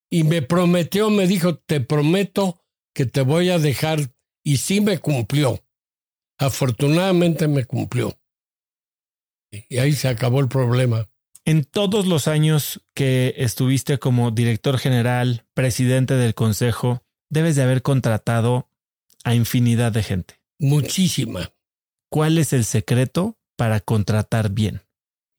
Y 0.09 0.23
me 0.23 0.41
prometió, 0.41 1.11
me 1.11 1.27
dijo, 1.27 1.59
te 1.59 1.81
prometo 1.81 2.63
que 2.95 3.05
te 3.05 3.21
voy 3.21 3.49
a 3.49 3.59
dejar. 3.59 4.11
Y 4.43 4.57
sí 4.57 4.81
me 4.81 4.99
cumplió. 4.99 5.63
Afortunadamente 6.37 7.47
me 7.47 7.65
cumplió. 7.65 8.17
Y 9.69 9.77
ahí 9.77 9.93
se 9.93 10.07
acabó 10.07 10.39
el 10.39 10.47
problema. 10.47 11.09
En 11.45 11.65
todos 11.65 12.05
los 12.07 12.27
años 12.27 12.81
que 12.93 13.33
estuviste 13.37 13.99
como 13.99 14.31
director 14.31 14.77
general, 14.77 15.45
presidente 15.53 16.15
del 16.15 16.33
consejo, 16.33 17.03
debes 17.29 17.55
de 17.55 17.63
haber 17.63 17.81
contratado 17.81 18.69
a 19.23 19.35
infinidad 19.35 19.91
de 19.91 20.03
gente. 20.03 20.39
Muchísima. 20.59 21.53
¿Cuál 22.09 22.37
es 22.37 22.53
el 22.53 22.63
secreto 22.63 23.37
para 23.57 23.79
contratar 23.79 24.51
bien? 24.51 24.81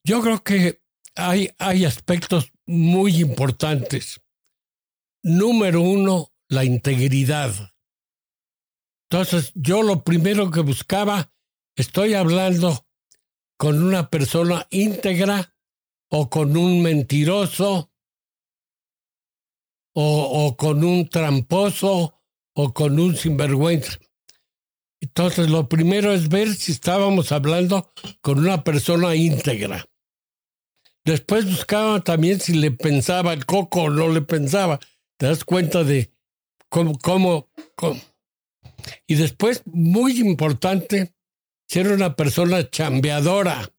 Yo 0.05 0.21
creo 0.21 0.43
que 0.43 0.83
hay, 1.15 1.51
hay 1.59 1.85
aspectos 1.85 2.53
muy 2.67 3.21
importantes. 3.21 4.21
Número 5.23 5.81
uno, 5.81 6.33
la 6.49 6.65
integridad. 6.65 7.74
Entonces, 9.15 9.53
yo 9.55 9.85
lo 9.85 10.03
primero 10.03 10.51
que 10.51 10.59
buscaba, 10.59 11.33
estoy 11.77 12.15
hablando 12.15 12.85
con 13.57 13.81
una 13.81 14.11
persona 14.11 14.67
íntegra 14.71 15.57
o 16.11 16.29
con 16.29 16.57
un 16.57 16.83
mentiroso 16.83 17.93
o, 19.95 20.47
o 20.47 20.57
con 20.57 20.83
un 20.83 21.09
tramposo 21.09 22.21
o 22.57 22.75
con 22.75 22.99
un 22.99 23.15
sinvergüenza. 23.15 24.01
Entonces, 25.01 25.49
lo 25.49 25.69
primero 25.69 26.13
es 26.13 26.29
ver 26.29 26.53
si 26.53 26.73
estábamos 26.73 27.31
hablando 27.31 27.93
con 28.21 28.41
una 28.41 28.65
persona 28.65 29.15
íntegra. 29.15 29.87
Después 31.05 31.49
buscaba 31.49 32.01
también 32.01 32.41
si 32.41 32.55
le 32.55 32.73
pensaba 32.73 33.33
el 33.33 33.47
coco 33.47 33.83
o 33.83 33.91
no 33.91 34.09
le 34.09 34.23
pensaba. 34.23 34.81
Te 35.19 35.27
das 35.27 35.45
cuenta 35.45 35.85
de 35.85 36.13
cómo, 36.69 36.99
cómo, 36.99 37.49
cómo. 37.77 38.01
Y 39.07 39.15
después, 39.17 39.63
muy 39.67 40.21
importante, 40.21 41.15
si 41.69 41.81
era 41.81 41.95
una 41.95 42.17
persona 42.17 42.69
chambeadora. 42.69 43.71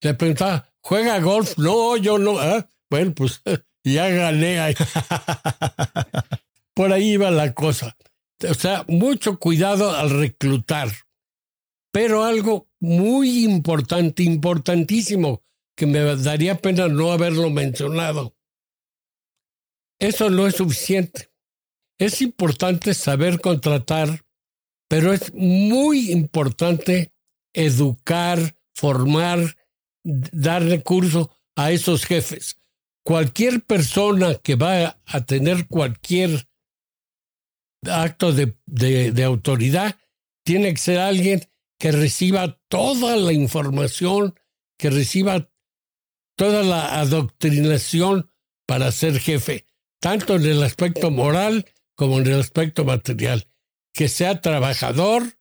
Le 0.00 0.14
preguntaba, 0.14 0.72
¿juega 0.80 1.20
golf? 1.20 1.58
No, 1.58 1.96
yo 1.96 2.18
no. 2.18 2.36
Bueno, 2.88 3.14
pues 3.14 3.42
ya 3.84 4.08
gané 4.08 4.60
ahí. 4.60 4.74
Por 6.74 6.92
ahí 6.92 7.12
iba 7.12 7.30
la 7.30 7.52
cosa. 7.54 7.96
O 8.48 8.54
sea, 8.54 8.84
mucho 8.88 9.38
cuidado 9.38 9.94
al 9.94 10.10
reclutar. 10.10 10.90
Pero 11.92 12.24
algo 12.24 12.68
muy 12.78 13.44
importante, 13.44 14.22
importantísimo, 14.22 15.42
que 15.76 15.86
me 15.86 16.00
daría 16.16 16.56
pena 16.56 16.88
no 16.88 17.12
haberlo 17.12 17.50
mencionado. 17.50 18.36
Eso 19.98 20.30
no 20.30 20.46
es 20.46 20.56
suficiente. 20.56 21.30
Es 21.98 22.22
importante 22.22 22.94
saber 22.94 23.40
contratar, 23.40 24.24
pero 24.90 25.12
es 25.12 25.32
muy 25.34 26.10
importante 26.10 27.12
educar, 27.52 28.56
formar, 28.74 29.56
dar 30.02 30.64
recursos 30.64 31.28
a 31.54 31.70
esos 31.70 32.04
jefes. 32.04 32.56
Cualquier 33.04 33.64
persona 33.64 34.34
que 34.34 34.56
va 34.56 35.00
a 35.06 35.24
tener 35.24 35.68
cualquier 35.68 36.48
acto 37.86 38.32
de, 38.32 38.56
de, 38.66 39.24
autoridad 39.24 39.96
tiene 40.44 40.72
que 40.72 40.80
ser 40.80 40.98
alguien 40.98 41.48
que 41.78 41.92
reciba 41.92 42.60
toda 42.66 43.14
la 43.14 43.32
información, 43.32 44.34
que 44.76 44.90
reciba 44.90 45.52
toda 46.36 46.64
la 46.64 46.98
adoctrinación 46.98 48.28
para 48.66 48.90
ser 48.90 49.20
jefe, 49.20 49.66
tanto 50.00 50.34
en 50.34 50.46
el 50.46 50.64
aspecto 50.64 51.12
moral 51.12 51.64
como 51.94 52.18
en 52.18 52.26
el 52.26 52.40
aspecto 52.40 52.84
material. 52.84 53.49
Que 53.92 54.08
sea 54.08 54.40
trabajador, 54.40 55.38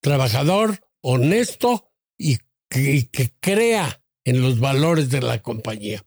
trabajador, 0.00 0.80
honesto 1.02 1.90
y 2.16 2.38
que, 2.68 3.32
crea 3.40 4.02
en 4.24 4.42
los 4.42 4.60
valores 4.60 5.10
de 5.10 5.20
la 5.20 5.42
compañía. 5.42 6.04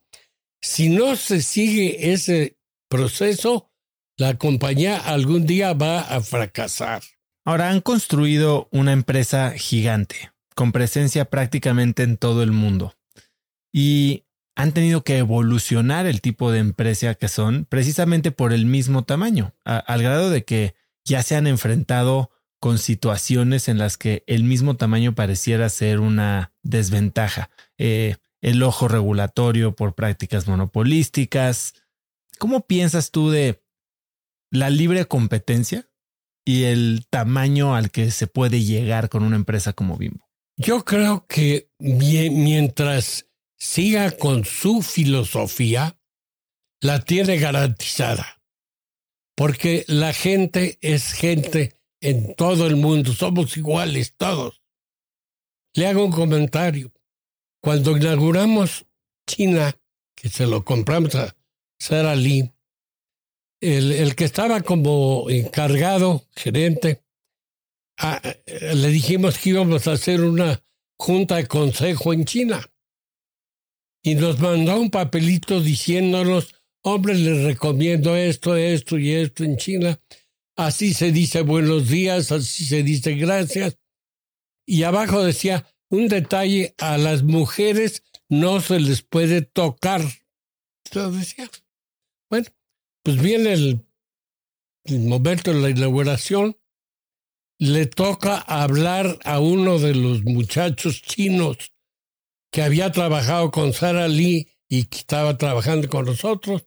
Si 0.61 0.89
no 0.89 1.15
se 1.15 1.41
sigue 1.41 2.13
ese 2.13 2.57
proceso, 2.89 3.71
la 4.17 4.37
compañía 4.37 4.97
algún 4.97 5.45
día 5.45 5.73
va 5.73 6.01
a 6.01 6.21
fracasar. 6.21 7.03
Ahora 7.45 7.69
han 7.69 7.81
construido 7.81 8.69
una 8.71 8.93
empresa 8.93 9.51
gigante, 9.51 10.31
con 10.55 10.71
presencia 10.71 11.25
prácticamente 11.25 12.03
en 12.03 12.17
todo 12.17 12.43
el 12.43 12.51
mundo. 12.51 12.95
Y 13.73 14.23
han 14.55 14.71
tenido 14.71 15.03
que 15.03 15.17
evolucionar 15.17 16.05
el 16.05 16.21
tipo 16.21 16.51
de 16.51 16.59
empresa 16.59 17.15
que 17.15 17.27
son 17.27 17.65
precisamente 17.65 18.31
por 18.31 18.53
el 18.53 18.65
mismo 18.65 19.03
tamaño, 19.03 19.53
al 19.65 20.01
grado 20.01 20.29
de 20.29 20.45
que 20.45 20.75
ya 21.05 21.23
se 21.23 21.35
han 21.35 21.47
enfrentado 21.47 22.31
con 22.59 22.77
situaciones 22.77 23.67
en 23.67 23.77
las 23.77 23.97
que 23.97 24.23
el 24.27 24.43
mismo 24.43 24.77
tamaño 24.77 25.15
pareciera 25.15 25.67
ser 25.69 25.99
una 25.99 26.53
desventaja. 26.63 27.49
Eh, 27.77 28.15
el 28.41 28.61
ojo 28.61 28.87
regulatorio 28.87 29.75
por 29.75 29.95
prácticas 29.95 30.47
monopolísticas. 30.47 31.73
¿Cómo 32.39 32.67
piensas 32.67 33.11
tú 33.11 33.29
de 33.31 33.63
la 34.51 34.69
libre 34.69 35.05
competencia 35.05 35.89
y 36.45 36.63
el 36.63 37.05
tamaño 37.09 37.75
al 37.75 37.89
que 37.89 38.11
se 38.11 38.27
puede 38.27 38.61
llegar 38.63 39.09
con 39.09 39.23
una 39.23 39.37
empresa 39.37 39.73
como 39.73 39.97
Bimbo? 39.97 40.29
Yo 40.57 40.83
creo 40.83 41.25
que 41.27 41.69
mientras 41.79 43.27
siga 43.57 44.11
con 44.11 44.43
su 44.43 44.81
filosofía, 44.81 45.97
la 46.81 46.99
tiene 46.99 47.37
garantizada. 47.37 48.42
Porque 49.35 49.83
la 49.87 50.13
gente 50.13 50.77
es 50.81 51.13
gente 51.13 51.79
en 52.01 52.35
todo 52.35 52.67
el 52.67 52.75
mundo, 52.75 53.13
somos 53.13 53.57
iguales 53.57 54.15
todos. 54.15 54.61
Le 55.73 55.87
hago 55.87 56.05
un 56.05 56.11
comentario. 56.11 56.91
Cuando 57.61 57.97
inauguramos 57.97 58.85
China, 59.25 59.75
que 60.15 60.29
se 60.29 60.45
lo 60.45 60.63
compramos 60.63 61.15
a 61.15 61.35
Sara 61.79 62.15
Lee, 62.15 62.51
el, 63.61 63.93
el 63.93 64.15
que 64.15 64.25
estaba 64.25 64.61
como 64.61 65.29
encargado, 65.29 66.27
gerente, 66.35 67.03
le 68.73 68.87
dijimos 68.89 69.37
que 69.37 69.51
íbamos 69.51 69.87
a 69.87 69.93
hacer 69.93 70.21
una 70.21 70.61
junta 70.97 71.37
de 71.37 71.47
consejo 71.47 72.13
en 72.13 72.25
China. 72.25 72.69
Y 74.03 74.15
nos 74.15 74.39
mandó 74.39 74.79
un 74.79 74.89
papelito 74.89 75.61
diciéndonos, 75.61 76.53
hombre, 76.83 77.15
les 77.15 77.43
recomiendo 77.43 78.15
esto, 78.15 78.55
esto 78.55 78.97
y 78.97 79.11
esto 79.11 79.43
en 79.43 79.57
China. 79.57 79.99
Así 80.55 80.93
se 80.93 81.11
dice 81.11 81.41
buenos 81.41 81.89
días, 81.89 82.31
así 82.31 82.65
se 82.65 82.83
dice 82.83 83.15
gracias. 83.15 83.77
Y 84.65 84.83
abajo 84.83 85.23
decía, 85.23 85.65
un 85.89 86.07
detalle, 86.07 86.75
a 86.77 86.97
las 86.97 87.23
mujeres 87.23 88.03
no 88.29 88.61
se 88.61 88.79
les 88.79 89.01
puede 89.01 89.41
tocar. 89.41 90.01
Entonces 90.85 91.19
decía, 91.19 91.49
bueno, 92.29 92.47
pues 93.03 93.21
viene 93.21 93.53
el, 93.53 93.85
momento 95.07 95.53
de 95.53 95.61
la 95.61 95.69
inauguración, 95.69 96.57
le 97.59 97.85
toca 97.85 98.37
hablar 98.37 99.19
a 99.23 99.39
uno 99.39 99.79
de 99.79 99.95
los 99.95 100.23
muchachos 100.23 101.01
chinos 101.01 101.71
que 102.51 102.61
había 102.61 102.91
trabajado 102.91 103.51
con 103.51 103.73
Sara 103.73 104.07
Lee 104.07 104.49
y 104.67 104.85
que 104.85 104.97
estaba 104.97 105.37
trabajando 105.37 105.87
con 105.89 106.05
nosotros, 106.05 106.65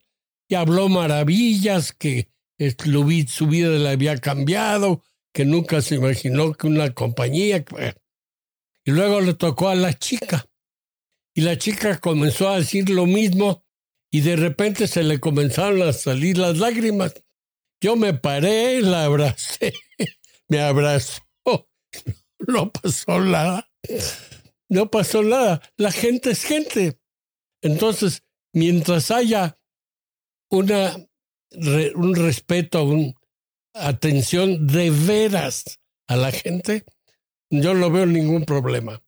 y 0.48 0.54
habló 0.54 0.88
maravillas 0.88 1.92
que 1.92 2.30
su 2.58 3.46
vida 3.46 3.70
le 3.70 3.88
había 3.88 4.16
cambiado, 4.18 5.02
que 5.32 5.44
nunca 5.44 5.80
se 5.82 5.96
imaginó 5.96 6.52
que 6.54 6.66
una 6.66 6.92
compañía... 6.94 7.64
Y 8.88 8.92
luego 8.92 9.20
le 9.20 9.34
tocó 9.34 9.68
a 9.68 9.74
la 9.74 9.92
chica. 9.98 10.48
Y 11.34 11.40
la 11.40 11.58
chica 11.58 11.98
comenzó 11.98 12.48
a 12.48 12.58
decir 12.58 12.88
lo 12.88 13.04
mismo 13.04 13.64
y 14.12 14.20
de 14.20 14.36
repente 14.36 14.86
se 14.86 15.02
le 15.02 15.18
comenzaron 15.20 15.82
a 15.82 15.92
salir 15.92 16.38
las 16.38 16.58
lágrimas. 16.58 17.12
Yo 17.80 17.96
me 17.96 18.14
paré, 18.14 18.80
la 18.80 19.04
abracé, 19.04 19.74
me 20.48 20.60
abrazó. 20.60 21.22
No 22.38 22.70
pasó 22.70 23.18
nada. 23.18 23.68
No 24.68 24.90
pasó 24.90 25.22
nada. 25.22 25.62
La 25.76 25.90
gente 25.90 26.30
es 26.30 26.44
gente. 26.44 27.00
Entonces, 27.62 28.24
mientras 28.52 29.10
haya 29.10 29.58
una 30.50 30.96
un 31.94 32.14
respeto, 32.14 32.84
una 32.84 33.12
atención 33.74 34.66
de 34.66 34.90
veras 34.90 35.78
a 36.08 36.16
la 36.16 36.30
gente, 36.30 36.84
yo 37.50 37.74
no 37.74 37.90
veo 37.90 38.06
ningún 38.06 38.44
problema. 38.44 39.02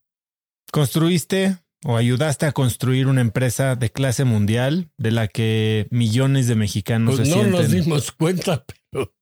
¿Construiste 0.71 1.57
o 1.85 1.97
ayudaste 1.97 2.45
a 2.45 2.51
construir 2.51 3.07
una 3.07 3.21
empresa 3.21 3.75
de 3.75 3.89
clase 3.89 4.25
mundial 4.25 4.89
de 4.97 5.11
la 5.11 5.27
que 5.27 5.87
millones 5.91 6.47
de 6.47 6.55
mexicanos 6.55 7.15
pues 7.15 7.27
se 7.27 7.35
no 7.35 7.41
sienten 7.41 7.61
nos 7.61 7.71
dimos 7.71 8.11
cuenta, 8.11 8.65
pero 8.91 9.13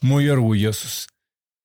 muy 0.00 0.28
orgullosos? 0.28 1.08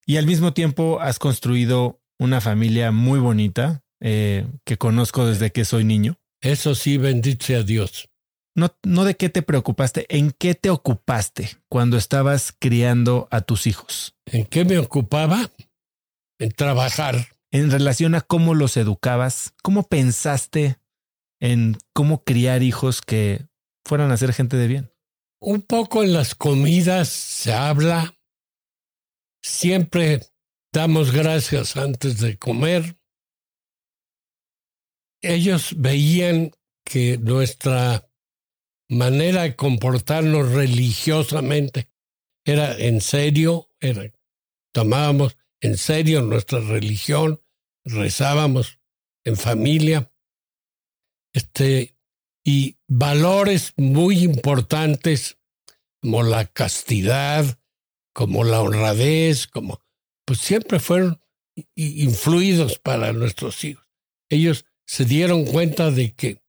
Y 0.05 0.17
al 0.17 0.25
mismo 0.25 0.53
tiempo 0.53 0.99
has 0.99 1.19
construido 1.19 2.01
una 2.19 2.41
familia 2.41 2.91
muy 2.91 3.19
bonita 3.19 3.83
eh, 3.99 4.47
que 4.65 4.77
conozco 4.77 5.25
desde 5.25 5.51
que 5.51 5.63
soy 5.63 5.83
niño. 5.83 6.19
eso 6.41 6.75
sí, 6.75 6.97
bendito 6.97 7.45
sea 7.45 7.63
Dios. 7.63 8.10
No, 8.53 8.75
no 8.83 9.05
de 9.05 9.15
qué 9.15 9.29
te 9.29 9.41
preocupaste, 9.41 10.05
en 10.09 10.31
qué 10.31 10.55
te 10.55 10.69
ocupaste 10.69 11.57
cuando 11.69 11.97
estabas 11.97 12.53
criando 12.57 13.27
a 13.31 13.41
tus 13.41 13.65
hijos. 13.65 14.15
¿En 14.25 14.45
qué 14.45 14.65
me 14.65 14.77
ocupaba? 14.77 15.49
En 16.37 16.51
trabajar. 16.51 17.27
En 17.51 17.71
relación 17.71 18.15
a 18.15 18.21
cómo 18.21 18.53
los 18.53 18.75
educabas, 18.77 19.53
cómo 19.61 19.83
pensaste 19.83 20.77
en 21.39 21.77
cómo 21.93 22.23
criar 22.23 22.61
hijos 22.61 23.01
que 23.01 23.47
fueran 23.85 24.11
a 24.11 24.17
ser 24.17 24.33
gente 24.33 24.57
de 24.57 24.67
bien. 24.67 24.93
Un 25.41 25.61
poco 25.61 26.03
en 26.03 26.13
las 26.13 26.35
comidas 26.35 27.09
se 27.09 27.51
habla. 27.51 28.15
Siempre 29.41 30.21
damos 30.71 31.11
gracias 31.11 31.75
antes 31.77 32.19
de 32.19 32.37
comer. 32.37 32.95
Ellos 35.21 35.75
veían 35.77 36.51
que 36.85 37.17
nuestra 37.17 38.07
manera 38.91 39.43
de 39.43 39.55
comportarnos 39.55 40.51
religiosamente 40.51 41.87
era 42.43 42.77
en 42.77 42.99
serio, 42.99 43.69
era, 43.79 44.11
tomábamos 44.73 45.37
en 45.61 45.77
serio 45.77 46.21
nuestra 46.21 46.59
religión, 46.59 47.41
rezábamos 47.85 48.79
en 49.23 49.37
familia, 49.37 50.11
este, 51.33 51.95
y 52.43 52.77
valores 52.87 53.73
muy 53.77 54.23
importantes 54.23 55.37
como 56.01 56.23
la 56.23 56.45
castidad, 56.47 57.59
como 58.13 58.43
la 58.43 58.61
honradez, 58.61 59.47
como, 59.47 59.79
pues 60.25 60.39
siempre 60.39 60.79
fueron 60.79 61.21
influidos 61.75 62.79
para 62.79 63.13
nuestros 63.13 63.63
hijos. 63.63 63.87
Ellos 64.29 64.65
se 64.85 65.05
dieron 65.05 65.45
cuenta 65.45 65.91
de 65.91 66.13
que 66.13 66.41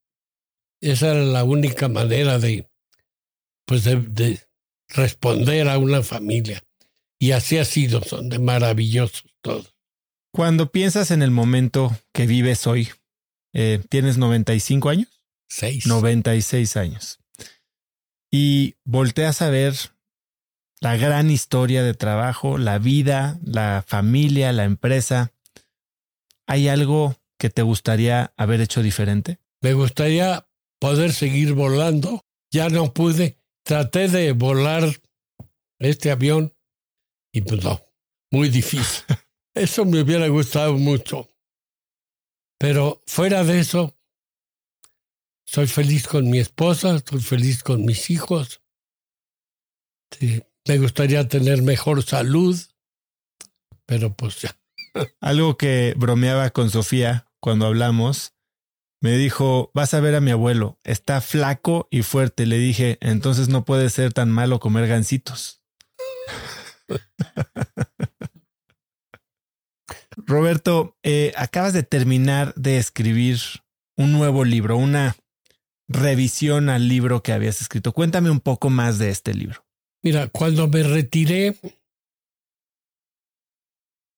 esa 0.83 1.13
era 1.13 1.23
la 1.23 1.45
única 1.45 1.89
manera 1.89 2.39
de, 2.39 2.69
pues 3.65 3.85
de, 3.85 4.41
responder 4.89 5.69
a 5.69 5.79
una 5.79 6.03
familia. 6.03 6.63
Y 7.19 7.31
así 7.31 7.57
ha 7.57 7.65
sido, 7.65 8.03
son 8.03 8.29
de 8.29 8.39
maravillosos 8.39 9.25
todos. 9.41 9.75
Cuando 10.35 10.73
piensas 10.73 11.11
en 11.11 11.23
el 11.23 11.31
momento 11.31 11.97
que 12.13 12.27
vives 12.27 12.67
hoy, 12.67 12.91
eh, 13.55 13.81
¿tienes 13.89 14.19
95 14.19 14.89
años? 14.89 15.09
Seis. 15.49 15.87
96 15.87 16.77
años. 16.77 17.21
Y 18.31 18.75
volteas 18.85 19.41
a 19.41 19.51
ver 19.51 19.75
la 20.81 20.97
gran 20.97 21.31
historia 21.31 21.85
de 21.85 21.95
trabajo, 21.95 22.59
la 22.59 22.79
vida, 22.79 23.39
la 23.45 23.85
familia, 23.87 24.53
la 24.53 24.65
empresa. 24.65 25.33
¿Hay 26.47 26.69
algo 26.69 27.17
que 27.39 27.51
te 27.51 27.63
gustaría 27.63 28.33
haber 28.37 28.61
hecho 28.61 28.83
diferente? 28.83 29.39
Me 29.61 29.75
gustaría 29.75 30.49
poder 30.83 31.13
seguir 31.13 31.53
volando. 31.53 32.27
Ya 32.51 32.69
no 32.69 32.93
pude. 32.93 33.39
Traté 33.63 34.09
de 34.09 34.33
volar 34.33 34.83
este 35.79 36.11
avión 36.11 36.53
y 37.33 37.43
pues 37.43 37.63
no, 37.63 37.81
muy 38.33 38.49
difícil. 38.49 39.05
Eso 39.55 39.85
me 39.85 40.01
hubiera 40.01 40.27
gustado 40.27 40.73
mucho. 40.75 41.29
Pero 42.59 43.01
fuera 43.07 43.45
de 43.45 43.59
eso, 43.59 43.97
soy 45.45 45.67
feliz 45.67 46.07
con 46.07 46.31
mi 46.31 46.39
esposa, 46.39 46.97
estoy 46.97 47.21
feliz 47.21 47.63
con 47.63 47.85
mis 47.85 48.09
hijos. 48.09 48.63
Sí, 50.13 50.43
me 50.67 50.79
gustaría 50.79 51.29
tener 51.29 51.61
mejor 51.63 52.03
salud, 52.05 52.57
pero 53.85 54.15
pues 54.15 54.41
ya. 54.43 54.57
Algo 55.21 55.57
que 55.57 55.95
bromeaba 55.97 56.51
con 56.51 56.71
Sofía 56.71 57.29
cuando 57.41 57.67
hablamos 57.67 58.33
me 59.03 59.17
dijo, 59.17 59.71
vas 59.75 59.93
a 59.95 60.01
ver 60.01 60.15
a 60.15 60.21
mi 60.21 60.31
abuelo, 60.31 60.79
está 60.85 61.21
flaco 61.21 61.89
y 61.91 62.03
fuerte. 62.03 62.47
Le 62.47 62.57
dije, 62.59 62.99
entonces 63.01 63.49
no 63.49 63.65
puede 63.65 63.91
ser 63.91 64.13
tan 64.13 64.31
malo 64.31 64.61
comer 64.61 64.87
gancitos. 64.87 65.61
Roberto, 70.17 70.97
eh, 71.03 71.33
acabas 71.37 71.73
de 71.73 71.83
terminar 71.83 72.55
de 72.55 72.79
escribir 72.79 73.41
un 73.97 74.13
nuevo 74.13 74.45
libro, 74.45 74.77
una 74.77 75.17
revisión 75.89 76.69
al 76.69 76.87
libro 76.87 77.25
que 77.25 77.33
habías 77.33 77.61
escrito. 77.61 77.91
Cuéntame 77.93 78.31
un 78.31 78.39
poco 78.39 78.71
más 78.71 79.01
de 79.01 79.11
este 79.11 79.35
libro. 79.35 79.67
Mira, 80.05 80.29
cuando 80.29 80.69
me 80.69 80.85
retiré, 80.85 81.57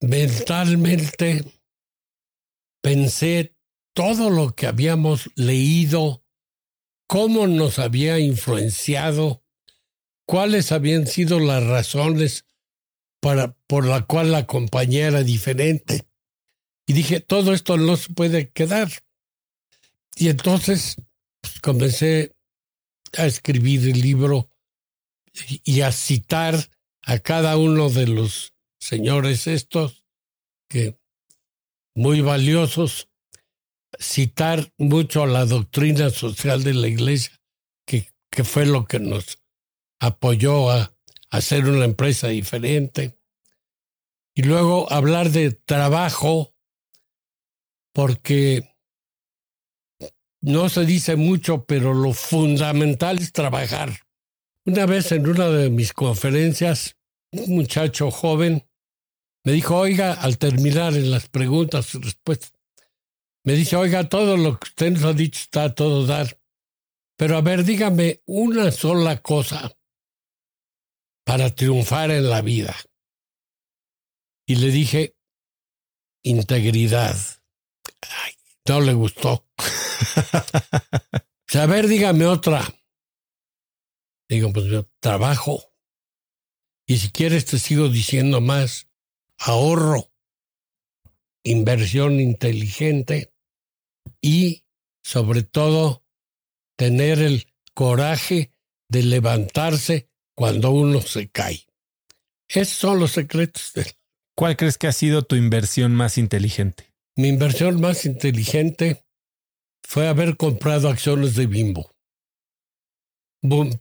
mentalmente 0.02 1.42
pensé 2.82 3.53
todo 3.94 4.28
lo 4.28 4.54
que 4.54 4.66
habíamos 4.66 5.30
leído, 5.36 6.22
cómo 7.06 7.46
nos 7.46 7.78
había 7.78 8.18
influenciado, 8.18 9.42
cuáles 10.26 10.72
habían 10.72 11.06
sido 11.06 11.38
las 11.38 11.64
razones 11.64 12.44
para, 13.20 13.56
por 13.66 13.86
la 13.86 14.04
cual 14.04 14.32
la 14.32 14.46
compañía 14.46 15.06
era 15.06 15.22
diferente. 15.22 16.06
Y 16.86 16.92
dije, 16.92 17.20
todo 17.20 17.54
esto 17.54 17.78
no 17.78 17.96
se 17.96 18.12
puede 18.12 18.50
quedar. 18.50 18.90
Y 20.16 20.28
entonces 20.28 20.96
pues, 21.40 21.60
comencé 21.60 22.34
a 23.16 23.26
escribir 23.26 23.88
el 23.88 24.00
libro 24.00 24.50
y 25.64 25.80
a 25.80 25.92
citar 25.92 26.70
a 27.02 27.18
cada 27.20 27.56
uno 27.56 27.90
de 27.90 28.08
los 28.08 28.54
señores 28.78 29.46
estos, 29.46 30.04
que 30.68 30.98
muy 31.94 32.20
valiosos, 32.20 33.08
citar 33.98 34.72
mucho 34.78 35.22
a 35.22 35.26
la 35.26 35.46
doctrina 35.46 36.10
social 36.10 36.62
de 36.62 36.74
la 36.74 36.88
iglesia, 36.88 37.40
que 37.86 38.08
que 38.34 38.44
fue 38.44 38.66
lo 38.66 38.84
que 38.84 38.98
nos 38.98 39.38
apoyó 40.00 40.70
a, 40.70 40.90
hacer 41.30 41.66
una 41.66 41.84
empresa 41.84 42.28
diferente. 42.28 43.18
Y 44.36 44.42
luego 44.42 44.92
hablar 44.92 45.30
de 45.30 45.50
trabajo, 45.50 46.54
porque 47.92 48.76
no 50.40 50.68
se 50.68 50.84
dice 50.84 51.16
mucho, 51.16 51.64
pero 51.64 51.92
lo 51.92 52.12
fundamental 52.12 53.18
es 53.18 53.32
trabajar. 53.32 53.98
Una 54.64 54.86
vez 54.86 55.10
en 55.10 55.28
una 55.28 55.48
de 55.48 55.70
mis 55.70 55.92
conferencias, 55.92 56.96
un 57.32 57.56
muchacho 57.56 58.12
joven 58.12 58.64
me 59.44 59.52
dijo, 59.52 59.76
oiga, 59.76 60.12
al 60.12 60.38
terminar 60.38 60.94
en 60.94 61.10
las 61.10 61.28
preguntas 61.28 61.94
y 61.94 61.98
respuestas, 61.98 62.52
me 63.44 63.52
dice, 63.52 63.76
oiga, 63.76 64.08
todo 64.08 64.38
lo 64.38 64.58
que 64.58 64.68
usted 64.68 64.92
nos 64.92 65.04
ha 65.04 65.12
dicho 65.12 65.38
está 65.40 65.64
a 65.64 65.74
todo 65.74 66.06
dar. 66.06 66.40
Pero 67.16 67.36
a 67.36 67.42
ver, 67.42 67.64
dígame 67.64 68.22
una 68.24 68.72
sola 68.72 69.20
cosa 69.20 69.76
para 71.24 71.54
triunfar 71.54 72.10
en 72.10 72.30
la 72.30 72.40
vida. 72.40 72.74
Y 74.46 74.56
le 74.56 74.68
dije, 74.68 75.16
integridad. 76.22 77.16
Ay, 78.00 78.32
no 78.66 78.80
le 78.80 78.94
gustó. 78.94 79.46
a 81.54 81.66
ver, 81.66 81.86
dígame 81.86 82.26
otra. 82.26 82.62
Digo, 84.28 84.52
pues 84.54 84.66
yo 84.66 84.88
trabajo. 85.00 85.62
Y 86.86 86.96
si 86.96 87.10
quieres 87.10 87.44
te 87.44 87.58
sigo 87.58 87.88
diciendo 87.88 88.40
más. 88.40 88.88
Ahorro, 89.36 90.12
inversión 91.42 92.20
inteligente 92.20 93.33
y, 94.24 94.64
sobre 95.02 95.42
todo, 95.42 96.02
tener 96.78 97.20
el 97.20 97.46
coraje 97.74 98.54
de 98.88 99.02
levantarse 99.02 100.08
cuando 100.34 100.70
uno 100.70 101.02
se 101.02 101.28
cae. 101.28 101.66
Esos 102.48 102.74
son 102.74 103.00
los 103.00 103.12
secretos. 103.12 103.72
De... 103.74 103.94
¿Cuál 104.34 104.56
crees 104.56 104.78
que 104.78 104.86
ha 104.86 104.92
sido 104.92 105.24
tu 105.24 105.36
inversión 105.36 105.94
más 105.94 106.16
inteligente? 106.16 106.90
Mi 107.16 107.28
inversión 107.28 107.82
más 107.82 108.06
inteligente 108.06 109.04
fue 109.86 110.08
haber 110.08 110.38
comprado 110.38 110.88
acciones 110.88 111.34
de 111.34 111.46
Bimbo. 111.46 111.94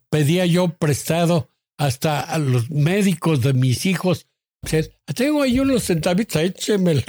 Pedía 0.10 0.46
yo 0.46 0.76
prestado 0.76 1.50
hasta 1.78 2.20
a 2.20 2.38
los 2.38 2.70
médicos 2.70 3.40
de 3.40 3.54
mis 3.54 3.86
hijos. 3.86 4.28
Tengo 5.16 5.42
ahí 5.42 5.62
unos 5.62 5.86
centavitos, 5.86 6.42
échemelo. 6.42 7.02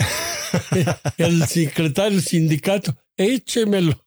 El 1.19 1.45
secretario 1.49 2.13
del 2.13 2.23
sindicato, 2.23 2.97
échemelo. 3.17 4.07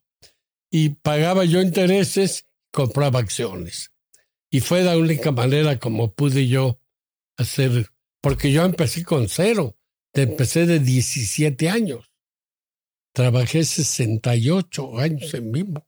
Y 0.69 0.89
pagaba 0.89 1.45
yo 1.45 1.61
intereses, 1.61 2.45
compraba 2.71 3.19
acciones. 3.19 3.91
Y 4.49 4.59
fue 4.59 4.83
la 4.83 4.97
única 4.97 5.31
manera 5.31 5.79
como 5.79 6.13
pude 6.13 6.47
yo 6.47 6.81
hacer, 7.37 7.91
porque 8.21 8.51
yo 8.51 8.65
empecé 8.65 9.03
con 9.03 9.27
cero, 9.29 9.77
empecé 10.13 10.65
de 10.65 10.79
17 10.79 11.69
años. 11.69 12.11
Trabajé 13.13 13.63
68 13.63 14.97
años 14.99 15.33
en 15.33 15.51
vivo. 15.51 15.87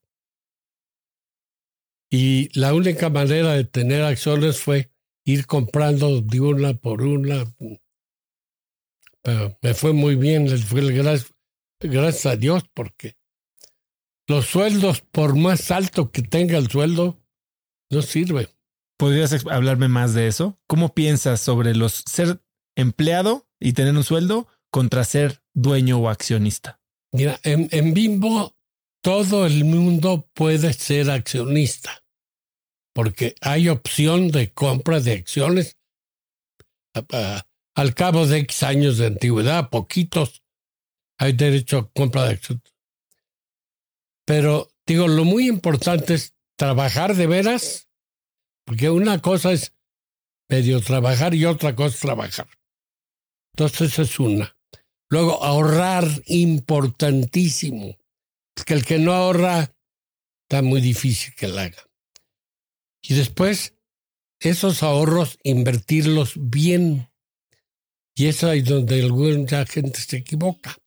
Y 2.12 2.50
la 2.58 2.74
única 2.74 3.10
manera 3.10 3.54
de 3.54 3.66
tener 3.66 4.02
acciones 4.04 4.60
fue 4.60 4.92
ir 5.26 5.46
comprando 5.46 6.22
de 6.22 6.42
una 6.42 6.74
por 6.74 7.04
una. 7.04 7.46
Pero 9.22 9.58
me 9.62 9.74
fue 9.74 9.94
muy 9.94 10.16
bien, 10.16 10.50
les 10.50 10.66
fue 10.66 10.82
gracias, 10.92 11.32
gracias 11.80 12.26
a 12.26 12.36
Dios, 12.36 12.64
porque 12.74 13.18
los 14.28 14.46
sueldos, 14.46 15.02
por 15.02 15.36
más 15.36 15.72
alto 15.72 16.12
que 16.12 16.22
tenga 16.22 16.58
el 16.58 16.70
sueldo, 16.70 17.20
no 17.90 18.02
sirve. 18.02 18.50
¿Podrías 18.98 19.46
hablarme 19.46 19.88
más 19.88 20.14
de 20.14 20.28
eso? 20.28 20.60
¿Cómo 20.68 20.94
piensas 20.94 21.40
sobre 21.40 21.74
los 21.74 22.04
ser 22.06 22.42
empleado 22.76 23.48
y 23.60 23.74
tener 23.74 23.96
un 23.96 24.04
sueldo 24.04 24.48
contra 24.72 25.04
ser 25.04 25.42
dueño 25.54 26.00
o 26.00 26.10
accionista? 26.10 26.82
Mira, 27.12 27.40
en, 27.44 27.70
en 27.72 27.94
Bimbo 27.94 28.56
todo 29.02 29.46
el 29.46 29.64
mundo 29.64 30.30
puede 30.34 30.74
ser 30.74 31.10
accionista, 31.10 32.04
porque 32.94 33.36
hay 33.42 33.70
opción 33.70 34.30
de 34.30 34.52
compra 34.52 35.00
de 35.00 35.14
acciones 35.14 35.78
al 36.94 37.96
cabo 37.96 38.28
de 38.28 38.40
X 38.40 38.64
años 38.64 38.98
de 38.98 39.08
antigüedad, 39.08 39.70
poquitos, 39.70 40.44
hay 41.20 41.34
derecho 41.34 41.78
a 41.78 41.92
compra 41.92 42.24
de 42.26 42.34
acciones. 42.34 42.74
Pero 44.26 44.72
digo, 44.86 45.08
lo 45.08 45.26
muy 45.26 45.48
importante 45.48 46.16
es 46.16 46.34
trabajar 46.56 47.16
de 47.16 47.28
veras 47.28 47.90
porque 48.66 48.90
una 48.90 49.20
cosa 49.22 49.52
es 49.52 49.74
medio 50.48 50.80
trabajar 50.82 51.34
y 51.36 51.46
otra 51.46 51.76
cosa 51.76 51.96
es 51.96 52.02
trabajar. 52.02 52.48
Entonces 53.54 54.00
es 54.00 54.20
una. 54.20 54.56
Luego 55.10 55.44
ahorrar, 55.44 56.06
importantísimo. 56.28 57.98
que 58.66 58.74
el 58.74 58.86
que 58.86 59.00
no 59.00 59.14
ahorra 59.14 59.74
está 60.44 60.62
muy 60.62 60.82
difícil 60.82 61.34
que 61.34 61.48
lo 61.48 61.60
haga. 61.60 61.84
Y 63.02 63.16
después, 63.16 63.74
esos 64.40 64.84
ahorros, 64.84 65.40
invertirlos 65.44 66.34
bien. 66.36 67.10
Y 68.14 68.28
es 68.28 68.44
ahí 68.44 68.62
donde 68.62 69.02
alguna 69.02 69.66
gente 69.66 70.00
se 70.00 70.18
equivoca. 70.18 70.78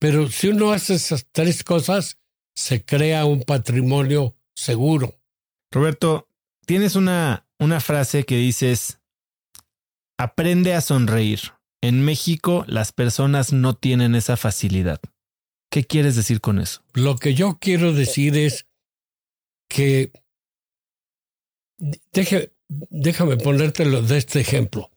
Pero 0.00 0.28
si 0.30 0.48
uno 0.48 0.72
hace 0.72 0.94
esas 0.94 1.26
tres 1.30 1.62
cosas, 1.62 2.18
se 2.54 2.84
crea 2.84 3.26
un 3.26 3.42
patrimonio 3.42 4.34
seguro. 4.54 5.20
Roberto, 5.70 6.28
tienes 6.66 6.96
una, 6.96 7.46
una 7.58 7.80
frase 7.80 8.24
que 8.24 8.36
dices, 8.36 8.98
aprende 10.18 10.74
a 10.74 10.80
sonreír. 10.80 11.40
En 11.82 12.02
México 12.02 12.64
las 12.66 12.92
personas 12.92 13.52
no 13.52 13.74
tienen 13.74 14.14
esa 14.14 14.36
facilidad. 14.36 15.00
¿Qué 15.70 15.84
quieres 15.84 16.16
decir 16.16 16.40
con 16.40 16.58
eso? 16.58 16.82
Lo 16.94 17.16
que 17.16 17.34
yo 17.34 17.58
quiero 17.60 17.92
decir 17.92 18.36
es 18.36 18.66
que 19.68 20.12
déjame 22.88 23.36
ponértelo 23.36 24.02
de 24.02 24.16
este 24.18 24.40
ejemplo. 24.40 24.90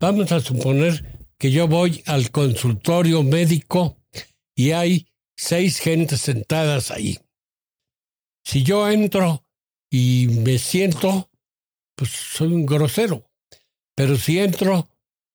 Vamos 0.00 0.30
a 0.32 0.40
suponer 0.40 1.26
que 1.38 1.50
yo 1.50 1.66
voy 1.68 2.02
al 2.06 2.30
consultorio 2.30 3.22
médico 3.22 3.96
y 4.54 4.72
hay 4.72 5.08
seis 5.36 5.78
gentes 5.78 6.20
sentadas 6.20 6.90
ahí. 6.90 7.18
Si 8.44 8.62
yo 8.62 8.88
entro 8.90 9.44
y 9.90 10.28
me 10.28 10.58
siento, 10.58 11.30
pues 11.96 12.10
soy 12.10 12.48
un 12.48 12.66
grosero. 12.66 13.30
Pero 13.94 14.16
si 14.16 14.38
entro 14.38 14.88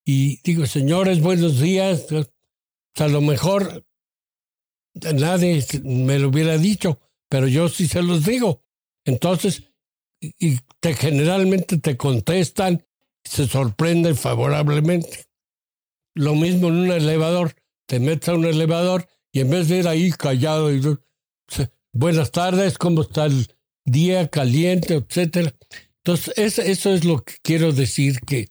y 0.06 0.42
digo, 0.42 0.66
señores, 0.66 1.22
buenos 1.22 1.60
días, 1.60 2.06
pues, 2.10 2.30
a 2.98 3.08
lo 3.08 3.22
mejor 3.22 3.86
nadie 4.94 5.64
me 5.84 6.20
lo 6.20 6.30
hubiera 6.30 6.58
dicho, 6.58 7.00
pero 7.30 7.48
yo 7.48 7.70
sí 7.70 7.88
se 7.88 8.02
los 8.02 8.26
digo. 8.26 8.64
Entonces, 9.06 9.64
y 10.22 10.58
te, 10.80 10.94
generalmente 10.94 11.78
te 11.78 11.96
contestan, 11.96 12.86
se 13.24 13.48
sorprenden 13.48 14.16
favorablemente. 14.16 15.26
Lo 16.16 16.36
mismo 16.36 16.68
en 16.68 16.76
un 16.76 16.92
elevador, 16.92 17.56
te 17.90 18.00
metes 18.00 18.30
a 18.30 18.36
un 18.36 18.46
elevador 18.46 19.08
y 19.32 19.42
en 19.42 19.50
vez 19.50 19.68
de 19.68 19.80
ir 19.80 19.88
ahí 19.88 20.12
callado 20.12 20.72
y 20.74 20.82
buenas 21.92 22.32
tardes, 22.32 22.78
¿cómo 22.78 23.02
está 23.02 23.26
el, 23.26 23.48
día 23.90 24.28
caliente, 24.30 24.96
etcétera. 24.96 25.54
Entonces, 25.98 26.60
eso, 26.60 26.94
es 26.94 27.04
lo 27.04 27.24
que 27.24 27.36
quiero 27.42 27.72
decir, 27.72 28.20
que 28.22 28.50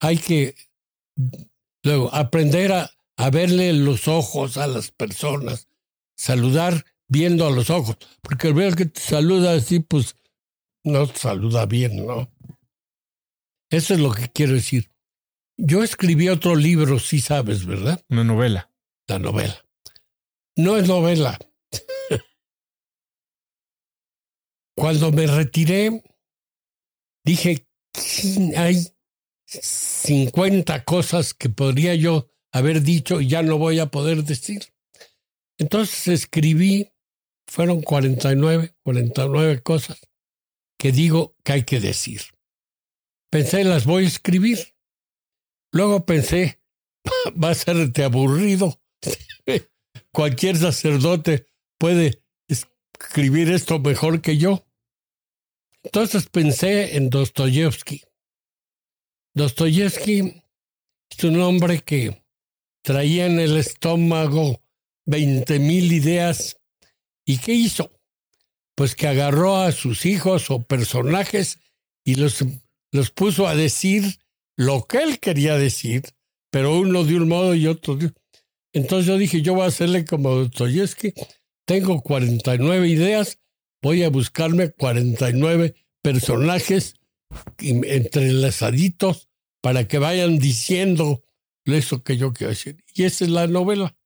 hay 0.00 0.18
que 0.18 0.54
luego 1.82 2.14
aprender 2.14 2.72
a, 2.72 2.90
verle 3.30 3.74
los 3.74 4.08
ojos 4.08 4.56
a 4.56 4.66
las 4.66 4.90
personas, 4.90 5.68
saludar 6.16 6.86
viendo 7.06 7.46
a 7.46 7.50
los 7.50 7.68
ojos, 7.68 7.98
porque 8.22 8.48
el 8.48 8.76
que 8.76 8.86
te 8.86 9.00
saluda 9.00 9.52
así, 9.52 9.80
pues 9.80 10.16
no 10.84 11.06
te 11.06 11.18
saluda 11.18 11.66
bien, 11.66 12.06
¿no? 12.06 12.30
Eso 13.68 13.92
es 13.92 14.00
lo 14.00 14.12
que 14.12 14.28
quiero 14.30 14.54
decir. 14.54 14.90
Yo 15.58 15.82
escribí 15.82 16.30
otro 16.30 16.56
libro, 16.56 16.98
sí 16.98 17.20
sabes, 17.20 17.66
¿verdad? 17.66 18.02
Una 18.08 18.24
novela. 18.24 18.69
La 19.10 19.18
novela. 19.18 19.66
No 20.56 20.76
es 20.76 20.86
novela. 20.86 21.36
Cuando 24.76 25.10
me 25.10 25.26
retiré, 25.26 26.00
dije, 27.24 27.66
hay 28.56 28.86
50 29.46 30.84
cosas 30.84 31.34
que 31.34 31.48
podría 31.48 31.96
yo 31.96 32.30
haber 32.52 32.82
dicho 32.82 33.20
y 33.20 33.26
ya 33.26 33.42
no 33.42 33.58
voy 33.58 33.80
a 33.80 33.86
poder 33.86 34.22
decir. 34.22 34.72
Entonces 35.58 36.06
escribí, 36.06 36.92
fueron 37.48 37.82
49, 37.82 38.76
49 38.84 39.60
cosas 39.62 40.00
que 40.78 40.92
digo 40.92 41.34
que 41.42 41.54
hay 41.54 41.64
que 41.64 41.80
decir. 41.80 42.22
Pensé, 43.28 43.64
las 43.64 43.86
voy 43.86 44.04
a 44.04 44.06
escribir. 44.06 44.76
Luego 45.72 46.06
pensé, 46.06 46.60
va 47.42 47.50
a 47.50 47.54
serte 47.56 48.04
aburrido. 48.04 48.80
Cualquier 50.12 50.56
sacerdote 50.56 51.46
puede 51.78 52.22
escribir 52.48 53.50
esto 53.50 53.78
mejor 53.78 54.20
que 54.20 54.36
yo. 54.36 54.66
Entonces 55.82 56.28
pensé 56.28 56.96
en 56.96 57.10
Dostoyevsky. 57.10 58.02
Dostoyevsky 59.34 60.42
es 61.10 61.24
un 61.24 61.40
hombre 61.40 61.80
que 61.80 62.22
traía 62.82 63.26
en 63.26 63.40
el 63.40 63.56
estómago 63.56 64.62
20 65.06 65.58
mil 65.58 65.92
ideas. 65.92 66.56
¿Y 67.24 67.38
qué 67.38 67.52
hizo? 67.52 67.90
Pues 68.74 68.94
que 68.94 69.08
agarró 69.08 69.56
a 69.56 69.72
sus 69.72 70.06
hijos 70.06 70.50
o 70.50 70.62
personajes 70.62 71.58
y 72.04 72.16
los, 72.16 72.44
los 72.92 73.10
puso 73.10 73.46
a 73.46 73.54
decir 73.54 74.18
lo 74.56 74.86
que 74.86 74.98
él 74.98 75.20
quería 75.20 75.56
decir, 75.56 76.02
pero 76.50 76.78
uno 76.78 77.04
de 77.04 77.16
un 77.16 77.28
modo 77.28 77.54
y 77.54 77.66
otro 77.66 77.96
de 77.96 78.12
Entonces 78.72 79.06
yo 79.06 79.18
dije, 79.18 79.42
yo 79.42 79.54
voy 79.54 79.64
a 79.64 79.68
hacerle 79.68 80.04
como 80.04 80.34
Dostoyevsky, 80.34 81.12
tengo 81.64 82.00
49 82.02 82.88
ideas, 82.88 83.38
voy 83.82 84.02
a 84.02 84.10
buscarme 84.10 84.70
49 84.70 85.74
personajes 86.02 86.94
entrelazaditos 87.58 89.28
para 89.60 89.86
que 89.86 89.98
vayan 89.98 90.38
diciendo 90.38 91.22
eso 91.64 92.02
que 92.02 92.16
yo 92.16 92.32
quiero 92.32 92.50
decir. 92.50 92.82
Y 92.94 93.04
esa 93.04 93.24
es 93.24 93.30
la 93.30 93.46
novela. 93.46 93.96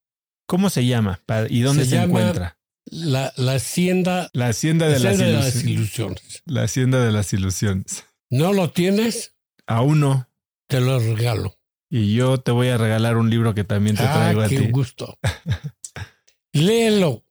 ¿Cómo 0.46 0.70
se 0.70 0.86
llama? 0.86 1.22
¿Y 1.48 1.60
dónde 1.60 1.86
se, 1.86 1.96
encuentra? 1.96 2.58
La, 2.84 3.32
la, 3.36 3.54
hacienda. 3.54 4.28
La 4.34 4.48
hacienda 4.48 4.88
de, 4.88 5.00
las, 5.00 5.18
las, 5.18 5.64
ilusiones. 5.64 6.42
La 6.44 6.64
hacienda 6.64 7.04
de 7.04 7.12
las 7.12 7.32
ilusiones. 7.32 8.04
¿No 8.30 8.52
lo 8.52 8.70
tienes? 8.70 9.34
Aún 9.66 10.00
no. 10.00 10.28
Te 10.68 10.80
lo 10.80 10.98
regalo. 10.98 11.56
Y 11.96 12.12
yo 12.12 12.38
te 12.38 12.50
voy 12.50 12.66
a 12.70 12.76
regalar 12.76 13.16
un 13.16 13.30
libro 13.30 13.54
que 13.54 13.62
también 13.62 13.94
te 13.94 14.02
ah, 14.02 14.12
traigo 14.12 14.40
a 14.40 14.48
qué 14.48 14.58
ti. 14.58 14.66
gusto. 14.66 15.16
Léelo. 16.52 17.24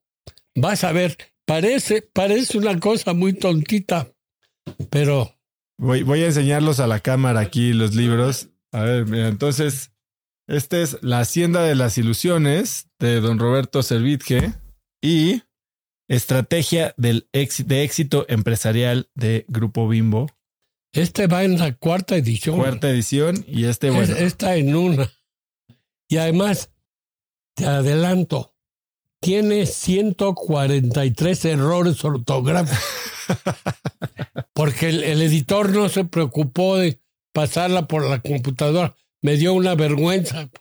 Vas 0.55 0.85
a 0.85 0.93
ver. 0.93 1.17
Parece, 1.45 2.01
parece 2.01 2.57
una 2.57 2.79
cosa 2.79 3.13
muy 3.13 3.33
tontita, 3.33 4.07
pero. 4.89 5.37
Voy, 5.77 6.03
voy 6.03 6.21
a 6.21 6.27
enseñarlos 6.27 6.79
a 6.79 6.87
la 6.87 7.01
cámara 7.01 7.41
aquí, 7.41 7.73
los 7.73 7.93
libros. 7.93 8.51
A 8.71 8.83
ver, 8.83 9.05
mira, 9.05 9.27
entonces, 9.27 9.91
este 10.47 10.81
es 10.81 10.97
La 11.01 11.19
Hacienda 11.19 11.61
de 11.63 11.75
las 11.75 11.97
Ilusiones 11.97 12.87
de 12.99 13.19
don 13.19 13.39
Roberto 13.39 13.83
Servitje 13.83 14.53
y 15.01 15.43
Estrategia 16.07 16.93
del 16.95 17.27
de 17.33 17.83
éxito 17.83 18.25
empresarial 18.29 19.09
de 19.13 19.43
Grupo 19.49 19.89
Bimbo. 19.89 20.29
Este 20.93 21.27
va 21.27 21.43
en 21.43 21.57
la 21.59 21.75
cuarta 21.75 22.15
edición. 22.15 22.57
Cuarta 22.57 22.89
edición 22.89 23.43
y 23.47 23.65
este 23.65 23.89
bueno. 23.89 24.15
Está 24.15 24.55
en 24.55 24.75
una. 24.75 25.11
Y 26.07 26.17
además, 26.17 26.71
te 27.55 27.65
adelanto, 27.65 28.55
tiene 29.19 29.65
143 29.65 31.45
errores 31.45 32.03
ortográficos. 32.05 32.79
Porque 34.53 34.89
el 34.89 35.21
editor 35.21 35.71
no 35.71 35.89
se 35.89 36.05
preocupó 36.05 36.77
de 36.77 37.01
pasarla 37.33 37.87
por 37.87 38.07
la 38.07 38.21
computadora 38.21 38.95
me 39.23 39.37
dio 39.37 39.53
una 39.53 39.73
vergüenza. 39.73 40.51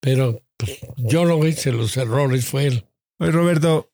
Pero 0.00 0.42
pues, 0.56 0.78
yo 0.96 1.26
no 1.26 1.44
hice 1.46 1.72
los 1.72 1.96
errores, 1.98 2.46
fue 2.46 2.68
él. 2.68 2.88
Oye, 3.18 3.32
Roberto, 3.32 3.92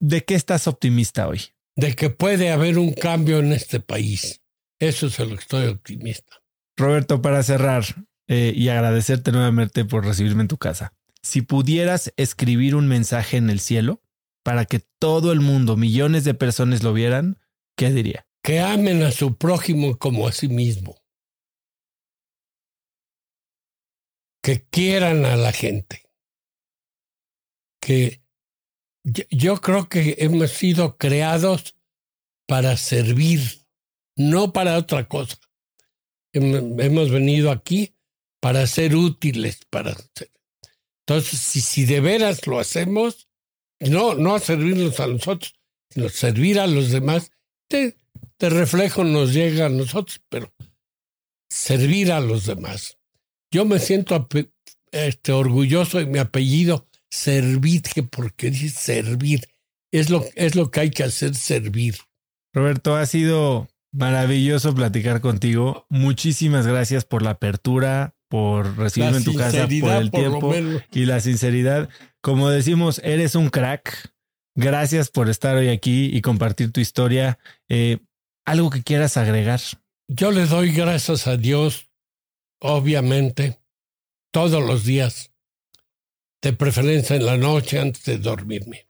¿de 0.00 0.24
qué 0.24 0.34
estás 0.34 0.66
optimista 0.66 1.28
hoy? 1.28 1.42
De 1.78 1.94
que 1.94 2.10
puede 2.10 2.50
haber 2.50 2.78
un 2.78 2.92
cambio 2.92 3.38
en 3.38 3.52
este 3.52 3.80
país. 3.80 4.42
Eso 4.78 5.06
es 5.06 5.18
lo 5.18 5.28
que 5.28 5.42
estoy 5.42 5.66
optimista. 5.68 6.36
Roberto, 6.76 7.22
para 7.22 7.42
cerrar 7.42 7.84
eh, 8.26 8.52
y 8.54 8.68
agradecerte 8.68 9.32
nuevamente 9.32 9.84
por 9.84 10.04
recibirme 10.04 10.42
en 10.42 10.48
tu 10.48 10.58
casa. 10.58 10.92
Si 11.22 11.42
pudieras 11.42 12.12
escribir 12.16 12.74
un 12.74 12.88
mensaje 12.88 13.36
en 13.36 13.48
el 13.48 13.60
cielo 13.60 14.02
para 14.42 14.64
que 14.64 14.80
todo 14.98 15.32
el 15.32 15.40
mundo, 15.40 15.76
millones 15.76 16.24
de 16.24 16.34
personas 16.34 16.82
lo 16.82 16.92
vieran, 16.92 17.38
¿qué 17.76 17.90
diría? 17.90 18.26
Que 18.42 18.60
amen 18.60 19.02
a 19.02 19.10
su 19.10 19.36
prójimo 19.36 19.96
como 19.98 20.28
a 20.28 20.32
sí 20.32 20.48
mismo. 20.48 20.96
que 24.48 24.64
quieran 24.64 25.26
a 25.26 25.36
la 25.36 25.52
gente. 25.52 26.04
Que 27.82 28.22
yo 29.30 29.60
creo 29.60 29.88
que 29.88 30.16
hemos 30.18 30.50
sido 30.50 30.96
creados 30.96 31.74
para 32.46 32.76
servir, 32.76 33.40
no 34.16 34.52
para 34.52 34.78
otra 34.78 35.08
cosa. 35.08 35.38
Hemos 36.32 37.10
venido 37.10 37.50
aquí 37.50 37.94
para 38.40 38.66
ser 38.66 38.94
útiles, 38.94 39.60
para 39.70 39.96
Entonces, 41.06 41.40
si, 41.40 41.60
si 41.60 41.84
de 41.84 42.00
veras 42.00 42.46
lo 42.46 42.58
hacemos, 42.58 43.28
no, 43.80 44.14
no 44.14 44.34
a 44.34 44.40
servirnos 44.40 45.00
a 45.00 45.06
nosotros, 45.06 45.54
sino 45.90 46.08
servir 46.08 46.60
a 46.60 46.66
los 46.66 46.90
demás, 46.90 47.32
de, 47.68 47.96
de 48.38 48.50
reflejo 48.50 49.04
nos 49.04 49.32
llega 49.32 49.66
a 49.66 49.70
nosotros, 49.70 50.20
pero 50.28 50.52
servir 51.48 52.12
a 52.12 52.20
los 52.20 52.46
demás. 52.46 52.98
Yo 53.50 53.64
me 53.64 53.78
siento 53.78 54.28
este, 54.90 55.32
orgulloso 55.32 55.98
de 55.98 56.06
mi 56.06 56.18
apellido, 56.18 56.87
Servitje, 57.10 58.02
porque 58.02 58.50
dice 58.50 59.02
servir. 59.02 59.48
Es 59.92 60.10
lo, 60.10 60.24
es 60.34 60.54
lo 60.54 60.70
que 60.70 60.80
hay 60.80 60.90
que 60.90 61.04
hacer, 61.04 61.34
servir. 61.34 61.96
Roberto, 62.52 62.96
ha 62.96 63.06
sido 63.06 63.68
maravilloso 63.92 64.74
platicar 64.74 65.20
contigo. 65.20 65.86
Muchísimas 65.88 66.66
gracias 66.66 67.04
por 67.04 67.22
la 67.22 67.30
apertura, 67.30 68.14
por 68.28 68.76
recibirme 68.76 69.18
en 69.18 69.24
tu 69.24 69.34
casa, 69.34 69.66
por 69.80 69.92
el 69.92 70.10
tiempo 70.10 70.54
y 70.92 71.06
la 71.06 71.20
sinceridad. 71.20 71.88
Como 72.20 72.50
decimos, 72.50 73.00
eres 73.04 73.34
un 73.34 73.48
crack. 73.48 74.12
Gracias 74.54 75.08
por 75.08 75.30
estar 75.30 75.56
hoy 75.56 75.68
aquí 75.68 76.10
y 76.12 76.20
compartir 76.20 76.72
tu 76.72 76.80
historia. 76.80 77.38
Eh, 77.68 77.98
¿Algo 78.44 78.70
que 78.70 78.82
quieras 78.82 79.16
agregar? 79.16 79.60
Yo 80.08 80.30
le 80.32 80.46
doy 80.46 80.72
gracias 80.72 81.26
a 81.26 81.36
Dios 81.36 81.88
obviamente, 82.60 83.60
todos 84.32 84.64
los 84.64 84.84
días, 84.84 85.32
de 86.42 86.52
preferencia 86.52 87.16
en 87.16 87.26
la 87.26 87.36
noche 87.36 87.78
antes 87.78 88.04
de 88.04 88.18
dormirme. 88.18 88.88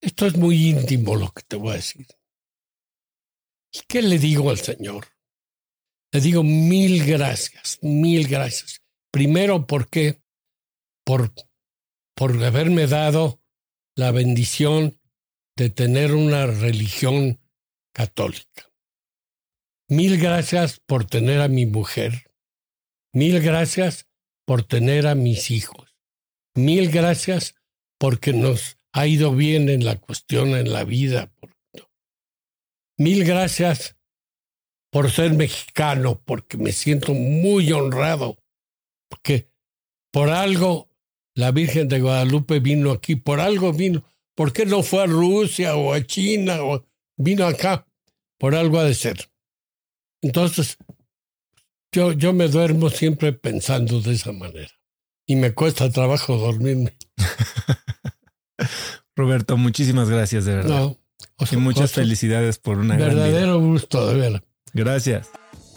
Esto 0.00 0.26
es 0.26 0.36
muy 0.36 0.70
íntimo 0.70 1.14
lo 1.14 1.30
que 1.30 1.42
te 1.42 1.56
voy 1.56 1.72
a 1.72 1.76
decir. 1.76 2.06
¿Y 3.72 3.80
qué 3.86 4.02
le 4.02 4.18
digo 4.18 4.50
al 4.50 4.58
Señor? 4.58 5.06
Le 6.12 6.20
digo 6.20 6.42
mil 6.42 7.04
gracias, 7.06 7.78
mil 7.82 8.26
gracias. 8.26 8.80
Primero 9.12 9.66
porque 9.66 10.22
por, 11.04 11.32
por 12.16 12.42
haberme 12.42 12.86
dado 12.86 13.40
la 13.94 14.10
bendición 14.10 14.98
de 15.56 15.70
tener 15.70 16.14
una 16.14 16.46
religión 16.46 17.38
católica. 17.92 18.72
Mil 19.88 20.18
gracias 20.18 20.80
por 20.80 21.04
tener 21.04 21.40
a 21.40 21.48
mi 21.48 21.66
mujer. 21.66 22.32
Mil 23.12 23.40
gracias 23.40 24.09
por 24.50 24.64
tener 24.64 25.06
a 25.06 25.14
mis 25.14 25.52
hijos. 25.52 25.94
Mil 26.56 26.90
gracias 26.90 27.54
porque 28.00 28.32
nos 28.32 28.78
ha 28.90 29.06
ido 29.06 29.32
bien 29.32 29.68
en 29.68 29.84
la 29.84 29.94
cuestión 29.94 30.56
en 30.56 30.72
la 30.72 30.82
vida. 30.82 31.32
Mil 32.98 33.24
gracias 33.24 33.96
por 34.90 35.12
ser 35.12 35.34
mexicano, 35.34 36.20
porque 36.24 36.56
me 36.56 36.72
siento 36.72 37.14
muy 37.14 37.70
honrado, 37.70 38.38
porque 39.08 39.48
por 40.10 40.30
algo 40.30 40.88
la 41.36 41.52
Virgen 41.52 41.86
de 41.86 42.00
Guadalupe 42.00 42.58
vino 42.58 42.90
aquí, 42.90 43.14
por 43.14 43.38
algo 43.38 43.72
vino. 43.72 44.02
¿Por 44.34 44.52
qué 44.52 44.66
no 44.66 44.82
fue 44.82 45.04
a 45.04 45.06
Rusia 45.06 45.76
o 45.76 45.92
a 45.92 46.04
China 46.04 46.64
o 46.64 46.84
vino 47.16 47.46
acá? 47.46 47.86
Por 48.36 48.56
algo 48.56 48.80
ha 48.80 48.84
de 48.84 48.94
ser. 48.94 49.30
Entonces, 50.20 50.76
yo, 51.92 52.12
yo 52.12 52.32
me 52.32 52.48
duermo 52.48 52.90
siempre 52.90 53.32
pensando 53.32 54.00
de 54.00 54.12
esa 54.12 54.32
manera. 54.32 54.70
Y 55.26 55.36
me 55.36 55.54
cuesta 55.54 55.90
trabajo 55.90 56.36
dormirme. 56.36 56.96
Roberto, 59.16 59.56
muchísimas 59.56 60.08
gracias 60.08 60.44
de 60.44 60.54
verdad. 60.54 60.80
No, 60.80 60.98
y 61.50 61.56
muchas 61.56 61.92
felicidades 61.92 62.58
por 62.58 62.78
una 62.78 62.96
verdadero 62.96 63.60
gusto, 63.60 64.06
de 64.06 64.14
verdad. 64.14 64.42
Gracias. 64.72 65.30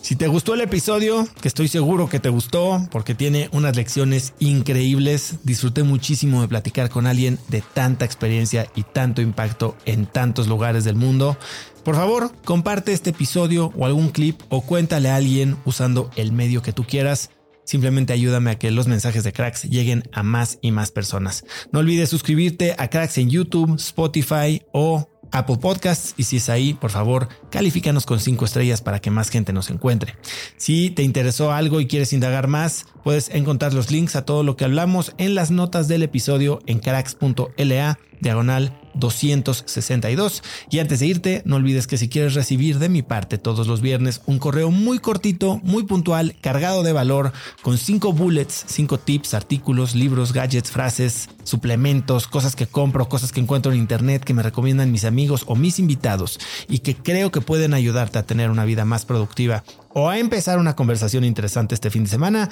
Si 0.04 0.18
te 0.18 0.28
gustó 0.28 0.54
el 0.54 0.60
episodio, 0.60 1.26
que 1.42 1.48
estoy 1.48 1.70
seguro 1.70 2.10
que 2.10 2.20
te 2.20 2.28
gustó 2.28 2.86
porque 2.92 3.16
tiene 3.16 3.48
unas 3.54 3.78
lecciones 3.78 4.34
increíbles, 4.40 5.36
disfruté 5.44 5.84
muchísimo 5.84 6.42
de 6.42 6.50
platicar 6.50 6.90
con 6.90 7.08
alguien 7.08 7.40
de 7.48 7.62
tanta 7.62 8.04
experiencia 8.04 8.68
y 8.76 8.84
tanto 8.84 9.22
impacto 9.22 9.78
en 9.86 10.06
tantos 10.06 10.50
lugares 10.50 10.84
del 10.84 10.98
mundo. 10.98 11.38
Por 11.84 11.96
favor, 11.96 12.32
comparte 12.46 12.94
este 12.94 13.10
episodio 13.10 13.74
o 13.78 13.86
algún 13.86 14.10
clip 14.10 14.40
o 14.50 14.62
cuéntale 14.62 15.10
a 15.10 15.18
alguien 15.18 15.58
usando 15.66 16.10
el 16.16 16.32
medio 16.32 16.62
que 16.62 16.72
tú 16.72 16.86
quieras. 16.86 17.30
Simplemente 17.66 18.14
ayúdame 18.14 18.52
a 18.52 18.60
que 18.60 18.72
los 18.72 18.88
mensajes 18.88 19.24
de 19.24 19.34
Cracks 19.34 19.64
lleguen 19.64 20.04
a 20.14 20.24
más 20.24 20.60
y 20.62 20.72
más 20.72 20.92
personas. 20.92 21.44
No 21.72 21.80
olvides 21.80 22.10
suscribirte 22.10 22.76
a 22.78 22.90
Cracks 22.90 23.18
en 23.18 23.30
YouTube, 23.30 23.76
Spotify 23.76 24.62
o 24.72 25.10
Apple 25.34 25.58
Podcasts 25.58 26.14
y 26.16 26.24
si 26.24 26.38
es 26.38 26.48
ahí, 26.48 26.74
por 26.74 26.92
favor, 26.92 27.28
califícanos 27.50 28.06
con 28.06 28.20
5 28.20 28.46
estrellas 28.46 28.82
para 28.82 29.00
que 29.00 29.12
más 29.12 29.30
gente 29.30 29.52
nos 29.52 29.70
encuentre. 29.70 30.16
Si 30.58 30.90
te 30.90 31.04
interesó 31.04 31.52
algo 31.52 31.82
y 31.82 31.88
quieres 31.88 32.14
indagar 32.14 32.48
más, 32.48 32.86
puedes 33.04 33.30
encontrar 33.30 33.74
los 33.74 33.92
links 33.92 34.16
a 34.16 34.26
todo 34.26 34.44
lo 34.44 34.56
que 34.56 34.66
hablamos 34.66 35.14
en 35.18 35.36
las 35.36 35.52
notas 35.52 35.88
del 35.88 36.04
episodio 36.04 36.60
en 36.66 36.80
cracks.la 36.80 38.00
diagonal 38.24 38.74
262. 38.96 40.44
Y 40.70 40.80
antes 40.80 41.00
de 41.00 41.08
irte, 41.08 41.42
no 41.46 41.58
olvides 41.58 41.88
que 41.88 41.98
si 41.98 42.10
quieres 42.10 42.34
recibir 42.34 42.80
de 42.80 42.90
mi 42.90 43.02
parte 43.02 43.38
todos 43.38 43.68
los 43.68 43.82
viernes 43.82 44.22
un 44.26 44.40
correo 44.40 44.72
muy 44.72 45.00
cortito, 45.00 45.60
muy 45.64 45.84
puntual, 45.84 46.36
cargado 46.42 46.84
de 46.84 46.94
valor, 46.94 47.34
con 47.62 47.78
cinco 47.78 48.14
bullets, 48.14 48.66
cinco 48.68 49.00
tips, 49.00 49.34
artículos, 49.34 49.96
libros, 49.96 50.34
gadgets, 50.34 50.72
frases, 50.72 51.30
suplementos, 51.44 52.28
cosas 52.28 52.56
que 52.56 52.68
compro, 52.68 53.10
cosas 53.10 53.32
que 53.32 53.40
encuentro 53.40 53.72
en 53.72 53.80
internet 53.80 54.24
que 54.24 54.34
me 54.34 54.44
recomiendan 54.44 54.92
mis 54.92 55.06
amigos 55.06 55.44
o 55.48 55.56
mis 55.56 55.80
invitados 55.80 56.40
y 56.68 56.80
que 56.80 56.96
creo 56.96 57.32
que 57.32 57.42
pueden 57.42 57.74
ayudarte 57.74 58.20
a 58.20 58.26
tener 58.26 58.50
una 58.50 58.66
vida 58.66 58.86
más 58.86 59.06
productiva 59.06 59.64
o 59.90 60.10
a 60.10 60.18
empezar 60.18 60.60
una 60.60 60.76
conversación 60.76 61.24
interesante 61.24 61.76
este 61.76 61.90
fin 61.90 62.04
de 62.04 62.10
semana, 62.10 62.50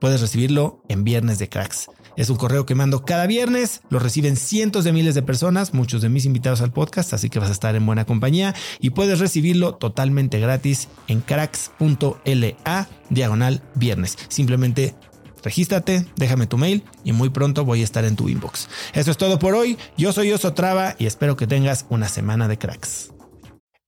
puedes 0.00 0.20
recibirlo 0.20 0.82
en 0.88 1.04
Viernes 1.04 1.38
de 1.38 1.48
Cracks. 1.48 1.88
Es 2.16 2.30
un 2.30 2.36
correo 2.36 2.66
que 2.66 2.74
mando 2.74 3.04
cada 3.04 3.26
viernes, 3.26 3.80
lo 3.90 3.98
reciben 3.98 4.36
cientos 4.36 4.84
de 4.84 4.92
miles 4.92 5.14
de 5.14 5.22
personas, 5.22 5.74
muchos 5.74 6.02
de 6.02 6.08
mis 6.08 6.24
invitados 6.24 6.60
al 6.60 6.72
podcast, 6.72 7.12
así 7.12 7.28
que 7.28 7.38
vas 7.38 7.48
a 7.48 7.52
estar 7.52 7.74
en 7.74 7.86
buena 7.86 8.04
compañía 8.04 8.54
y 8.80 8.90
puedes 8.90 9.18
recibirlo 9.18 9.74
totalmente 9.74 10.38
gratis 10.38 10.88
en 11.08 11.20
cracks.la 11.20 12.88
diagonal 13.10 13.62
viernes. 13.74 14.16
Simplemente 14.28 14.94
regístrate, 15.42 16.06
déjame 16.16 16.46
tu 16.46 16.56
mail 16.56 16.84
y 17.04 17.12
muy 17.12 17.30
pronto 17.30 17.64
voy 17.64 17.80
a 17.80 17.84
estar 17.84 18.04
en 18.04 18.16
tu 18.16 18.28
inbox. 18.28 18.68
Eso 18.94 19.10
es 19.10 19.16
todo 19.16 19.38
por 19.38 19.54
hoy. 19.54 19.76
Yo 19.96 20.12
soy 20.12 20.32
Oso 20.32 20.54
Traba 20.54 20.96
y 20.98 21.06
espero 21.06 21.36
que 21.36 21.46
tengas 21.46 21.86
una 21.88 22.08
semana 22.08 22.48
de 22.48 22.58
cracks. 22.58 23.10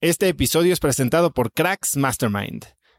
Este 0.03 0.29
episodio 0.29 0.73
es 0.73 0.81
presentado 0.81 1.33
por 1.33 1.53
Cracks 1.53 1.97
Mastermind. 1.97 2.76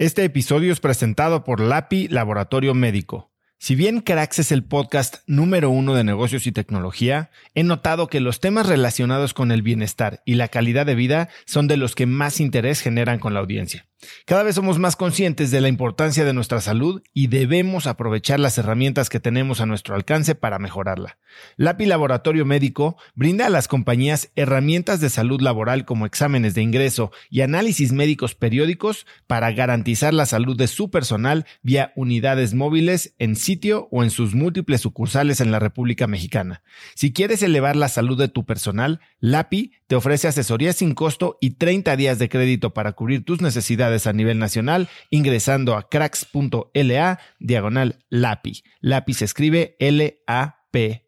Este 0.00 0.22
episodio 0.22 0.72
es 0.72 0.78
presentado 0.78 1.42
por 1.42 1.58
LAPI 1.58 2.06
Laboratorio 2.06 2.72
Médico. 2.72 3.27
Si 3.60 3.74
bien 3.74 4.02
Cracks 4.02 4.38
es 4.38 4.52
el 4.52 4.62
podcast 4.62 5.16
número 5.26 5.68
uno 5.70 5.92
de 5.94 6.04
negocios 6.04 6.46
y 6.46 6.52
tecnología, 6.52 7.30
he 7.56 7.64
notado 7.64 8.06
que 8.06 8.20
los 8.20 8.38
temas 8.38 8.66
relacionados 8.66 9.34
con 9.34 9.50
el 9.50 9.62
bienestar 9.62 10.22
y 10.24 10.36
la 10.36 10.46
calidad 10.46 10.86
de 10.86 10.94
vida 10.94 11.28
son 11.44 11.66
de 11.66 11.76
los 11.76 11.96
que 11.96 12.06
más 12.06 12.38
interés 12.38 12.80
generan 12.80 13.18
con 13.18 13.34
la 13.34 13.40
audiencia. 13.40 13.88
Cada 14.26 14.44
vez 14.44 14.54
somos 14.54 14.78
más 14.78 14.94
conscientes 14.94 15.50
de 15.50 15.60
la 15.60 15.66
importancia 15.66 16.24
de 16.24 16.32
nuestra 16.32 16.60
salud 16.60 17.02
y 17.12 17.26
debemos 17.26 17.88
aprovechar 17.88 18.38
las 18.38 18.56
herramientas 18.56 19.08
que 19.08 19.18
tenemos 19.18 19.60
a 19.60 19.66
nuestro 19.66 19.96
alcance 19.96 20.36
para 20.36 20.60
mejorarla. 20.60 21.18
LAPI 21.56 21.86
Laboratorio 21.86 22.44
Médico 22.44 22.96
brinda 23.16 23.46
a 23.46 23.50
las 23.50 23.66
compañías 23.66 24.30
herramientas 24.36 25.00
de 25.00 25.10
salud 25.10 25.40
laboral 25.40 25.84
como 25.84 26.06
exámenes 26.06 26.54
de 26.54 26.62
ingreso 26.62 27.10
y 27.28 27.40
análisis 27.40 27.90
médicos 27.90 28.36
periódicos 28.36 29.04
para 29.26 29.50
garantizar 29.50 30.14
la 30.14 30.26
salud 30.26 30.56
de 30.56 30.68
su 30.68 30.90
personal 30.90 31.44
vía 31.62 31.92
unidades 31.96 32.54
móviles 32.54 33.14
en 33.18 33.34
sitio 33.48 33.88
o 33.90 34.02
en 34.02 34.10
sus 34.10 34.34
múltiples 34.34 34.82
sucursales 34.82 35.40
en 35.40 35.50
la 35.50 35.58
República 35.58 36.06
Mexicana. 36.06 36.62
Si 36.94 37.14
quieres 37.14 37.42
elevar 37.42 37.76
la 37.76 37.88
salud 37.88 38.18
de 38.18 38.28
tu 38.28 38.44
personal, 38.44 39.00
LAPI 39.20 39.72
te 39.86 39.96
ofrece 39.96 40.28
asesoría 40.28 40.74
sin 40.74 40.92
costo 40.92 41.38
y 41.40 41.52
30 41.52 41.96
días 41.96 42.18
de 42.18 42.28
crédito 42.28 42.74
para 42.74 42.92
cubrir 42.92 43.24
tus 43.24 43.40
necesidades 43.40 44.06
a 44.06 44.12
nivel 44.12 44.38
nacional 44.38 44.90
ingresando 45.08 45.76
a 45.76 45.88
cracks.la 45.88 47.20
diagonal 47.40 48.04
LAPI. 48.10 48.64
LAPI 48.82 49.14
se 49.14 49.24
escribe 49.24 49.76
L-A-P 49.78 51.07